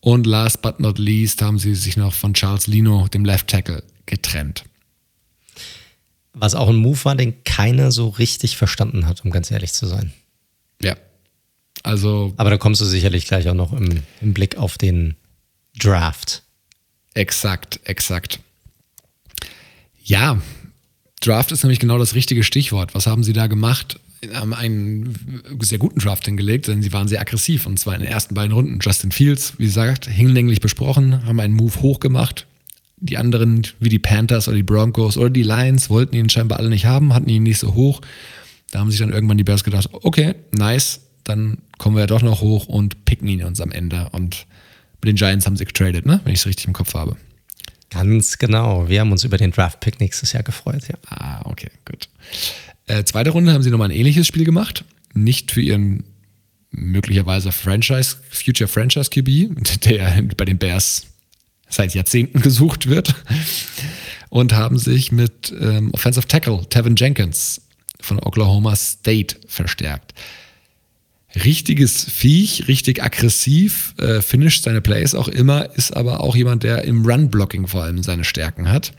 [0.00, 3.82] Und last but not least haben sie sich noch von Charles Lino, dem Left Tackle,
[4.06, 4.64] getrennt.
[6.34, 9.86] Was auch ein Move war, den keiner so richtig verstanden hat, um ganz ehrlich zu
[9.86, 10.12] sein.
[10.82, 10.96] Ja.
[11.82, 12.34] Also.
[12.36, 15.16] Aber da kommst du sicherlich gleich auch noch im, im Blick auf den
[15.78, 16.42] Draft.
[17.14, 18.40] Exakt, exakt.
[20.02, 20.40] Ja,
[21.20, 22.94] Draft ist nämlich genau das richtige Stichwort.
[22.94, 23.98] Was haben sie da gemacht?
[24.32, 25.14] haben einen
[25.60, 28.52] sehr guten Draft hingelegt, denn sie waren sehr aggressiv und zwar in den ersten beiden
[28.52, 28.78] Runden.
[28.80, 32.46] Justin Fields, wie gesagt, hinlänglich besprochen, haben einen Move hochgemacht
[32.96, 36.70] die anderen, wie die Panthers oder die Broncos oder die Lions, wollten ihn scheinbar alle
[36.70, 38.00] nicht haben, hatten ihn nicht so hoch.
[38.70, 42.22] Da haben sich dann irgendwann die Bears gedacht, okay, nice, dann kommen wir ja doch
[42.22, 44.08] noch hoch und picken ihn uns am Ende.
[44.12, 44.46] Und
[45.00, 46.20] mit den Giants haben sie getradet, ne?
[46.24, 47.16] wenn ich es richtig im Kopf habe.
[47.90, 48.88] Ganz genau.
[48.88, 50.96] Wir haben uns über den Draft-Pick nächstes Jahr gefreut, ja.
[51.08, 52.08] Ah, okay, gut.
[52.86, 54.84] Äh, zweite Runde haben sie nochmal ein ähnliches Spiel gemacht.
[55.14, 56.04] Nicht für ihren
[56.70, 61.06] möglicherweise Franchise, Future Franchise QB, der bei den Bears
[61.68, 63.14] seit Jahrzehnten gesucht wird.
[64.30, 67.60] Und haben sich mit ähm, Offensive Tackle Tevin Jenkins
[68.00, 70.12] von Oklahoma State verstärkt.
[71.36, 76.84] Richtiges Viech, richtig aggressiv, äh, finisht seine Plays auch immer, ist aber auch jemand, der
[76.84, 78.92] im Run-Blocking vor allem seine Stärken hat.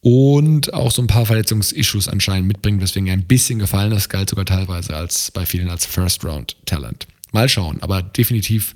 [0.00, 4.30] Und auch so ein paar Verletzungsissues anscheinend mitbringt, weswegen er ein bisschen gefallen ist, galt
[4.30, 7.06] sogar teilweise als bei vielen als First-Round-Talent.
[7.32, 8.74] Mal schauen, aber definitiv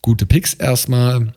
[0.00, 1.34] gute Picks erstmal.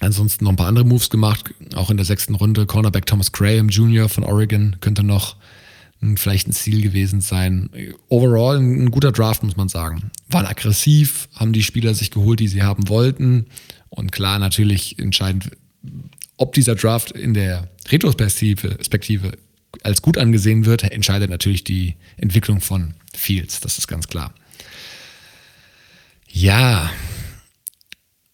[0.00, 2.66] Ansonsten noch ein paar andere Moves gemacht, auch in der sechsten Runde.
[2.66, 4.08] Cornerback Thomas Graham Jr.
[4.08, 5.36] von Oregon könnte noch
[6.16, 7.70] vielleicht ein Ziel gewesen sein.
[8.08, 10.10] Overall ein, ein guter Draft, muss man sagen.
[10.28, 13.46] waren aggressiv, haben die Spieler sich geholt, die sie haben wollten.
[13.88, 15.50] Und klar, natürlich entscheidend,
[16.36, 19.38] ob dieser Draft in der Retrospektive
[19.82, 23.60] als gut angesehen wird, entscheidet natürlich die Entwicklung von Fields.
[23.60, 24.34] Das ist ganz klar.
[26.28, 26.90] Ja,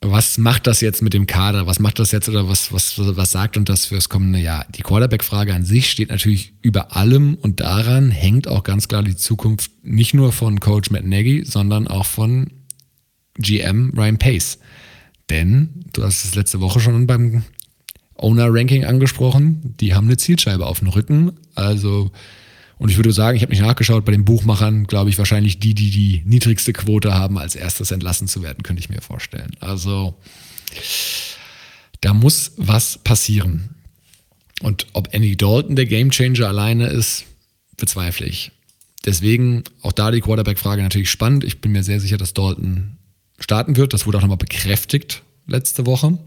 [0.00, 1.66] was macht das jetzt mit dem Kader?
[1.66, 4.64] Was macht das jetzt oder was, was, was sagt und das fürs kommende Jahr?
[4.70, 9.16] Die Quarterback-Frage an sich steht natürlich über allem und daran hängt auch ganz klar die
[9.16, 12.50] Zukunft nicht nur von Coach Matt Nagy, sondern auch von
[13.38, 14.58] GM Ryan Pace.
[15.30, 17.42] Denn du hast es letzte Woche schon beim
[18.14, 19.74] Owner-Ranking angesprochen.
[19.80, 21.32] Die haben eine Zielscheibe auf dem Rücken.
[21.54, 22.12] Also
[22.78, 25.74] und ich würde sagen, ich habe nicht nachgeschaut, bei den Buchmachern, glaube ich, wahrscheinlich die,
[25.74, 29.50] die die niedrigste Quote haben, als erstes entlassen zu werden, könnte ich mir vorstellen.
[29.60, 30.14] Also
[32.00, 33.70] da muss was passieren.
[34.60, 37.24] Und ob Andy Dalton der Gamechanger alleine ist,
[37.76, 38.52] bezweifle ich.
[39.04, 41.44] Deswegen auch da die Quarterback-Frage natürlich spannend.
[41.44, 42.96] Ich bin mir sehr sicher, dass Dalton
[43.38, 43.92] starten wird.
[43.92, 46.18] Das wurde auch nochmal bekräftigt letzte Woche.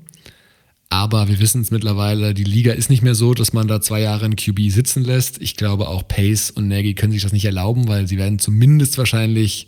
[0.91, 4.01] Aber wir wissen es mittlerweile, die Liga ist nicht mehr so, dass man da zwei
[4.01, 5.41] Jahre in QB sitzen lässt.
[5.41, 8.97] Ich glaube, auch Pace und Nagy können sich das nicht erlauben, weil sie werden zumindest
[8.97, 9.67] wahrscheinlich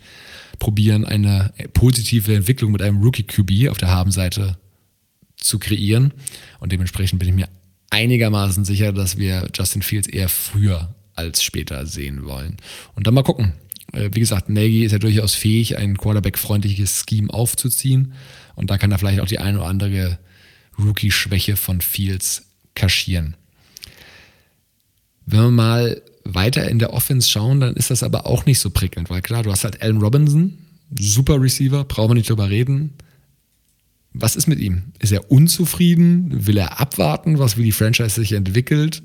[0.58, 4.58] probieren, eine positive Entwicklung mit einem Rookie-QB auf der Habenseite
[5.38, 6.12] zu kreieren.
[6.60, 7.48] Und dementsprechend bin ich mir
[7.88, 12.58] einigermaßen sicher, dass wir Justin Fields eher früher als später sehen wollen.
[12.96, 13.54] Und dann mal gucken.
[13.94, 18.12] Äh, wie gesagt, Nagy ist ja durchaus fähig, ein Quarterback-freundliches Scheme aufzuziehen.
[18.56, 20.18] Und da kann er vielleicht auch die eine oder andere
[20.78, 23.36] Rookie-Schwäche von Fields kaschieren.
[25.26, 28.70] Wenn wir mal weiter in der Offense schauen, dann ist das aber auch nicht so
[28.70, 30.58] prickelnd, weil klar, du hast halt Allen Robinson,
[30.98, 32.94] super Receiver, brauchen wir nicht drüber reden.
[34.12, 34.84] Was ist mit ihm?
[35.00, 36.46] Ist er unzufrieden?
[36.46, 39.02] Will er abwarten, was wie die Franchise sich entwickelt?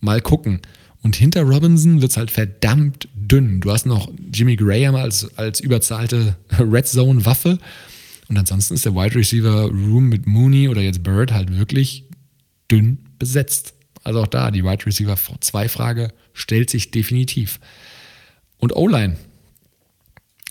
[0.00, 0.60] Mal gucken.
[1.02, 3.60] Und hinter Robinson wird es halt verdammt dünn.
[3.60, 7.58] Du hast noch Jimmy Graham als, als überzahlte Red Zone-Waffe.
[8.32, 12.04] Und ansonsten ist der Wide Receiver Room mit Mooney oder jetzt Bird halt wirklich
[12.70, 13.74] dünn besetzt.
[14.04, 17.60] Also auch da, die Wide Receiver 2 Frage stellt sich definitiv.
[18.56, 19.18] Und O-Line.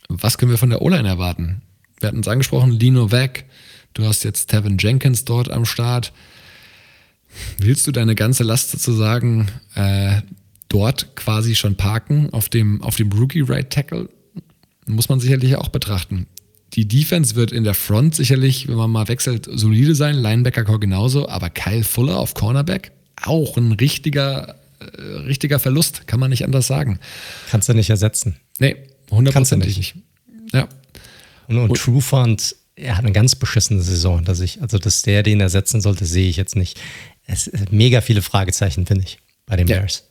[0.10, 1.64] Was können wir von der O-Line erwarten?
[2.00, 3.46] Wir hatten es angesprochen, Lino Weg.
[3.96, 6.14] Du hast jetzt Tevin Jenkins dort am Start.
[7.58, 10.22] Willst du deine ganze Last sozusagen äh,
[10.70, 14.08] dort quasi schon parken auf dem, auf dem Rookie Right Tackle?
[14.86, 16.28] Muss man sicherlich auch betrachten.
[16.74, 20.16] Die Defense wird in der Front sicherlich, wenn man mal wechselt, solide sein.
[20.16, 22.92] Linebacker Core genauso, aber Kyle Fuller auf Cornerback
[23.22, 27.00] auch ein richtiger, äh, richtiger Verlust, kann man nicht anders sagen.
[27.50, 28.38] Kannst du nicht ersetzen.
[28.60, 28.78] Nee,
[29.10, 29.96] hundertprozentig nicht.
[30.54, 30.68] Ja.
[31.48, 35.24] Und, und, und Trufant, er hat eine ganz beschissene Saison dass ich, Also, dass der
[35.24, 36.80] den ersetzen sollte, sehe ich jetzt nicht.
[37.26, 40.06] Es ist mega viele Fragezeichen, finde ich, bei den ja, Bears.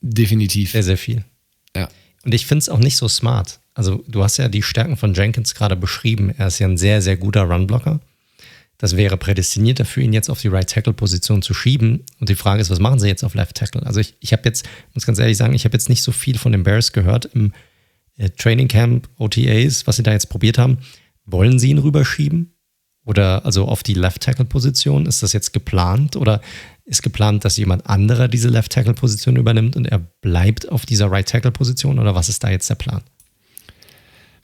[0.00, 0.72] Definitiv.
[0.72, 1.24] Sehr, sehr viel.
[1.76, 1.88] Ja.
[2.24, 3.60] Und ich finde es auch nicht so smart.
[3.74, 6.32] Also du hast ja die Stärken von Jenkins gerade beschrieben.
[6.36, 8.00] Er ist ja ein sehr, sehr guter Runblocker.
[8.78, 12.04] Das wäre prädestiniert dafür, ihn jetzt auf die Right Tackle Position zu schieben.
[12.20, 13.84] Und die Frage ist, was machen sie jetzt auf Left Tackle?
[13.84, 16.38] Also ich, ich habe jetzt, muss ganz ehrlich sagen, ich habe jetzt nicht so viel
[16.38, 17.52] von den Bears gehört im
[18.16, 20.78] äh, Training Camp, OTAs, was sie da jetzt probiert haben.
[21.24, 22.52] Wollen sie ihn rüberschieben?
[23.04, 25.06] Oder also auf die Left Tackle Position?
[25.06, 26.16] Ist das jetzt geplant?
[26.16, 26.40] Oder
[26.84, 31.10] ist geplant, dass jemand anderer diese Left Tackle Position übernimmt und er bleibt auf dieser
[31.10, 31.98] Right Tackle Position?
[31.98, 33.02] Oder was ist da jetzt der Plan?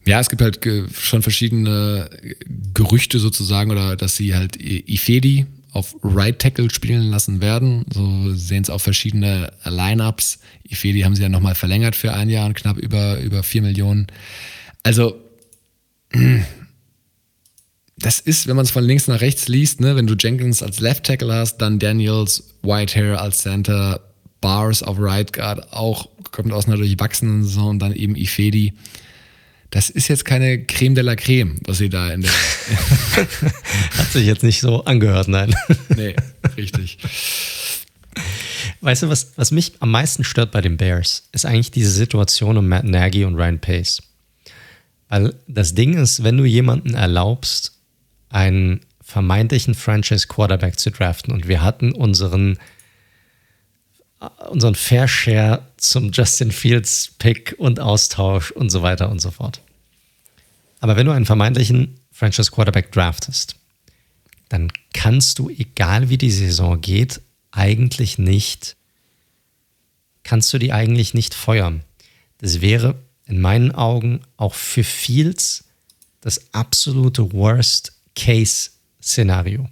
[0.07, 0.61] Ja, es gibt halt
[0.95, 2.09] schon verschiedene
[2.75, 7.85] Gerüchte sozusagen, oder dass sie halt Ifedi auf Right Tackle spielen lassen werden.
[7.93, 10.41] So sehen es auch verschiedene Lineups.
[10.69, 14.07] Ifedi haben sie ja nochmal verlängert für ein Jahr und knapp über, über 4 Millionen.
[14.83, 15.21] Also,
[17.99, 20.81] das ist, wenn man es von links nach rechts liest, ne, wenn du Jenkins als
[20.81, 24.01] Left Tackle hast, dann Daniels, Whitehair als Center,
[24.41, 28.73] Bars auf Right Guard, auch kommt aus einer durchwachsenen Saison dann eben Ifedi
[29.71, 32.31] das ist jetzt keine Creme de la Creme, was sie da in der.
[33.99, 35.55] Hat sich jetzt nicht so angehört, nein.
[35.97, 36.17] nee,
[36.57, 36.99] richtig.
[38.81, 42.57] Weißt du, was, was mich am meisten stört bei den Bears, ist eigentlich diese Situation
[42.57, 44.03] um Matt Nagy und Ryan Pace.
[45.09, 47.73] Weil das Ding ist, wenn du jemanden erlaubst,
[48.29, 52.59] einen vermeintlichen Franchise Quarterback zu draften und wir hatten unseren
[54.51, 59.61] unseren Fair Share zum Justin Fields Pick und Austausch und so weiter und so fort.
[60.81, 63.57] Aber wenn du einen vermeintlichen Franchise Quarterback draftest,
[64.49, 67.21] dann kannst du, egal wie die Saison geht,
[67.51, 68.77] eigentlich nicht,
[70.23, 71.83] kannst du die eigentlich nicht feuern.
[72.39, 72.95] Das wäre
[73.27, 75.65] in meinen Augen auch für Fields
[76.21, 79.69] das absolute Worst-Case-Szenario.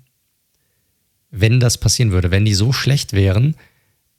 [1.30, 3.54] Wenn das passieren würde, wenn die so schlecht wären,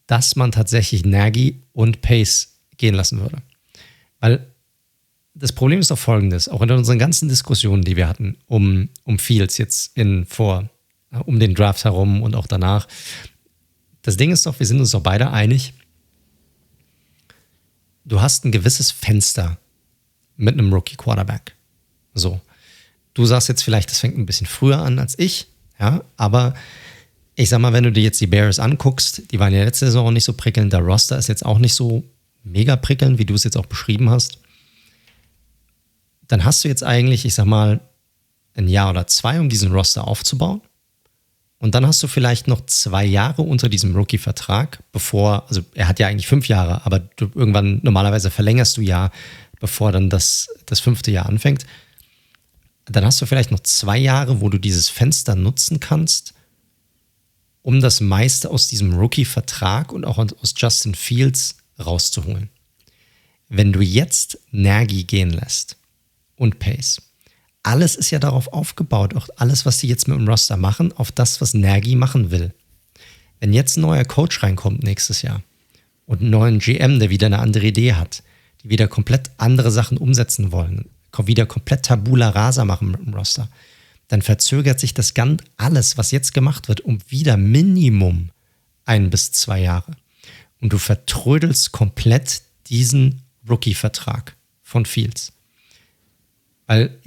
[0.10, 3.44] dass man tatsächlich Nagy und Pace gehen lassen würde.
[4.20, 4.48] Weil
[5.36, 9.20] das Problem ist doch folgendes, auch in unseren ganzen Diskussionen, die wir hatten, um, um
[9.20, 10.68] Fields jetzt in vor,
[11.26, 12.88] um den Draft herum und auch danach.
[14.02, 15.76] Das Ding ist doch, wir sind uns doch beide einig,
[18.04, 19.60] du hast ein gewisses Fenster
[20.38, 21.56] mit einem Rookie Quarterback.
[22.16, 22.42] So.
[23.14, 25.50] Du sagst jetzt vielleicht, das fängt ein bisschen früher an als ich,
[25.80, 26.56] ja, aber
[27.40, 30.08] ich sag mal, wenn du dir jetzt die Bears anguckst, die waren ja letzte Saison
[30.08, 32.04] auch nicht so prickelnd, der Roster ist jetzt auch nicht so
[32.44, 34.40] mega prickelnd, wie du es jetzt auch beschrieben hast
[36.30, 37.82] dann hast du jetzt eigentlich, ich sag mal,
[38.56, 40.62] ein Jahr oder zwei, um diesen Roster aufzubauen.
[41.58, 46.00] Und dann hast du vielleicht noch zwei Jahre unter diesem Rookie-Vertrag, bevor, also er hat
[46.00, 49.12] ja eigentlich fünf Jahre, aber du, irgendwann normalerweise verlängerst du ja,
[49.60, 51.66] bevor dann das, das fünfte Jahr anfängt.
[52.86, 56.34] Dann hast du vielleicht noch zwei Jahre, wo du dieses Fenster nutzen kannst,
[57.70, 62.50] um das meiste aus diesem Rookie-Vertrag und auch aus Justin Fields rauszuholen.
[63.48, 65.78] Wenn du jetzt Nagy gehen lässt,
[66.36, 67.00] und Pace.
[67.62, 71.12] Alles ist ja darauf aufgebaut, auch alles, was sie jetzt mit dem Roster machen, auf
[71.12, 72.56] das, was Nagy machen will.
[73.40, 75.44] Wenn jetzt ein neuer Coach reinkommt nächstes Jahr
[76.08, 78.24] und einen neuen GM, der wieder eine andere Idee hat,
[78.64, 80.90] die wieder komplett andere Sachen umsetzen wollen,
[81.24, 83.48] wieder komplett Tabula Rasa machen mit dem Roster,
[84.10, 88.32] dann verzögert sich das ganz alles, was jetzt gemacht wird, um wieder Minimum
[88.84, 89.96] ein bis zwei Jahre.
[90.60, 95.32] Und du vertrödelst komplett diesen Rookie-Vertrag von Fields.
[96.66, 97.00] Weil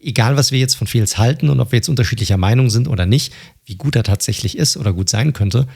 [0.00, 3.06] egal, was wir jetzt von Fields halten und ob wir jetzt unterschiedlicher Meinung sind oder
[3.06, 3.32] nicht,
[3.64, 5.68] wie gut er tatsächlich ist oder gut sein könnte,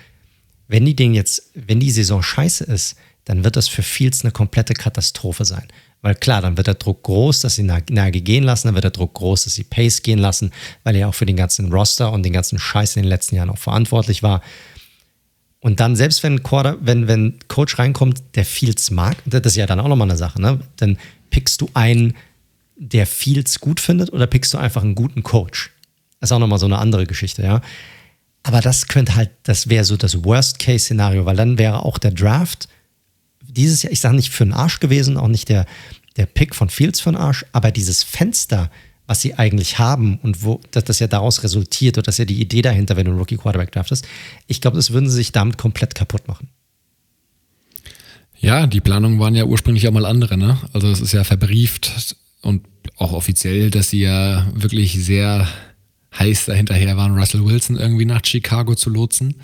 [0.67, 4.33] wenn die Ding jetzt, wenn die Saison scheiße ist, dann wird das für Fields eine
[4.33, 5.69] komplette Katastrophe sein.
[6.05, 8.91] Weil klar, dann wird der Druck groß, dass sie Nagi gehen lassen, dann wird der
[8.91, 10.53] Druck groß, dass sie Pace gehen lassen,
[10.83, 13.49] weil er auch für den ganzen Roster und den ganzen Scheiß in den letzten Jahren
[13.49, 14.43] auch verantwortlich war.
[15.61, 19.65] Und dann, selbst wenn, Quarter, wenn, wenn Coach reinkommt, der Fields mag, das ist ja
[19.65, 20.61] dann auch nochmal eine Sache, ne?
[20.77, 20.99] dann
[21.31, 22.15] pickst du einen,
[22.77, 25.71] der Fields gut findet oder pickst du einfach einen guten Coach?
[26.21, 27.63] Das ist auch nochmal so eine andere Geschichte, ja.
[28.43, 32.69] Aber das könnte halt, das wäre so das Worst-Case-Szenario, weil dann wäre auch der Draft
[33.57, 35.67] dieses Jahr, ich sage nicht für den Arsch gewesen, auch nicht der,
[36.17, 38.71] der Pick von Fields für den Arsch, aber dieses Fenster,
[39.07, 42.25] was sie eigentlich haben und wo dass das ja daraus resultiert oder das ist ja
[42.25, 44.07] die Idee dahinter, wenn du einen Rookie Quarterback draftest,
[44.47, 46.49] ich glaube, das würden sie sich damit komplett kaputt machen.
[48.39, 50.59] Ja, die Planungen waren ja ursprünglich auch mal andere, ne?
[50.73, 52.67] Also es ist ja verbrieft und
[52.97, 55.49] auch offiziell, dass sie ja wirklich sehr
[56.19, 59.37] heiß dahinterher waren, Russell Wilson irgendwie nach Chicago zu lotsen.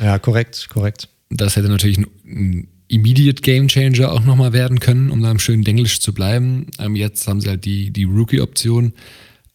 [0.00, 1.08] Ja, korrekt, korrekt.
[1.30, 5.38] Das hätte natürlich ein, ein Immediate Game Changer auch nochmal werden können, um da im
[5.38, 6.66] schönen Denglisch zu bleiben.
[6.78, 8.94] Ähm, jetzt haben sie halt die, die Rookie-Option.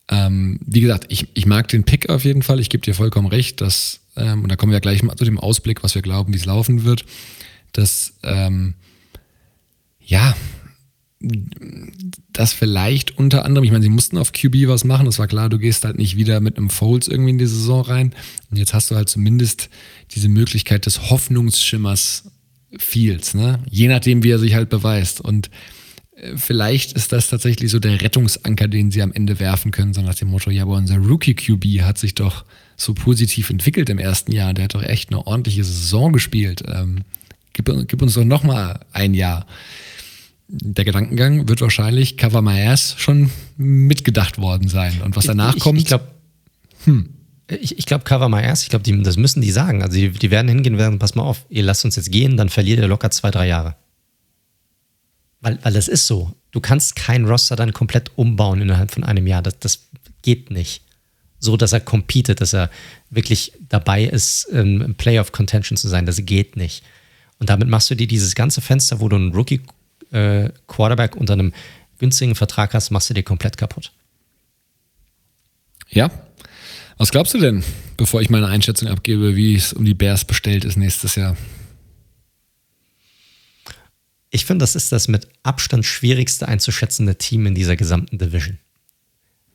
[0.10, 2.60] Ähm, wie gesagt, ich, ich mag den Pick auf jeden Fall.
[2.60, 5.40] Ich gebe dir vollkommen recht, dass, ähm, und da kommen wir gleich mal zu dem
[5.40, 7.06] Ausblick, was wir glauben, wie es laufen wird,
[7.72, 8.76] dass, ähm,
[10.00, 10.36] ja,
[12.34, 15.48] das vielleicht unter anderem, ich meine, sie mussten auf QB was machen, das war klar,
[15.48, 18.14] du gehst halt nicht wieder mit einem Folds irgendwie in die Saison rein.
[18.52, 19.70] Und jetzt hast du halt zumindest
[20.12, 22.26] diese Möglichkeit des Hoffnungsschimmers
[22.78, 23.60] Fields, ne?
[23.70, 25.22] Je nachdem, wie er sich halt beweist.
[25.22, 25.50] Und
[26.16, 30.02] äh, vielleicht ist das tatsächlich so der Rettungsanker, den sie am Ende werfen können, so
[30.02, 32.46] nach dem Motto, ja, aber unser Rookie QB hat sich doch
[32.76, 36.64] so positiv entwickelt im ersten Jahr, der hat doch echt eine ordentliche Saison gespielt.
[36.68, 37.04] Ähm,
[37.54, 39.46] gib, gib uns doch nochmal ein Jahr
[40.54, 45.02] der Gedankengang wird wahrscheinlich Cover My Ass schon mitgedacht worden sein.
[45.02, 45.80] Und was danach ich, kommt.
[45.80, 46.08] Ich glaube,
[46.86, 47.10] hm.
[47.48, 49.82] Ich, ich glaube, Cover My Ass, ich glaube, das müssen die sagen.
[49.82, 52.38] Also, die, die werden hingehen und werden, pass mal auf, ihr lasst uns jetzt gehen,
[52.38, 53.76] dann verliert ihr locker zwei, drei Jahre.
[55.42, 56.34] Weil, weil das ist so.
[56.52, 59.42] Du kannst kein Roster dann komplett umbauen innerhalb von einem Jahr.
[59.42, 59.88] Das, das
[60.22, 60.84] geht nicht.
[61.40, 62.70] So, dass er competet, dass er
[63.10, 66.06] wirklich dabei ist, im Playoff Contention zu sein.
[66.06, 66.84] Das geht nicht.
[67.40, 69.62] Und damit machst du dir dieses ganze Fenster, wo du einen Rookie
[70.12, 71.52] äh, unter einem
[71.98, 73.92] günstigen Vertrag hast, machst du dir komplett kaputt.
[75.90, 76.10] Ja.
[77.04, 77.66] Was glaubst du denn,
[77.98, 81.36] bevor ich meine Einschätzung abgebe, wie es um die Bears bestellt ist nächstes Jahr?
[84.30, 88.58] Ich finde, das ist das mit Abstand schwierigste einzuschätzende Team in dieser gesamten Division.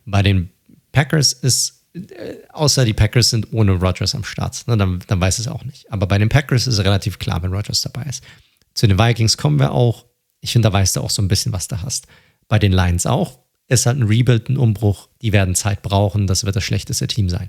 [0.05, 0.51] Bei den
[0.93, 5.39] Packers ist, äh, außer die Packers sind ohne Rodgers am Start, ne, dann, dann weiß
[5.39, 5.91] es auch nicht.
[5.91, 8.23] Aber bei den Packers ist es relativ klar, wenn Rodgers dabei ist.
[8.75, 10.05] Zu den Vikings kommen wir auch.
[10.43, 12.09] Ich finde, da weißt du auch so ein bisschen, was du hast.
[12.47, 13.39] Bei den Lions auch.
[13.69, 15.09] Ist halt ein Rebuild, ein Umbruch.
[15.23, 16.27] Die werden Zeit brauchen.
[16.27, 17.49] Das wird das schlechteste Team sein.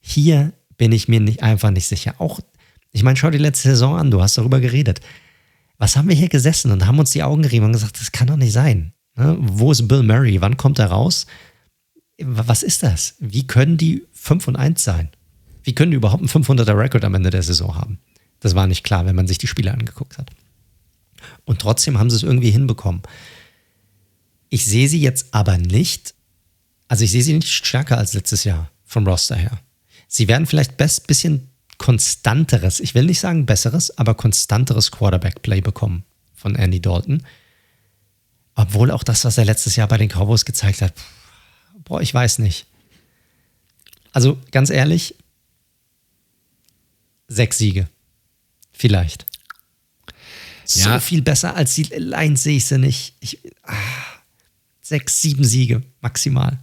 [0.00, 2.14] Hier bin ich mir nicht, einfach nicht sicher.
[2.18, 2.40] Auch,
[2.92, 4.10] ich meine, schau die letzte Saison an.
[4.10, 5.00] Du hast darüber geredet.
[5.78, 8.28] Was haben wir hier gesessen und haben uns die Augen gerieben und gesagt, das kann
[8.28, 8.92] doch nicht sein.
[9.16, 9.36] Ne?
[9.38, 10.40] Wo ist Bill Murray?
[10.40, 11.26] Wann kommt er raus?
[12.22, 13.14] Was ist das?
[13.18, 15.10] Wie können die 5 und 1 sein?
[15.62, 17.98] Wie können die überhaupt einen 500er Rekord am Ende der Saison haben?
[18.40, 20.30] Das war nicht klar, wenn man sich die Spiele angeguckt hat.
[21.44, 23.02] Und trotzdem haben sie es irgendwie hinbekommen.
[24.56, 26.14] Ich sehe sie jetzt aber nicht,
[26.88, 29.60] also ich sehe sie nicht stärker als letztes Jahr vom Roster her.
[30.08, 36.04] Sie werden vielleicht ein bisschen konstanteres, ich will nicht sagen besseres, aber konstanteres Quarterback-Play bekommen
[36.34, 37.22] von Andy Dalton.
[38.54, 40.94] Obwohl auch das, was er letztes Jahr bei den Cowboys gezeigt hat,
[41.84, 42.64] boah, ich weiß nicht.
[44.12, 45.16] Also ganz ehrlich,
[47.28, 47.90] sechs Siege.
[48.72, 49.26] Vielleicht.
[50.68, 50.94] Ja.
[50.94, 53.16] So viel besser als die Lions sehe ich sie nicht.
[53.20, 53.74] Ich, ah,
[54.88, 56.58] sechs, sieben Siege maximal.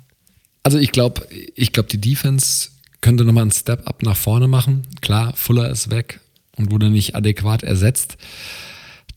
[0.64, 2.70] Also ich glaube, ich glaube, die Defense
[3.02, 4.88] könnte nochmal einen Step-up nach vorne machen.
[5.02, 6.22] Klar, Fuller ist weg
[6.56, 8.18] und wurde nicht adäquat ersetzt.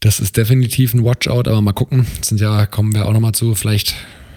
[0.00, 2.06] Das ist definitiv ein Watchout, aber mal gucken.
[2.18, 3.94] Das sind ja, kommen wir auch nochmal zu, vielleicht,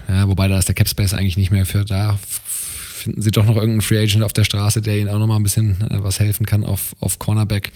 [0.08, 2.18] ja, wobei da ist der Capspace eigentlich nicht mehr für da.
[2.22, 5.42] Finden Sie doch noch irgendeinen Free Agent auf der Straße, der Ihnen auch nochmal ein
[5.42, 7.72] bisschen äh, was helfen kann auf, auf Cornerback.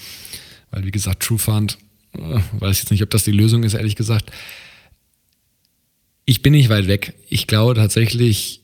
[0.70, 1.78] Weil, wie gesagt, True Fund,
[2.12, 4.30] äh, weiß jetzt nicht, ob das die Lösung ist, ehrlich gesagt.
[6.26, 7.14] Ich bin nicht weit weg.
[7.28, 8.62] Ich glaube tatsächlich,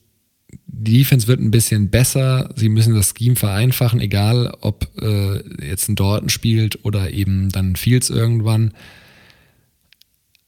[0.65, 2.49] die Defense wird ein bisschen besser.
[2.55, 7.75] Sie müssen das Scheme vereinfachen, egal ob äh, jetzt ein Dorton spielt oder eben dann
[7.75, 8.73] Fields irgendwann.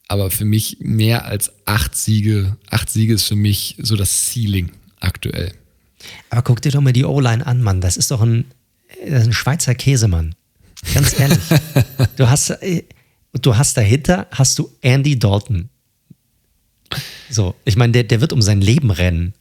[0.08, 4.72] Aber für mich mehr als acht Siege, acht Siege ist für mich so das Ceiling
[5.00, 5.54] aktuell.
[6.30, 7.82] Aber guck dir doch mal die O-Line an, Mann.
[7.82, 8.46] Das ist doch ein,
[9.04, 10.36] ist ein Schweizer Käsemann.
[10.94, 11.40] Ganz ehrlich.
[12.18, 12.84] du hast, äh,
[13.34, 15.70] du hast dahinter hast du Andy Dalton.
[17.30, 19.34] So, ich meine, der, der wird um sein Leben rennen.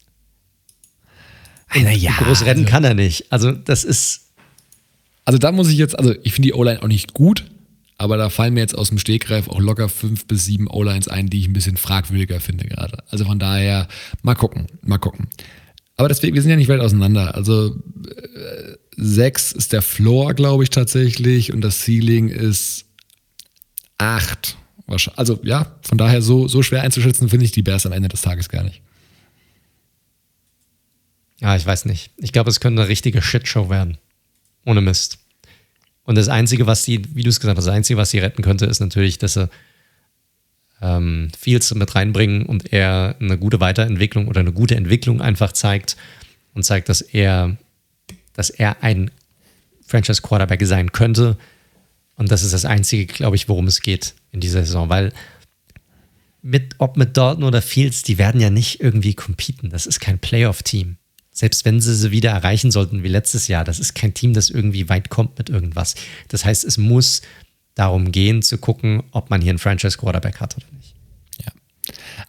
[1.75, 3.33] Naja, groß rennen also, kann er nicht.
[3.33, 4.29] Also, das ist.
[5.25, 7.45] Also, da muss ich jetzt, also, ich finde die O-Line auch nicht gut,
[7.97, 11.31] aber da fallen mir jetzt aus dem Stegreif auch locker fünf bis sieben O-Lines ein,
[11.31, 12.99] die ich ein bisschen fragwürdiger finde gerade.
[13.11, 13.89] Also, von daher,
[14.23, 15.29] mal gucken, mal gucken.
[15.97, 17.35] Aber deswegen, wir sind ja nicht weit auseinander.
[17.35, 17.77] Also,
[18.07, 22.87] äh, sechs ist der Floor, glaube ich, tatsächlich, und das Ceiling ist
[23.99, 24.57] acht.
[25.17, 28.23] Also, ja, von daher so, so schwer einzuschätzen, finde ich die Bears am Ende des
[28.23, 28.83] Tages gar nicht.
[31.41, 32.11] Ja, ich weiß nicht.
[32.17, 33.99] Ich glaube, es könnte eine richtige Shitshow werden.
[34.65, 35.19] Ohne Mist.
[36.05, 38.43] Und das Einzige, was die, wie du es gesagt hast, das Einzige, was sie retten
[38.43, 39.49] könnte, ist natürlich, dass sie
[40.81, 45.97] ähm, Fields mit reinbringen und er eine gute Weiterentwicklung oder eine gute Entwicklung einfach zeigt
[46.55, 47.57] und zeigt, dass er,
[48.35, 49.11] dass er ein
[49.87, 51.39] Franchise Quarterback sein könnte.
[52.17, 55.13] Und das ist das Einzige, glaube ich, worum es geht in dieser Saison, weil
[56.43, 59.71] mit, ob mit Dalton oder Fields, die werden ja nicht irgendwie competen.
[59.71, 60.97] Das ist kein Playoff-Team.
[61.31, 64.51] Selbst wenn sie sie wieder erreichen sollten wie letztes Jahr, das ist kein Team, das
[64.51, 65.95] irgendwie weit kommt mit irgendwas.
[66.29, 67.23] Das heißt, es muss
[67.75, 70.95] darum gehen, zu gucken, ob man hier einen Franchise-Quarterback hat oder nicht.
[71.45, 71.53] Ja.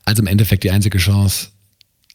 [0.06, 1.50] Also im Endeffekt die einzige Chance,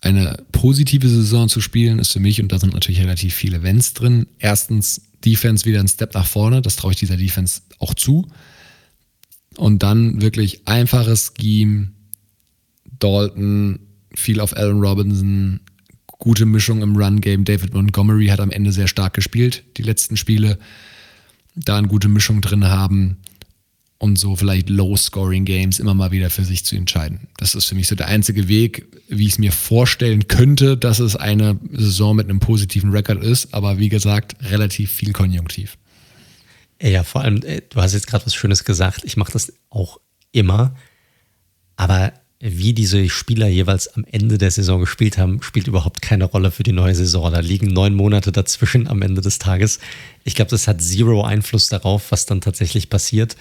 [0.01, 3.93] eine positive Saison zu spielen, ist für mich, und da sind natürlich relativ viele Wenns
[3.93, 4.27] drin.
[4.39, 8.29] Erstens, Defense wieder einen Step nach vorne, das traue ich dieser Defense auch zu.
[9.57, 11.93] Und dann wirklich einfaches Scheme,
[12.99, 13.81] Dalton,
[14.15, 15.61] viel auf Allen Robinson,
[16.07, 17.45] gute Mischung im Run-Game.
[17.45, 20.59] David Montgomery hat am Ende sehr stark gespielt, die letzten Spiele.
[21.55, 23.19] Da eine gute Mischung drin haben
[23.99, 27.29] und so vielleicht Low-Scoring-Games immer mal wieder für sich zu entscheiden.
[27.37, 31.01] Das ist für mich so der einzige Weg, wie ich es mir vorstellen könnte, dass
[31.01, 35.77] es eine Saison mit einem positiven Rekord ist, aber wie gesagt, relativ viel Konjunktiv.
[36.81, 39.03] Ja, vor allem, äh, du hast jetzt gerade was Schönes gesagt.
[39.05, 39.99] Ich mache das auch
[40.31, 40.77] immer,
[41.75, 46.53] aber wie diese Spieler jeweils am Ende der Saison gespielt haben, spielt überhaupt keine Rolle
[46.53, 47.33] für die neue Saison.
[47.33, 49.81] Da liegen neun Monate dazwischen am Ende des Tages.
[50.23, 53.37] Ich glaube, das hat zero Einfluss darauf, was dann tatsächlich passiert.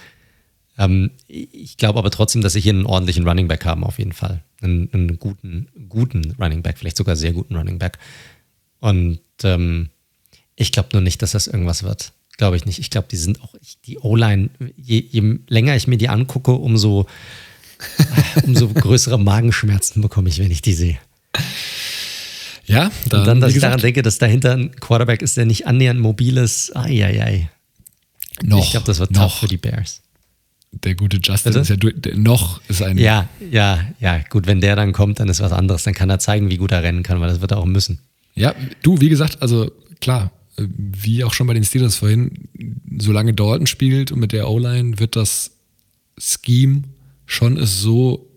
[0.78, 4.12] Ähm, ich glaube aber trotzdem, dass sie hier einen ordentlichen Running Back haben, auf jeden
[4.12, 4.42] Fall.
[4.60, 7.98] Einen, einen guten, guten Running Back, vielleicht sogar sehr guten Running Back.
[8.80, 9.90] Und ähm,
[10.56, 12.12] ich glaube nur nicht, dass das irgendwas wird.
[12.36, 12.78] Glaube ich nicht.
[12.78, 17.06] Ich glaube, die sind auch, die O-Line, je, je länger ich mir die angucke, umso
[18.42, 20.98] umso größere Magenschmerzen bekomme ich, wenn ich die sehe.
[22.66, 25.66] Ja, dann, und dann, dass ich daran denke, dass dahinter ein Quarterback ist, der nicht
[25.66, 26.76] annähernd mobil ist.
[26.76, 27.50] Eieiei.
[28.42, 30.02] Noch, ich glaube, das wird noch für die Bears.
[30.72, 31.60] Der gute Justin Bitte?
[31.62, 32.98] ist ja der, noch ist ein.
[32.98, 34.18] Ja, ja, ja.
[34.28, 35.82] Gut, wenn der dann kommt, dann ist was anderes.
[35.82, 37.98] Dann kann er zeigen, wie gut er rennen kann, weil das wird er auch müssen.
[38.34, 39.70] Ja, du, wie gesagt, also
[40.00, 42.48] klar, wie auch schon bei den Steelers vorhin,
[42.98, 45.52] solange Dalton spielt und mit der O-Line wird das
[46.18, 46.82] Scheme
[47.26, 48.28] schon es so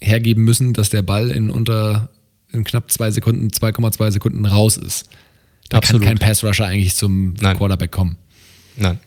[0.00, 2.10] hergeben müssen, dass der Ball in unter
[2.50, 5.08] in knapp zwei Sekunden, 2,2 Sekunden raus ist.
[5.68, 6.02] Da Absolut.
[6.02, 7.56] kann kein Pass-Rusher eigentlich zum Nein.
[7.56, 8.16] Quarterback kommen.
[8.76, 8.98] Nein.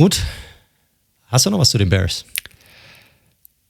[0.00, 0.22] Gut.
[1.26, 2.24] Hast du noch was zu den Bears?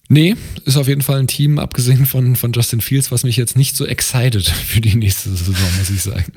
[0.09, 3.57] Nee, ist auf jeden Fall ein Team, abgesehen von, von Justin Fields, was mich jetzt
[3.57, 6.33] nicht so excited für die nächste Saison, muss ich sagen.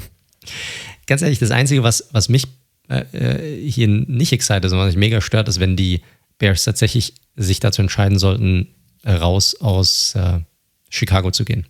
[1.05, 2.47] Ganz ehrlich, das Einzige, was, was mich
[2.89, 6.01] äh, äh hier nicht excited, sondern was mich mega stört, ist, wenn die
[6.39, 8.69] Bears tatsächlich sich dazu entscheiden sollten,
[9.05, 10.39] raus aus äh,
[10.89, 11.67] Chicago zu gehen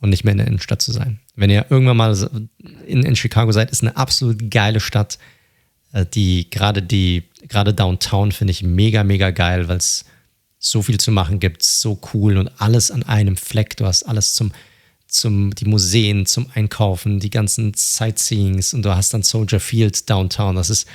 [0.00, 1.20] und nicht mehr in der Innenstadt zu sein.
[1.36, 2.48] Wenn ihr irgendwann mal
[2.84, 5.20] in, in Chicago seid, ist eine absolut geile Stadt.
[5.92, 10.04] Äh, die gerade die gerade Downtown finde ich mega mega geil, weil es
[10.58, 13.76] so viel zu machen gibt, so cool und alles an einem Fleck.
[13.76, 14.52] Du hast alles zum
[15.08, 20.56] zum die Museen, zum Einkaufen, die ganzen Sightseeings und du hast dann Soldier Field Downtown.
[20.56, 20.86] Das ist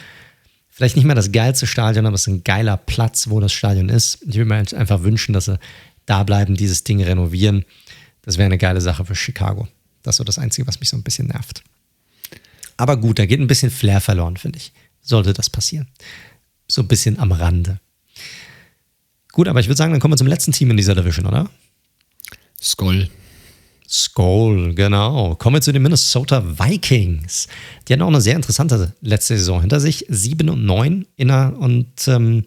[0.69, 3.89] vielleicht nicht mehr das geilste Stadion, aber es ist ein geiler Platz, wo das Stadion
[3.89, 4.19] ist.
[4.21, 5.59] Ich würde mir einfach wünschen, dass sie
[6.05, 7.65] da bleiben, dieses Ding renovieren.
[8.21, 9.67] Das wäre eine geile Sache für Chicago.
[10.03, 11.63] Das ist so das Einzige, was mich so ein bisschen nervt.
[12.77, 14.73] Aber gut, da geht ein bisschen Flair verloren, finde ich.
[15.01, 15.87] Sollte das passieren.
[16.67, 17.79] So ein bisschen am Rande.
[19.31, 21.49] Gut, aber ich würde sagen, dann kommen wir zum letzten Team in dieser Division, oder?
[22.61, 23.09] Skoll.
[23.89, 25.35] Skoll, genau.
[25.35, 27.47] Kommen wir zu den Minnesota Vikings.
[27.87, 30.05] Die hatten auch eine sehr interessante letzte Saison hinter sich.
[30.07, 32.45] 7 und 9 inner und ähm,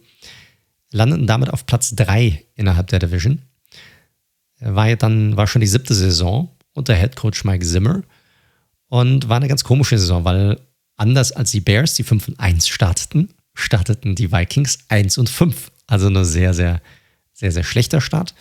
[0.91, 3.43] landeten damit auf Platz 3 innerhalb der Division.
[4.61, 8.03] War ja dann, war schon die siebte Saison unter Head Coach Mike Zimmer
[8.89, 10.59] und war eine ganz komische Saison, weil
[10.97, 15.73] anders als die Bears, die 5 und 1 starteten, starteten die Vikings 1 und 5.
[15.87, 16.81] Also ein sehr, sehr,
[17.33, 18.35] sehr, sehr schlechter Start.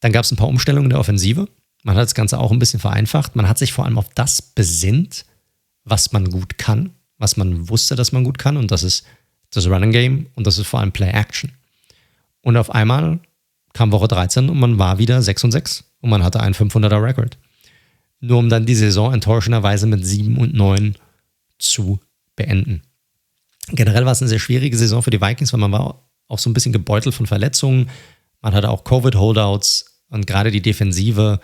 [0.00, 1.48] Dann gab es ein paar Umstellungen in der Offensive.
[1.82, 3.36] Man hat das Ganze auch ein bisschen vereinfacht.
[3.36, 5.24] Man hat sich vor allem auf das besinnt,
[5.84, 8.56] was man gut kann, was man wusste, dass man gut kann.
[8.56, 9.04] Und das ist
[9.50, 11.52] das Running Game und das ist vor allem Play Action.
[12.42, 13.20] Und auf einmal
[13.72, 17.02] kam Woche 13 und man war wieder 6 und 6 und man hatte einen 500er
[17.02, 17.38] Record.
[18.20, 20.96] Nur um dann die Saison enttäuschenderweise mit 7 und 9
[21.58, 22.00] zu
[22.34, 22.82] beenden.
[23.68, 26.48] Generell war es eine sehr schwierige Saison für die Vikings, weil man war auch so
[26.50, 27.90] ein bisschen gebeutelt von Verletzungen.
[28.40, 31.40] Man hatte auch Covid-Holdouts und gerade die Defensive.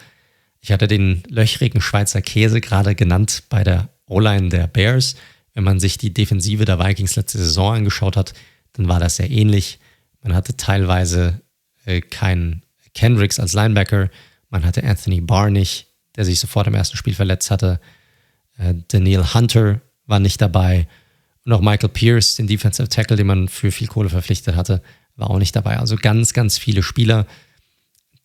[0.61, 5.16] Ich hatte den löchrigen Schweizer Käse gerade genannt bei der O-Line der Bears.
[5.55, 8.35] Wenn man sich die Defensive der Vikings letzte Saison angeschaut hat,
[8.74, 9.81] dann war das sehr ähnlich.
[10.23, 11.40] Man hatte teilweise
[11.85, 12.62] äh, kein
[12.94, 14.11] Kendricks als Linebacker.
[14.49, 17.81] Man hatte Anthony Barr der sich sofort im ersten Spiel verletzt hatte.
[18.59, 20.86] Äh, Daniel Hunter war nicht dabei.
[21.44, 24.82] Und auch Michael Pierce, den Defensive Tackle, den man für viel Kohle verpflichtet hatte,
[25.16, 25.78] war auch nicht dabei.
[25.78, 27.27] Also ganz, ganz viele Spieler,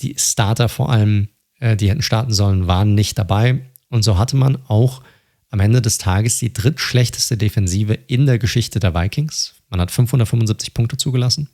[0.01, 1.29] die Starter vor allem,
[1.59, 3.61] äh, die hätten starten sollen, waren nicht dabei.
[3.89, 5.01] Und so hatte man auch
[5.49, 9.55] am Ende des Tages die drittschlechteste Defensive in der Geschichte der Vikings.
[9.69, 11.49] Man hat 575 Punkte zugelassen.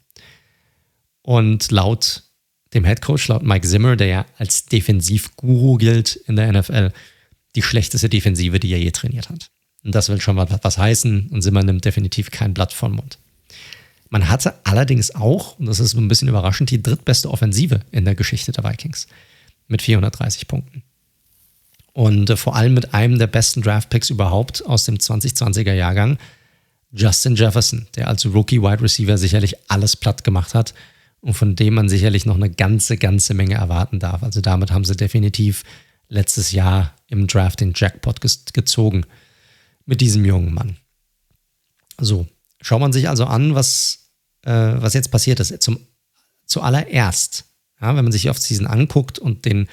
[1.21, 2.23] Und laut
[2.73, 6.91] dem Head Coach, laut Mike Zimmer, der ja als Defensivguru gilt in der NFL,
[7.55, 9.51] die schlechteste Defensive, die er je trainiert hat.
[9.83, 11.27] Und das will schon was heißen.
[11.29, 13.17] Und Zimmer nimmt definitiv kein Blatt vom Mund.
[14.09, 18.15] Man hatte allerdings auch, und das ist ein bisschen überraschend, die drittbeste Offensive in der
[18.15, 19.07] Geschichte der Vikings
[19.67, 20.83] mit 430 Punkten.
[21.93, 26.17] Und äh, vor allem mit einem der besten Draftpicks überhaupt aus dem 2020er Jahrgang,
[26.91, 30.75] Justin Jefferson, der als Rookie Wide Receiver sicherlich alles platt gemacht hat
[31.21, 34.21] und von dem man sicherlich noch eine ganze, ganze Menge erwarten darf.
[34.21, 35.63] Also damit haben sie definitiv
[36.09, 39.05] letztes Jahr im Draft den Jackpot gezogen
[39.85, 40.77] mit diesem jungen Mann.
[41.99, 42.27] So,
[42.61, 44.09] schaut man sich also an, was,
[44.43, 45.61] äh, was jetzt passiert ist.
[45.61, 45.79] Zum,
[46.45, 47.45] zuallererst,
[47.81, 49.67] ja, wenn man sich die Offseason anguckt und den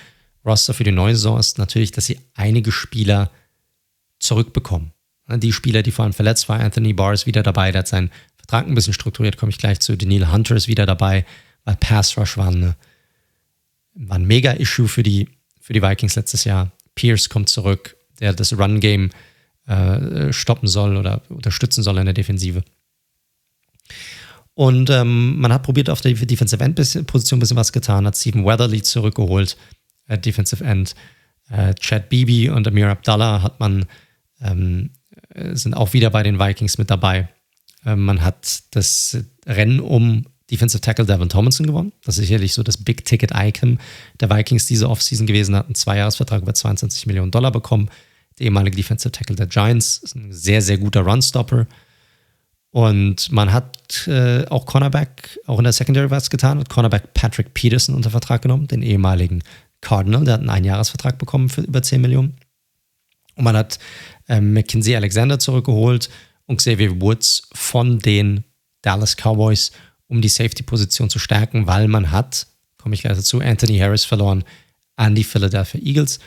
[0.44, 3.30] Roster für die neue Saison ist natürlich, dass sie einige Spieler
[4.18, 4.92] zurückbekommen.
[5.28, 8.10] Die Spieler, die vor allem verletzt waren, Anthony Barr ist wieder dabei, der hat seinen
[8.36, 9.96] Vertrag ein bisschen strukturiert, komme ich gleich zu.
[9.96, 11.24] Daniel Hunter ist wieder dabei,
[11.64, 12.74] weil Pass Rush war, eine,
[13.94, 15.28] war ein Mega-Issue für die,
[15.60, 16.72] für die Vikings letztes Jahr.
[16.96, 19.10] Pierce kommt zurück, der das Run-Game
[19.70, 22.64] äh, stoppen soll oder unterstützen soll in der Defensive.
[24.54, 28.44] Und ähm, man hat probiert, auf der Defensive End-Position ein bisschen was getan, hat Stephen
[28.44, 29.56] Weatherly zurückgeholt,
[30.08, 30.94] äh, Defensive End.
[31.48, 33.86] Äh, Chad Beebe und Amir Abdallah hat man,
[34.40, 34.90] ähm,
[35.52, 37.28] sind auch wieder bei den Vikings mit dabei.
[37.84, 41.92] Äh, man hat das Rennen um Defensive Tackle Devin Tomlinson gewonnen.
[42.04, 43.78] Das ist sicherlich so das Big-Ticket-Icon
[44.18, 45.54] der Vikings diese Offseason gewesen.
[45.54, 47.88] Hat einen Zweijahresvertrag über 22 Millionen Dollar bekommen.
[48.40, 51.66] Der ehemalige Defensive Tackle der Giants ist ein sehr, sehr guter Runstopper.
[52.70, 57.52] Und man hat äh, auch Cornerback, auch in der Secondary was getan, hat Cornerback Patrick
[57.52, 59.42] Peterson unter Vertrag genommen, den ehemaligen
[59.82, 62.36] Cardinal, der hat einen Einjahresvertrag bekommen für über 10 Millionen.
[63.34, 63.78] Und man hat
[64.28, 66.08] äh, Mackenzie Alexander zurückgeholt
[66.46, 68.44] und Xavier Woods von den
[68.82, 69.72] Dallas Cowboys,
[70.06, 72.46] um die Safety-Position zu stärken, weil man hat,
[72.78, 74.44] komme ich gleich dazu, Anthony Harris verloren
[74.96, 76.18] an die Philadelphia Eagles.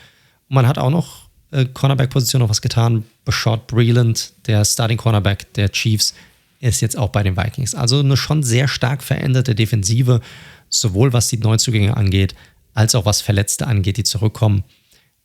[0.49, 1.22] Und man hat auch noch
[1.53, 3.05] äh, Cornerback-Position noch was getan.
[3.25, 6.13] Bashad Breland, der Starting Cornerback der Chiefs,
[6.59, 7.75] ist jetzt auch bei den Vikings.
[7.75, 10.21] Also eine schon sehr stark veränderte Defensive,
[10.69, 12.35] sowohl was die Neuzugänge angeht,
[12.73, 14.63] als auch was Verletzte angeht, die zurückkommen.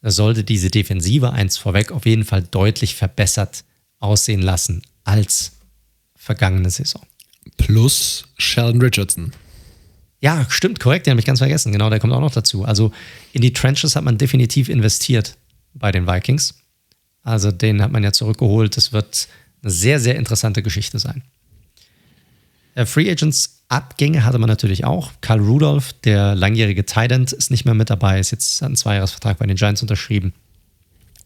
[0.03, 3.65] Da sollte diese Defensive eins vorweg auf jeden Fall deutlich verbessert
[3.99, 5.53] aussehen lassen als
[6.15, 7.03] vergangene Saison.
[7.57, 9.33] Plus Sheldon Richardson.
[10.21, 11.73] Ja, stimmt, korrekt, den habe ich ganz vergessen.
[11.73, 12.65] Genau, der kommt auch noch dazu.
[12.65, 12.93] Also
[13.33, 15.37] in die Trenches hat man definitiv investiert
[15.79, 16.55] bei den Vikings.
[17.23, 18.77] Also den hat man ja zurückgeholt.
[18.77, 19.29] Das wird
[19.63, 21.23] eine sehr, sehr interessante Geschichte sein.
[22.75, 25.13] Äh, Free Agents Abgänge hatte man natürlich auch.
[25.21, 29.47] Karl Rudolph, der langjährige Tight ist nicht mehr mit dabei, ist jetzt einen Zweijahresvertrag bei
[29.47, 30.33] den Giants unterschrieben.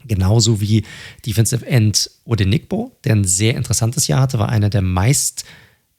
[0.05, 0.85] Genauso wie
[1.25, 5.45] Defensive End Odenigbo, der ein sehr interessantes Jahr hatte, war einer der meist,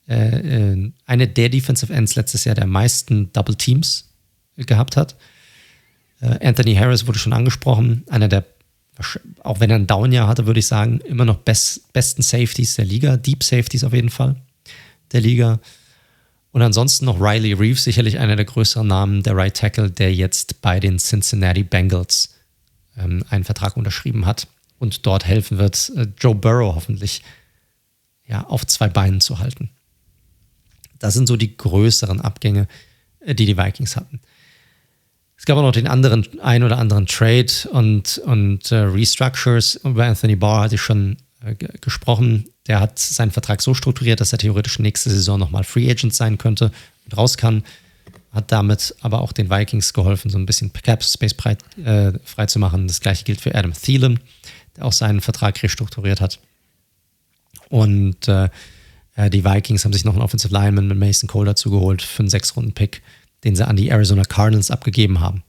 [0.10, 4.10] äh, äh, eine der Defensive Ends letztes Jahr, der meisten Double Teams
[4.58, 5.16] gehabt hat.
[6.24, 8.46] Äh, Anthony Harris wurde schon angesprochen, einer der,
[9.44, 12.86] auch wenn er ein Down-Jahr hatte, würde ich sagen, immer noch best, besten Safeties der
[12.86, 14.36] Liga, Deep Safeties auf jeden Fall
[15.12, 15.60] der Liga.
[16.52, 20.62] Und ansonsten noch Riley Reeves, sicherlich einer der größeren Namen, der Right Tackle, der jetzt
[20.62, 22.36] bei den Cincinnati Bengals
[22.98, 24.48] ähm, einen Vertrag unterschrieben hat
[24.80, 27.24] und dort helfen wird, äh, Joe Burrow hoffentlich
[28.26, 29.72] ja, auf zwei Beinen zu halten.
[31.00, 32.68] Das sind so die größeren Abgänge,
[33.20, 34.22] äh, die die Vikings hatten.
[35.44, 39.76] Es gab auch noch den anderen, ein oder anderen Trade und, und äh, Restructures.
[39.84, 42.46] Über Anthony Barr hatte ich schon äh, gesprochen.
[42.68, 46.38] Der hat seinen Vertrag so strukturiert, dass er theoretisch nächste Saison nochmal Free Agent sein
[46.38, 46.72] könnte
[47.04, 47.66] und raus kann.
[48.32, 51.36] Hat damit aber auch den Vikings geholfen, so ein bisschen Cap Space
[51.84, 52.88] äh, frei zu machen.
[52.88, 54.22] Das gleiche gilt für Adam Thielen,
[54.78, 56.40] der auch seinen Vertrag restrukturiert hat.
[57.68, 58.48] Und äh,
[59.18, 62.22] äh die Vikings haben sich noch einen Offensive Lineman mit Mason Cole dazu geholt für
[62.22, 63.02] einen Sechs-Runden-Pick,
[63.44, 65.44] den sie an die Arizona Cardinals abgegeben haben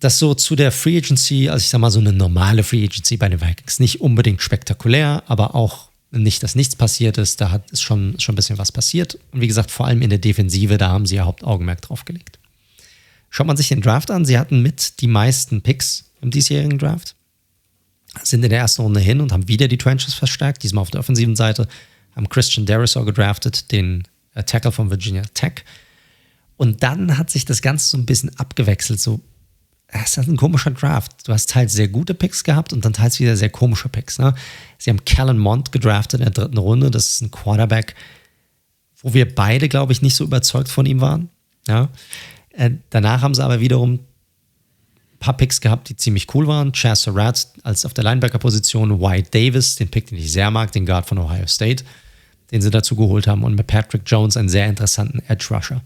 [0.00, 3.16] das so zu der Free Agency, also ich sag mal so eine normale Free Agency
[3.16, 7.40] bei den Vikings, nicht unbedingt spektakulär, aber auch nicht, dass nichts passiert ist.
[7.40, 9.18] Da hat, ist schon, schon ein bisschen was passiert.
[9.32, 12.38] Und wie gesagt, vor allem in der Defensive, da haben sie ja Hauptaugenmerk drauf gelegt.
[13.30, 17.16] Schaut man sich den Draft an, sie hatten mit die meisten Picks im diesjährigen Draft,
[18.22, 21.00] sind in der ersten Runde hin und haben wieder die Trenches verstärkt, diesmal auf der
[21.00, 21.68] offensiven Seite,
[22.14, 24.04] haben Christian Derisor gedraftet, den
[24.44, 25.64] Tackle von Virginia Tech.
[26.56, 29.20] Und dann hat sich das Ganze so ein bisschen abgewechselt, so
[29.88, 31.28] es ist ein komischer Draft.
[31.28, 34.18] Du hast teils sehr gute Picks gehabt und dann teils wieder sehr komische Picks.
[34.18, 34.34] Ne?
[34.78, 36.90] Sie haben Callan Mond gedraftet in der dritten Runde.
[36.90, 37.94] Das ist ein Quarterback,
[39.00, 41.28] wo wir beide, glaube ich, nicht so überzeugt von ihm waren.
[41.68, 41.88] Ja?
[42.50, 46.72] Äh, danach haben sie aber wiederum ein paar Picks gehabt, die ziemlich cool waren.
[46.72, 50.84] Chaz Surratt als auf der Linebacker-Position, White Davis, den Pick, den ich sehr mag, den
[50.84, 51.84] Guard von Ohio State,
[52.50, 55.82] den sie dazu geholt haben und mit Patrick Jones einen sehr interessanten Edge Rusher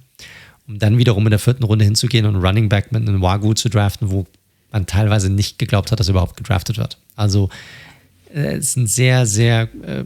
[0.70, 3.68] um dann wiederum in der vierten Runde hinzugehen und Running Back mit einem Wagyu zu
[3.68, 4.26] draften, wo
[4.70, 6.96] man teilweise nicht geglaubt hat, dass er überhaupt gedraftet wird.
[7.16, 7.50] Also
[8.32, 10.04] äh, es ist ein sehr, sehr äh,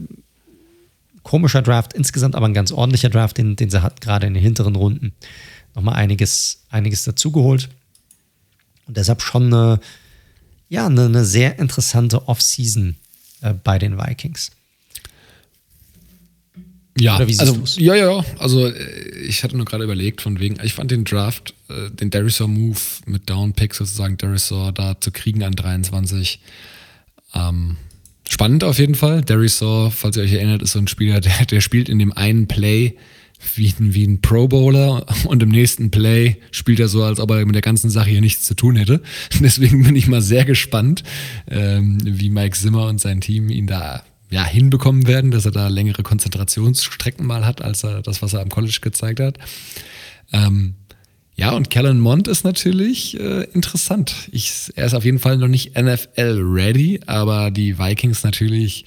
[1.21, 4.41] komischer Draft, insgesamt aber ein ganz ordentlicher Draft, den, den sie hatten, gerade in den
[4.41, 5.13] hinteren Runden.
[5.75, 7.69] Nochmal einiges, einiges dazugeholt.
[8.87, 9.79] Und deshalb schon eine,
[10.67, 12.95] ja, eine, eine sehr interessante Offseason
[13.41, 14.49] äh, bei den Vikings.
[16.97, 20.91] Ja, also, ja, ja, also äh, ich hatte nur gerade überlegt, von wegen, ich fand
[20.91, 26.39] den Draft, äh, den Derisor-Move mit Down-Pick sozusagen, Derisor da zu kriegen an 23,
[27.33, 27.75] ähm,
[28.29, 29.21] spannend auf jeden Fall.
[29.23, 32.47] Derisor, falls ihr euch erinnert, ist so ein Spieler, der, der spielt in dem einen
[32.47, 32.95] Play
[33.55, 37.55] wie, wie ein Pro-Bowler und im nächsten Play spielt er so, als ob er mit
[37.55, 39.01] der ganzen Sache hier nichts zu tun hätte.
[39.41, 41.03] Deswegen bin ich mal sehr gespannt,
[41.51, 45.67] ähm, wie Mike Zimmer und sein Team ihn da ja, hinbekommen werden, dass er da
[45.67, 49.37] längere Konzentrationsstrecken mal hat, als er das, was er am College gezeigt hat.
[50.33, 50.75] Ähm,
[51.35, 54.29] ja, und Kellen Mond ist natürlich äh, interessant.
[54.31, 58.85] Ich, er ist auf jeden Fall noch nicht NFL-ready, aber die Vikings natürlich,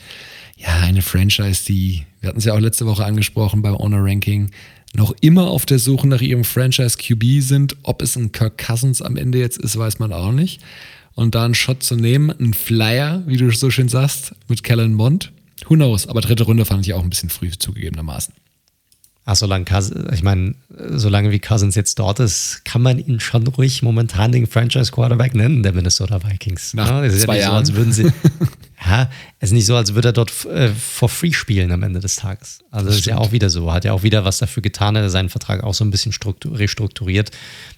[0.57, 4.51] ja, eine Franchise, die, wir hatten es ja auch letzte Woche angesprochen beim Honor Ranking,
[4.95, 7.77] noch immer auf der Suche nach ihrem Franchise QB sind.
[7.83, 10.63] Ob es ein Kirk Cousins am Ende jetzt ist, weiß man auch nicht
[11.19, 14.95] und da einen Shot zu nehmen, einen Flyer, wie du so schön sagst, mit Kellen
[14.95, 15.33] Mond.
[15.67, 16.07] Who knows?
[16.07, 18.33] Aber dritte Runde fand ich auch ein bisschen früh zugegebenermaßen.
[19.25, 23.45] Ach, solange Cousins, ich meine, solange wie Cousins jetzt dort ist, kann man ihn schon
[23.49, 26.73] ruhig momentan den Franchise Quarterback nennen, der Minnesota Vikings.
[26.75, 27.67] Nach ja, es ist zwei ja Jahren.
[27.67, 28.05] So, als würden sie,
[28.87, 31.99] ja, es ist nicht so, als würde er dort äh, for free spielen am Ende
[31.99, 32.61] des Tages.
[32.71, 33.73] Also das, das ist ja auch wieder so.
[33.73, 36.13] Hat ja auch wieder was dafür getan, er seinen Vertrag auch so ein bisschen
[36.45, 37.33] restrukturiert,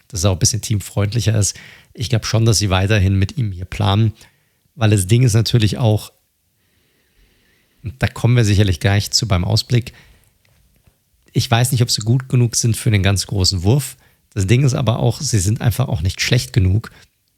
[0.09, 1.57] dass er auch ein bisschen teamfreundlicher ist
[1.93, 4.13] ich glaube schon, dass sie weiterhin mit ihm hier planen,
[4.75, 6.13] weil das Ding ist natürlich auch,
[7.99, 9.93] da kommen wir sicherlich gleich zu beim Ausblick.
[11.33, 13.97] Ich weiß nicht, ob sie gut genug sind für den ganz großen Wurf.
[14.33, 16.91] Das Ding ist aber auch, sie sind einfach auch nicht schlecht genug,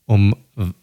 [0.07, 0.35] um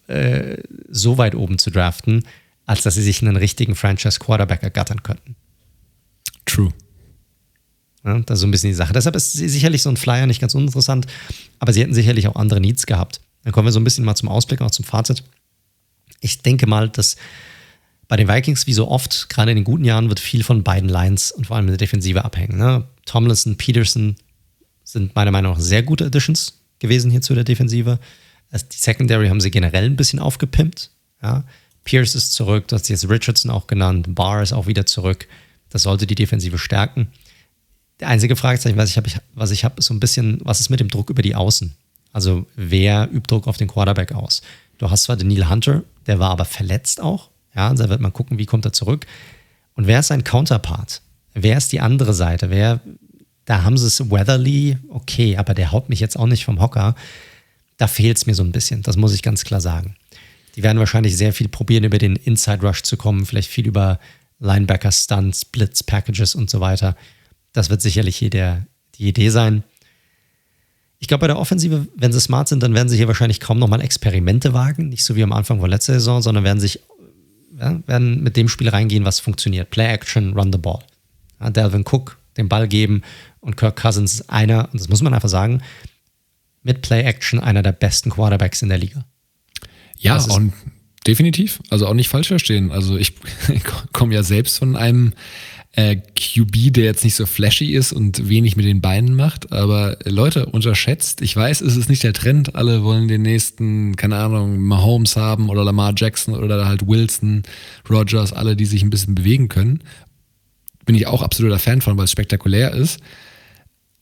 [0.06, 2.24] äh, so weit oben zu draften,
[2.66, 5.36] als dass sie sich einen richtigen Franchise-Quarterback ergattern könnten.
[6.46, 6.72] True.
[8.04, 8.92] Ja, das ist so ein bisschen die Sache.
[8.92, 11.06] Deshalb ist sicherlich so ein Flyer nicht ganz uninteressant,
[11.58, 13.20] aber sie hätten sicherlich auch andere Needs gehabt.
[13.44, 15.22] Dann kommen wir so ein bisschen mal zum Ausblick auch zum Fazit.
[16.20, 17.16] Ich denke mal, dass
[18.08, 20.88] bei den Vikings, wie so oft, gerade in den guten Jahren, wird viel von beiden
[20.88, 22.58] Lines und vor allem der Defensive abhängen.
[22.58, 22.86] Ne?
[23.06, 24.16] Tomlinson, Peterson
[24.82, 27.98] sind meiner Meinung nach sehr gute Additions gewesen hier zu der Defensive.
[28.50, 30.90] Also die Secondary haben sie generell ein bisschen aufgepimpt.
[31.22, 31.44] Ja.
[31.84, 35.28] Pierce ist zurück, du hast jetzt Richardson auch genannt, Barr ist auch wieder zurück.
[35.70, 37.08] Das sollte die Defensive stärken.
[38.00, 40.70] Der einzige Fragezeichen, was ich habe, was ich habe, ist so ein bisschen, was ist
[40.70, 41.74] mit dem Druck über die Außen?
[42.12, 44.42] Also wer übt Druck auf den Quarterback aus?
[44.78, 47.30] Du hast zwar den Neil Hunter, der war aber verletzt auch.
[47.54, 49.06] Ja, da wird man gucken, wie kommt er zurück.
[49.74, 51.02] Und wer ist sein Counterpart?
[51.34, 52.50] Wer ist die andere Seite?
[52.50, 52.80] Wer,
[53.44, 56.94] da haben sie es Weatherly, okay, aber der haut mich jetzt auch nicht vom Hocker.
[57.76, 59.96] Da fehlt es mir so ein bisschen, das muss ich ganz klar sagen.
[60.56, 64.00] Die werden wahrscheinlich sehr viel probieren, über den Inside Rush zu kommen, vielleicht viel über
[64.40, 66.96] Linebacker Stunts, Blitz Packages und so weiter.
[67.52, 68.66] Das wird sicherlich hier der,
[68.96, 69.62] die Idee sein.
[71.00, 73.58] Ich glaube, bei der Offensive, wenn sie smart sind, dann werden sie hier wahrscheinlich kaum
[73.58, 74.88] nochmal Experimente wagen.
[74.90, 76.80] Nicht so wie am Anfang von letzter Saison, sondern werden sich
[77.58, 79.70] ja, werden mit dem Spiel reingehen, was funktioniert.
[79.70, 80.80] Play Action, run the ball.
[81.40, 83.02] Ja, Delvin Cook den Ball geben
[83.40, 85.62] und Kirk Cousins einer, und das muss man einfach sagen,
[86.62, 89.04] mit Play Action einer der besten Quarterbacks in der Liga.
[89.98, 90.52] Ja, und
[91.06, 91.60] definitiv.
[91.70, 92.70] Also auch nicht falsch verstehen.
[92.70, 93.14] Also ich
[93.92, 95.12] komme ja selbst von einem
[95.72, 99.52] äh, QB, der jetzt nicht so flashy ist und wenig mit den Beinen macht.
[99.52, 101.22] Aber Leute, unterschätzt.
[101.22, 102.56] Ich weiß, es ist nicht der Trend.
[102.56, 107.44] Alle wollen den nächsten, keine Ahnung, Mahomes haben oder Lamar Jackson oder halt Wilson,
[107.88, 109.80] Rogers, alle, die sich ein bisschen bewegen können.
[110.86, 113.00] Bin ich auch absoluter Fan von, weil es spektakulär ist.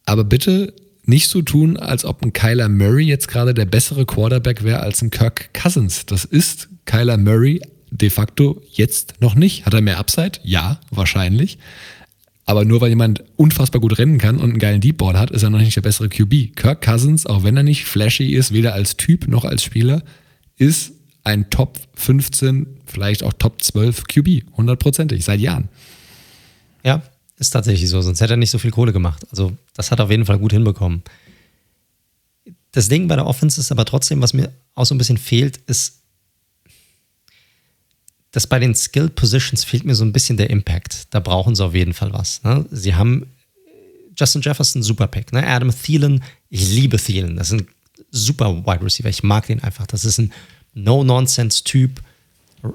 [0.06, 0.72] Aber bitte
[1.04, 5.02] nicht so tun, als ob ein Kyler Murray jetzt gerade der bessere Quarterback wäre als
[5.02, 6.06] ein Kirk Cousins.
[6.06, 9.66] Das ist Kyler Murray de facto jetzt noch nicht.
[9.66, 10.40] Hat er mehr Upside?
[10.42, 11.58] Ja, wahrscheinlich.
[12.44, 15.42] Aber nur weil jemand unfassbar gut rennen kann und einen geilen Deep Ball hat, ist
[15.42, 16.56] er noch nicht der bessere QB.
[16.56, 20.02] Kirk Cousins, auch wenn er nicht flashy ist, weder als Typ noch als Spieler,
[20.56, 20.92] ist
[21.24, 24.56] ein Top 15, vielleicht auch Top 12 QB.
[24.56, 25.68] Hundertprozentig, seit Jahren.
[26.82, 27.02] Ja,
[27.38, 28.00] ist tatsächlich so.
[28.00, 29.26] Sonst hätte er nicht so viel Kohle gemacht.
[29.30, 31.02] Also, das hat er auf jeden Fall gut hinbekommen.
[32.72, 35.58] Das Ding bei der Offense ist aber trotzdem, was mir auch so ein bisschen fehlt,
[35.66, 35.97] ist
[38.30, 41.06] dass bei den Skill Positions fehlt mir so ein bisschen der Impact.
[41.10, 42.42] Da brauchen sie auf jeden Fall was.
[42.42, 42.66] Ne?
[42.70, 43.26] Sie haben
[44.16, 45.32] Justin Jefferson, super Pick.
[45.32, 45.46] Ne?
[45.46, 47.36] Adam Thielen, ich liebe Thielen.
[47.36, 47.68] Das ist ein
[48.10, 49.08] super Wide Receiver.
[49.08, 49.86] Ich mag den einfach.
[49.86, 50.32] Das ist ein
[50.74, 52.02] No-Nonsense-Typ.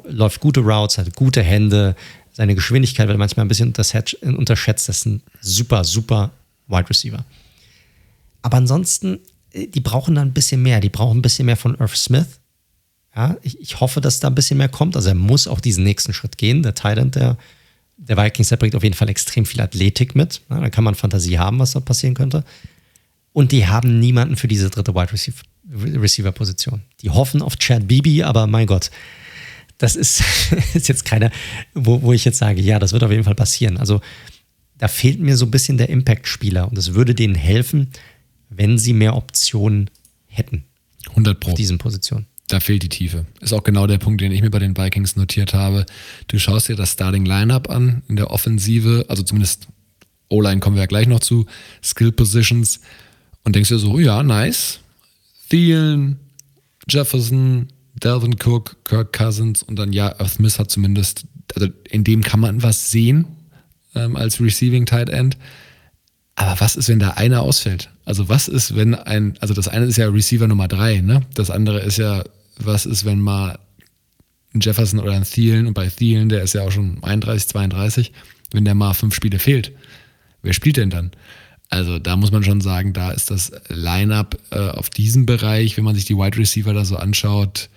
[0.05, 1.95] Läuft gute Routes, hat gute Hände.
[2.31, 3.73] Seine Geschwindigkeit wird manchmal ein bisschen
[4.21, 4.89] unterschätzt.
[4.89, 6.31] Das ist ein super, super
[6.67, 7.23] Wide Receiver.
[8.41, 9.19] Aber ansonsten,
[9.51, 10.79] äh, die brauchen da ein bisschen mehr.
[10.79, 12.39] Die brauchen ein bisschen mehr von Irv Smith.
[13.15, 14.95] Ja, ich, ich, hoffe, dass da ein bisschen mehr kommt.
[14.95, 16.63] Also er muss auch diesen nächsten Schritt gehen.
[16.63, 17.37] Der Thailand der,
[17.97, 20.41] der Vikings, der bringt auf jeden Fall extrem viel Athletik mit.
[20.49, 22.43] Ja, da kann man Fantasie haben, was da passieren könnte.
[23.31, 25.11] Und die haben niemanden für diese dritte Wide
[26.01, 26.81] Receiver-Position.
[27.01, 28.89] Die hoffen auf Chad Bibi, aber mein Gott,
[29.77, 30.23] das ist,
[30.73, 31.31] ist jetzt keiner,
[31.75, 33.77] wo, wo ich jetzt sage, ja, das wird auf jeden Fall passieren.
[33.77, 34.01] Also
[34.77, 37.91] da fehlt mir so ein bisschen der Impact-Spieler und es würde denen helfen,
[38.49, 39.89] wenn sie mehr Optionen
[40.27, 40.65] hätten.
[41.09, 41.51] 100 Pro.
[41.51, 43.25] Auf diesen Positionen da fehlt die Tiefe.
[43.41, 45.85] Ist auch genau der Punkt, den ich mir bei den Vikings notiert habe.
[46.27, 49.67] Du schaust dir das Starting Lineup an in der Offensive, also zumindest
[50.29, 51.45] O-Line kommen wir ja gleich noch zu,
[51.83, 52.79] Skill Positions
[53.43, 54.79] und denkst dir so, ja, nice.
[55.49, 56.19] Thielen,
[56.87, 61.25] Jefferson, Delvin Cook, Kirk Cousins und dann ja, Earth Smith hat zumindest,
[61.55, 63.25] also in dem kann man was sehen
[63.95, 65.37] ähm, als Receiving Tight End.
[66.35, 67.89] Aber was ist, wenn da einer ausfällt?
[68.05, 71.21] Also was ist, wenn ein, also das eine ist ja Receiver Nummer drei, ne?
[71.35, 72.23] Das andere ist ja,
[72.57, 73.59] was ist, wenn mal
[74.53, 78.11] ein Jefferson oder ein Thielen, und bei Thielen, der ist ja auch schon 31, 32,
[78.51, 79.71] wenn der mal fünf Spiele fehlt,
[80.41, 81.11] wer spielt denn dann?
[81.69, 85.83] Also da muss man schon sagen, da ist das Line-up äh, auf diesem Bereich, wenn
[85.83, 87.69] man sich die Wide Receiver da so anschaut,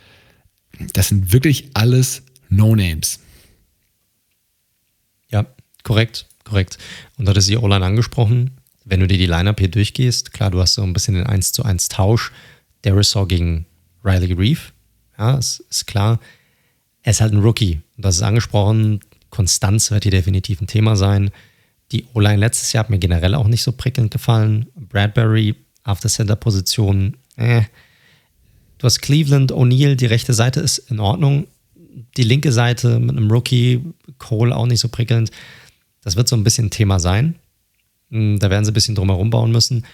[0.92, 3.20] das sind wirklich alles No-Names.
[5.30, 5.46] Ja,
[5.82, 6.78] korrekt korrekt.
[7.18, 8.52] Und da hat es die O-Line angesprochen.
[8.84, 11.52] Wenn du dir die Lineup hier durchgehst, klar, du hast so ein bisschen den 1
[11.52, 12.32] zu 1 Tausch.
[12.84, 13.66] Derisaw gegen
[14.06, 14.60] Riley Reeve.
[15.18, 16.20] Ja, ist, ist klar.
[17.02, 17.80] Er ist halt ein Rookie.
[17.96, 19.00] Das ist angesprochen.
[19.30, 21.30] Konstanz wird hier definitiv ein Thema sein.
[21.92, 24.66] Die O-Line letztes Jahr hat mir generell auch nicht so prickelnd gefallen.
[24.74, 25.54] Bradbury,
[25.84, 27.62] After-Center-Position, äh.
[28.78, 31.46] Du hast Cleveland, O'Neill, die rechte Seite ist in Ordnung.
[32.16, 33.82] Die linke Seite mit einem Rookie,
[34.18, 35.30] Cole auch nicht so prickelnd.
[36.02, 37.36] Das wird so ein bisschen Thema sein.
[38.10, 39.86] Hm, da werden sie ein bisschen drumherum bauen müssen.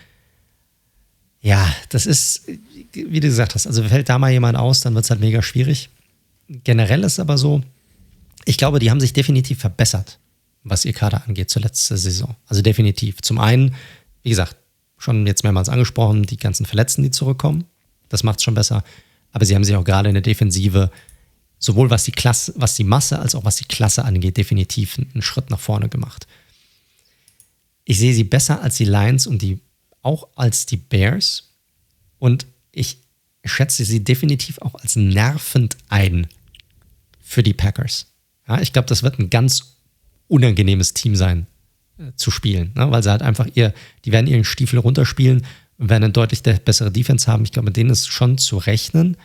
[1.42, 2.46] Ja, das ist,
[2.92, 5.42] wie du gesagt hast, also fällt da mal jemand aus, dann wird es halt mega
[5.42, 5.90] schwierig.
[6.48, 7.62] Generell ist aber so,
[8.44, 10.18] ich glaube, die haben sich definitiv verbessert,
[10.62, 12.36] was ihr Kader angeht zur letzten Saison.
[12.46, 13.22] Also definitiv.
[13.22, 13.74] Zum einen,
[14.22, 14.56] wie gesagt,
[14.98, 17.64] schon jetzt mehrmals angesprochen, die ganzen Verletzten, die zurückkommen.
[18.08, 18.84] Das macht es schon besser.
[19.32, 20.90] Aber sie haben sich auch gerade in der Defensive
[21.58, 25.22] sowohl was die Klasse, was die Masse als auch was die Klasse angeht, definitiv einen
[25.22, 26.26] Schritt nach vorne gemacht.
[27.84, 29.58] Ich sehe sie besser als die Lions und die
[30.02, 31.50] auch als die Bears
[32.18, 32.98] und ich
[33.44, 36.26] schätze sie definitiv auch als nervend ein
[37.20, 38.06] für die Packers.
[38.46, 39.76] Ja, ich glaube, das wird ein ganz
[40.28, 41.46] unangenehmes Team sein
[41.98, 42.90] äh, zu spielen, ne?
[42.90, 43.72] weil sie halt einfach ihr,
[44.04, 45.44] die werden ihren Stiefel runterspielen
[45.78, 47.44] und werden eine deutlich bessere Defense haben.
[47.44, 49.16] Ich glaube, mit denen ist schon zu rechnen.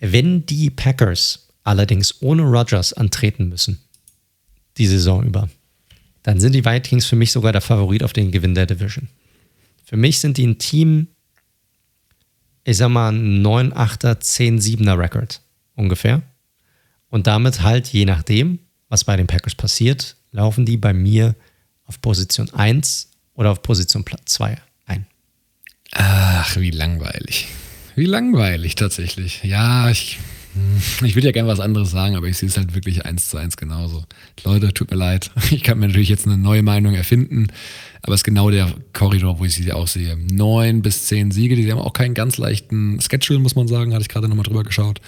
[0.00, 3.80] Wenn die Packers allerdings ohne Rodgers antreten müssen,
[4.76, 5.48] die Saison über,
[6.24, 9.08] dann sind die Vikings für mich sogar der Favorit auf den Gewinn der Division.
[9.84, 11.08] Für mich sind die ein Team,
[12.64, 15.42] ich sag mal, 9-8er, 10-7er Record
[15.76, 16.22] ungefähr.
[17.10, 21.36] Und damit halt, je nachdem, was bei den Packers passiert, laufen die bei mir
[21.84, 24.56] auf Position 1 oder auf Position 2
[24.86, 25.06] ein.
[25.92, 27.48] Ach, wie langweilig.
[27.96, 29.44] Wie langweilig tatsächlich.
[29.44, 30.18] Ja, ich,
[31.02, 33.36] ich würde ja gerne was anderes sagen, aber ich sehe es halt wirklich eins zu
[33.36, 34.04] eins genauso.
[34.44, 35.30] Leute, tut mir leid.
[35.50, 37.48] Ich kann mir natürlich jetzt eine neue Meinung erfinden,
[38.02, 40.16] aber es ist genau der Korridor, wo ich sie auch sehe.
[40.16, 44.02] Neun bis zehn Siege, die haben auch keinen ganz leichten Schedule, muss man sagen, hatte
[44.02, 45.00] ich gerade nochmal drüber geschaut.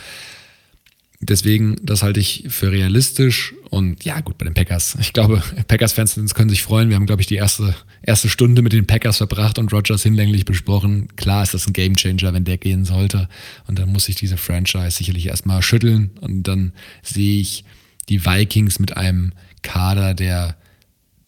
[1.21, 3.55] Deswegen, das halte ich für realistisch.
[3.71, 4.97] Und ja, gut, bei den Packers.
[5.01, 6.91] Ich glaube, Packers-Fans können sich freuen.
[6.91, 10.45] Wir haben, glaube ich, die erste, erste Stunde mit den Packers verbracht und Rogers hinlänglich
[10.45, 11.09] besprochen.
[11.17, 13.29] Klar ist das ein Gamechanger, wenn der gehen sollte.
[13.67, 16.11] Und dann muss sich diese Franchise sicherlich erstmal schütteln.
[16.21, 16.73] Und dann
[17.03, 17.65] sehe ich
[18.09, 19.33] die Vikings mit einem
[19.63, 20.57] Kader, der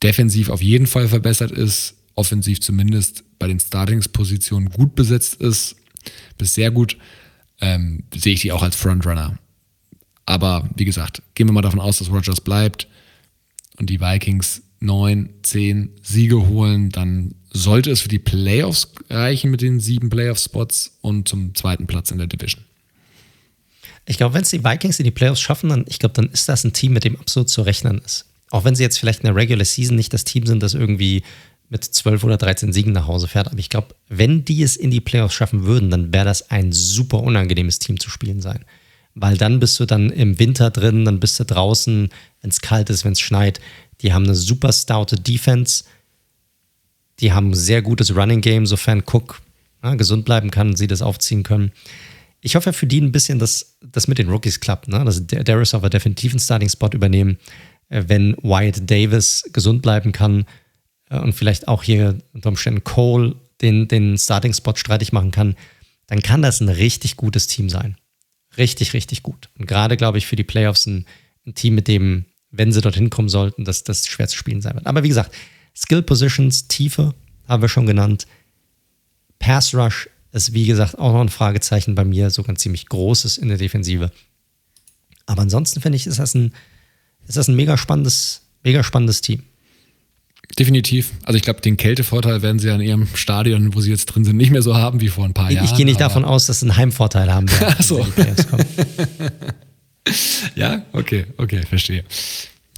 [0.02, 5.76] defensiv auf jeden Fall verbessert ist, offensiv zumindest bei den Startings-Positionen gut besetzt ist,
[6.36, 6.96] bis sehr gut,
[7.60, 9.38] ähm, sehe ich die auch als Frontrunner.
[10.28, 12.86] Aber wie gesagt, gehen wir mal davon aus, dass Rogers bleibt
[13.78, 19.62] und die Vikings neun, zehn Siege holen, dann sollte es für die Playoffs reichen mit
[19.62, 22.62] den sieben Playoff-Spots und zum zweiten Platz in der Division.
[24.04, 26.46] Ich glaube, wenn es die Vikings in die Playoffs schaffen, dann, ich glaube, dann ist
[26.46, 28.26] das ein Team, mit dem absolut zu rechnen ist.
[28.50, 31.22] Auch wenn sie jetzt vielleicht in der Regular Season nicht das Team sind, das irgendwie
[31.70, 33.46] mit 12 oder 13 Siegen nach Hause fährt.
[33.46, 36.70] Aber ich glaube, wenn die es in die Playoffs schaffen würden, dann wäre das ein
[36.70, 38.66] super unangenehmes Team zu spielen sein
[39.20, 42.08] weil dann bist du dann im Winter drin, dann bist du draußen,
[42.40, 43.60] wenn es kalt ist, wenn es schneit.
[44.00, 45.84] Die haben eine super stoute Defense.
[47.20, 49.42] Die haben ein sehr gutes Running Game, sofern Cook
[49.82, 51.72] ja, gesund bleiben kann und sie das aufziehen können.
[52.40, 55.04] Ich hoffe für die ein bisschen, dass das mit den Rookies klappt, ne?
[55.04, 57.38] dass Darius auf einen Starting-Spot übernehmen,
[57.88, 60.46] äh, wenn Wyatt Davis gesund bleiben kann
[61.10, 65.56] äh, und vielleicht auch hier unter Umständen Cole den, den Starting-Spot streitig machen kann,
[66.06, 67.96] dann kann das ein richtig gutes Team sein
[68.58, 69.48] richtig, richtig gut.
[69.58, 71.06] Und gerade, glaube ich, für die Playoffs ein,
[71.46, 74.74] ein, Team, mit dem, wenn sie dorthin kommen sollten, dass das schwer zu spielen sein
[74.74, 74.86] wird.
[74.86, 75.34] Aber wie gesagt,
[75.76, 77.14] Skill Positions, Tiefe
[77.46, 78.26] haben wir schon genannt.
[79.38, 83.38] Pass Rush ist, wie gesagt, auch noch ein Fragezeichen bei mir, sogar ein ziemlich großes
[83.38, 84.10] in der Defensive.
[85.26, 86.52] Aber ansonsten finde ich, ist das ein,
[87.26, 89.44] ist das ein mega spannendes, mega spannendes Team.
[90.56, 91.12] Definitiv.
[91.24, 94.36] Also ich glaube, den Kältevorteil werden sie an ihrem Stadion, wo sie jetzt drin sind,
[94.36, 95.66] nicht mehr so haben wie vor ein paar ich, Jahren.
[95.66, 97.66] Ich gehe nicht davon aus, dass sie einen Heimvorteil haben werden.
[97.78, 98.06] Ach so.
[100.54, 102.04] ja, okay, okay, verstehe.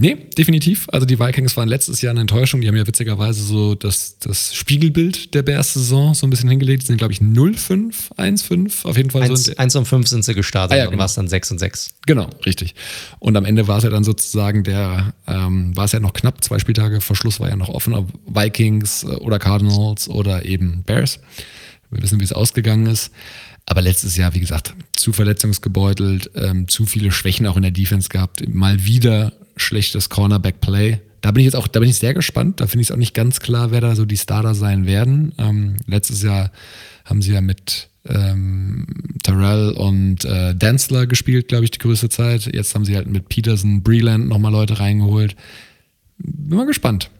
[0.01, 0.87] Nee, definitiv.
[0.91, 2.63] Also die Vikings waren letztes Jahr eine Enttäuschung.
[2.63, 6.83] Die haben ja witzigerweise so das, das Spiegelbild der Bears-Saison so ein bisschen hingelegt.
[6.83, 8.87] Die sind, glaube ich, 0-5, 1-5.
[8.87, 9.53] Auf jeden Fall 1, so.
[9.55, 11.01] 1 und 5 sind sie gestartet ah, ja, und genau.
[11.01, 11.91] war es dann 6 und 6.
[12.07, 12.75] Genau, richtig.
[13.19, 16.43] Und am Ende war es ja dann sozusagen der, ähm, war es ja noch knapp,
[16.43, 20.83] zwei Spieltage vor Schluss war ja noch offen, ob Vikings äh, oder Cardinals oder eben
[20.85, 21.21] Bears.
[21.91, 23.11] Wir wissen, wie es ausgegangen ist.
[23.67, 28.09] Aber letztes Jahr, wie gesagt, zu verletzungsgebeutelt, ähm, zu viele Schwächen auch in der Defense
[28.09, 28.43] gehabt.
[28.49, 31.01] Mal wieder schlechtes Cornerback-Play.
[31.21, 32.61] Da bin ich jetzt auch, da bin ich sehr gespannt.
[32.61, 35.33] Da finde ich es auch nicht ganz klar, wer da so die Starter sein werden.
[35.39, 36.51] Ähm, letztes Jahr
[37.05, 38.87] haben sie ja mit ähm,
[39.23, 42.53] Terrell und äh, Densler gespielt, glaube ich, die größte Zeit.
[42.53, 45.37] Jetzt haben sie halt mit Peterson, Breland nochmal Leute reingeholt.
[46.19, 47.11] Bin mal gespannt.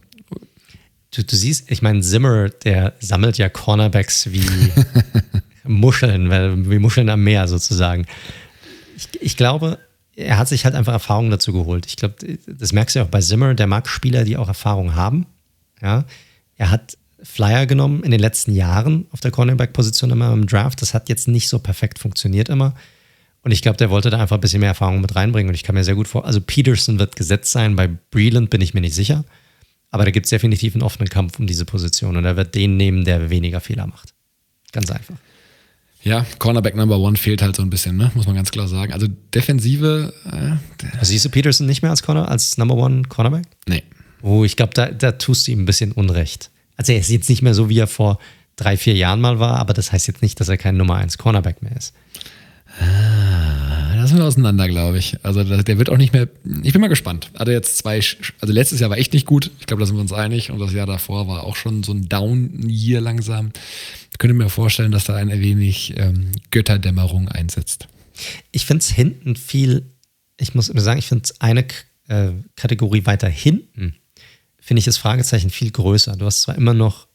[1.13, 4.45] Du, du siehst, ich meine, Zimmer, der sammelt ja Cornerbacks wie
[5.65, 8.07] Muscheln, wie Muscheln am Meer sozusagen.
[8.97, 9.79] Ich, ich glaube,
[10.21, 11.87] er hat sich halt einfach Erfahrung dazu geholt.
[11.87, 12.15] Ich glaube,
[12.47, 15.27] das merkst du ja auch bei Zimmer, der mag Spieler, die auch Erfahrung haben.
[15.81, 16.05] Ja,
[16.57, 20.83] er hat Flyer genommen in den letzten Jahren auf der Cornerback-Position immer im Draft.
[20.83, 22.75] Das hat jetzt nicht so perfekt funktioniert immer.
[23.43, 25.49] Und ich glaube, der wollte da einfach ein bisschen mehr Erfahrung mit reinbringen.
[25.49, 27.77] Und ich kann mir sehr gut vor, also Peterson wird gesetzt sein.
[27.77, 29.25] Bei Breland bin ich mir nicht sicher.
[29.91, 32.17] Aber da gibt es definitiv einen offenen Kampf um diese Position.
[32.17, 34.13] Und er wird den nehmen, der weniger Fehler macht.
[34.73, 35.17] Ganz einfach.
[36.03, 38.11] Ja, Cornerback Number One fehlt halt so ein bisschen, ne?
[38.15, 38.93] muss man ganz klar sagen.
[38.93, 40.13] Also Defensive.
[40.25, 43.45] Äh, also siehst du Peterson nicht mehr als Corner, als Number One Cornerback?
[43.67, 43.83] Nee.
[44.23, 46.51] Oh, ich glaube, da, da tust du ihm ein bisschen Unrecht.
[46.77, 48.19] Also er ist jetzt nicht mehr so, wie er vor
[48.57, 51.19] drei, vier Jahren mal war, aber das heißt jetzt nicht, dass er kein Nummer 1
[51.19, 51.95] Cornerback mehr ist.
[52.81, 53.30] Ah,
[54.01, 55.17] da sind wir auseinander, glaube ich.
[55.25, 56.29] Also der wird auch nicht mehr.
[56.63, 57.31] Ich bin mal gespannt.
[57.39, 58.01] Hatte jetzt zwei,
[58.41, 59.51] also letztes Jahr war echt nicht gut.
[59.61, 60.51] Ich glaube, da sind wir uns einig.
[60.51, 63.53] Und das Jahr davor war auch schon so ein Down-Year langsam.
[64.13, 67.89] Ich könnte mir vorstellen, dass da ein wenig ähm, Götterdämmerung einsetzt.
[68.53, 69.87] Ich finde es hinten viel,
[70.39, 71.65] ich muss immer sagen, ich finde es eine
[72.09, 73.97] äh, Kategorie weiter hinten,
[74.61, 76.17] finde ich das Fragezeichen viel größer.
[76.17, 77.07] Du hast zwar immer noch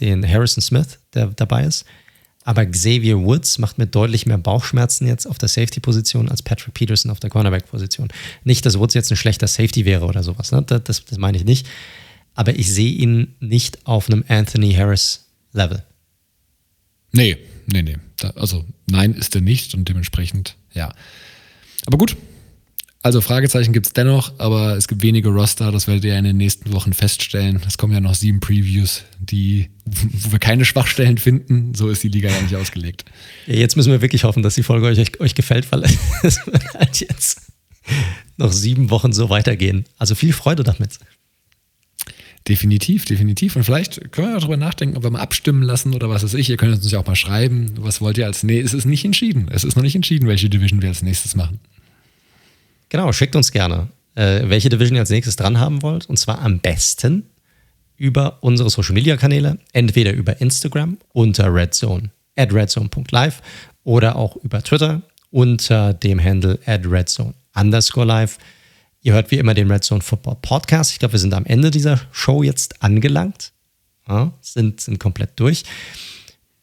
[0.00, 1.84] den Harrison Smith, der dabei ist,
[2.48, 7.10] aber Xavier Woods macht mir deutlich mehr Bauchschmerzen jetzt auf der Safety-Position als Patrick Peterson
[7.10, 8.08] auf der Cornerback-Position.
[8.42, 10.62] Nicht, dass Woods jetzt ein schlechter Safety wäre oder sowas, ne?
[10.62, 11.66] das, das, das meine ich nicht.
[12.32, 15.82] Aber ich sehe ihn nicht auf einem Anthony Harris-Level.
[17.12, 17.98] Nee, nee, nee.
[18.16, 20.94] Da, also nein ist er nicht und dementsprechend, ja.
[21.84, 22.16] Aber gut,
[23.02, 26.36] also Fragezeichen gibt es dennoch, aber es gibt wenige Roster, das werdet ihr in den
[26.36, 27.60] nächsten Wochen feststellen.
[27.66, 31.74] Es kommen ja noch sieben Previews, die, wo wir keine Schwachstellen finden.
[31.74, 33.04] So ist die Liga ja nicht ausgelegt.
[33.46, 35.84] Ja, jetzt müssen wir wirklich hoffen, dass die Folge euch, euch gefällt, weil
[36.22, 37.42] es wird halt jetzt
[38.36, 39.84] noch sieben Wochen so weitergehen.
[39.98, 40.98] Also viel Freude damit.
[42.48, 43.56] Definitiv, definitiv.
[43.56, 46.50] Und vielleicht können wir darüber nachdenken, ob wir mal abstimmen lassen oder was weiß ich.
[46.50, 47.72] Ihr könnt uns ja auch mal schreiben.
[47.76, 48.42] Was wollt ihr als.
[48.42, 49.48] Nee, es ist nicht entschieden.
[49.50, 51.60] Es ist noch nicht entschieden, welche Division wir als nächstes machen.
[52.88, 56.06] Genau, schickt uns gerne, äh, welche Division ihr als nächstes dran haben wollt.
[56.06, 57.24] Und zwar am besten
[57.96, 63.42] über unsere Social Media Kanäle, entweder über Instagram unter redzone, at redzone.live
[63.84, 68.38] oder auch über Twitter unter dem Handle at redzone underscore live.
[69.02, 70.92] Ihr hört wie immer den Redzone Football Podcast.
[70.92, 73.52] Ich glaube, wir sind am Ende dieser Show jetzt angelangt.
[74.08, 75.64] Ja, sind, sind komplett durch.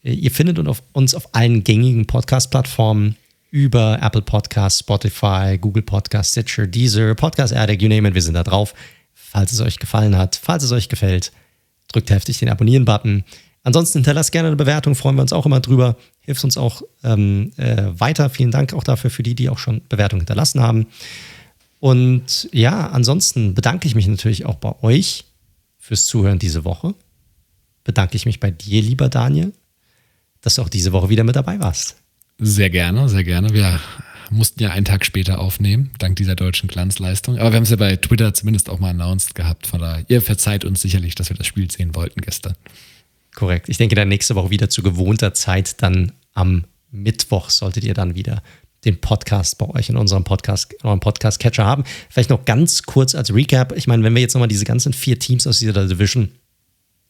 [0.02, 3.16] Ihr findet uns auf allen gängigen Podcast-Plattformen
[3.56, 8.34] über Apple Podcasts, Spotify, Google Podcasts, Stitcher, Deezer, Podcast Addict, you name it, wir sind
[8.34, 8.74] da drauf.
[9.14, 11.32] Falls es euch gefallen hat, falls es euch gefällt,
[11.88, 13.24] drückt heftig den Abonnieren-Button.
[13.64, 15.96] Ansonsten hinterlasst gerne eine Bewertung, freuen wir uns auch immer drüber.
[16.20, 18.30] Hilft uns auch ähm, äh, weiter.
[18.30, 20.88] Vielen Dank auch dafür für die, die auch schon Bewertungen hinterlassen haben.
[21.80, 25.24] Und ja, ansonsten bedanke ich mich natürlich auch bei euch
[25.80, 26.94] fürs Zuhören diese Woche.
[27.86, 29.54] Bedanke ich mich bei dir, lieber Daniel,
[30.42, 31.96] dass du auch diese Woche wieder mit dabei warst.
[32.38, 33.54] Sehr gerne, sehr gerne.
[33.54, 33.80] Wir
[34.30, 37.38] mussten ja einen Tag später aufnehmen, dank dieser deutschen Glanzleistung.
[37.38, 39.68] Aber wir haben es ja bei Twitter zumindest auch mal announced gehabt.
[39.68, 42.56] Von daher, ihr verzeiht uns sicherlich, dass wir das Spiel sehen wollten gestern.
[43.34, 43.70] Korrekt.
[43.70, 48.16] Ich denke, dann nächste Woche wieder zu gewohnter Zeit, dann am Mittwoch solltet ihr dann
[48.16, 48.42] wieder
[48.86, 51.84] den Podcast bei euch in unserem Podcast, in eurem Podcast-Catcher haben.
[52.10, 53.76] Vielleicht noch ganz kurz als Recap.
[53.76, 56.32] Ich meine, wenn wir jetzt nochmal diese ganzen vier Teams aus dieser Division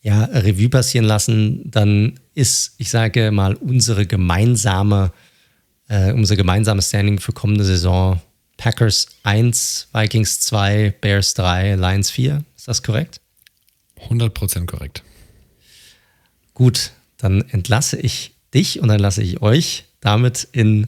[0.05, 5.11] ja, Revue passieren lassen, dann ist, ich sage mal, unsere gemeinsame,
[5.87, 8.21] äh, unser gemeinsames Standing für kommende Saison
[8.57, 12.43] Packers 1, Vikings 2, Bears 3, Lions 4.
[12.55, 13.19] Ist das korrekt?
[14.07, 15.01] 100% korrekt.
[16.53, 20.85] Gut, dann entlasse ich dich und dann lasse ich euch damit in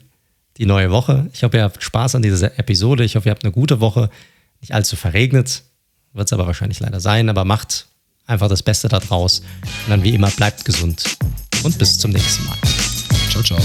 [0.58, 1.28] die neue Woche.
[1.32, 3.02] Ich hoffe, ihr habt Spaß an dieser Episode.
[3.02, 4.10] Ich hoffe, ihr habt eine gute Woche.
[4.60, 5.64] Nicht allzu verregnet.
[6.12, 7.87] Wird es aber wahrscheinlich leider sein, aber macht
[8.28, 9.40] einfach das Beste daraus.
[9.40, 11.16] Und dann wie immer bleibt gesund
[11.64, 12.56] und bis zum nächsten Mal.
[13.30, 13.58] Ciao, ciao.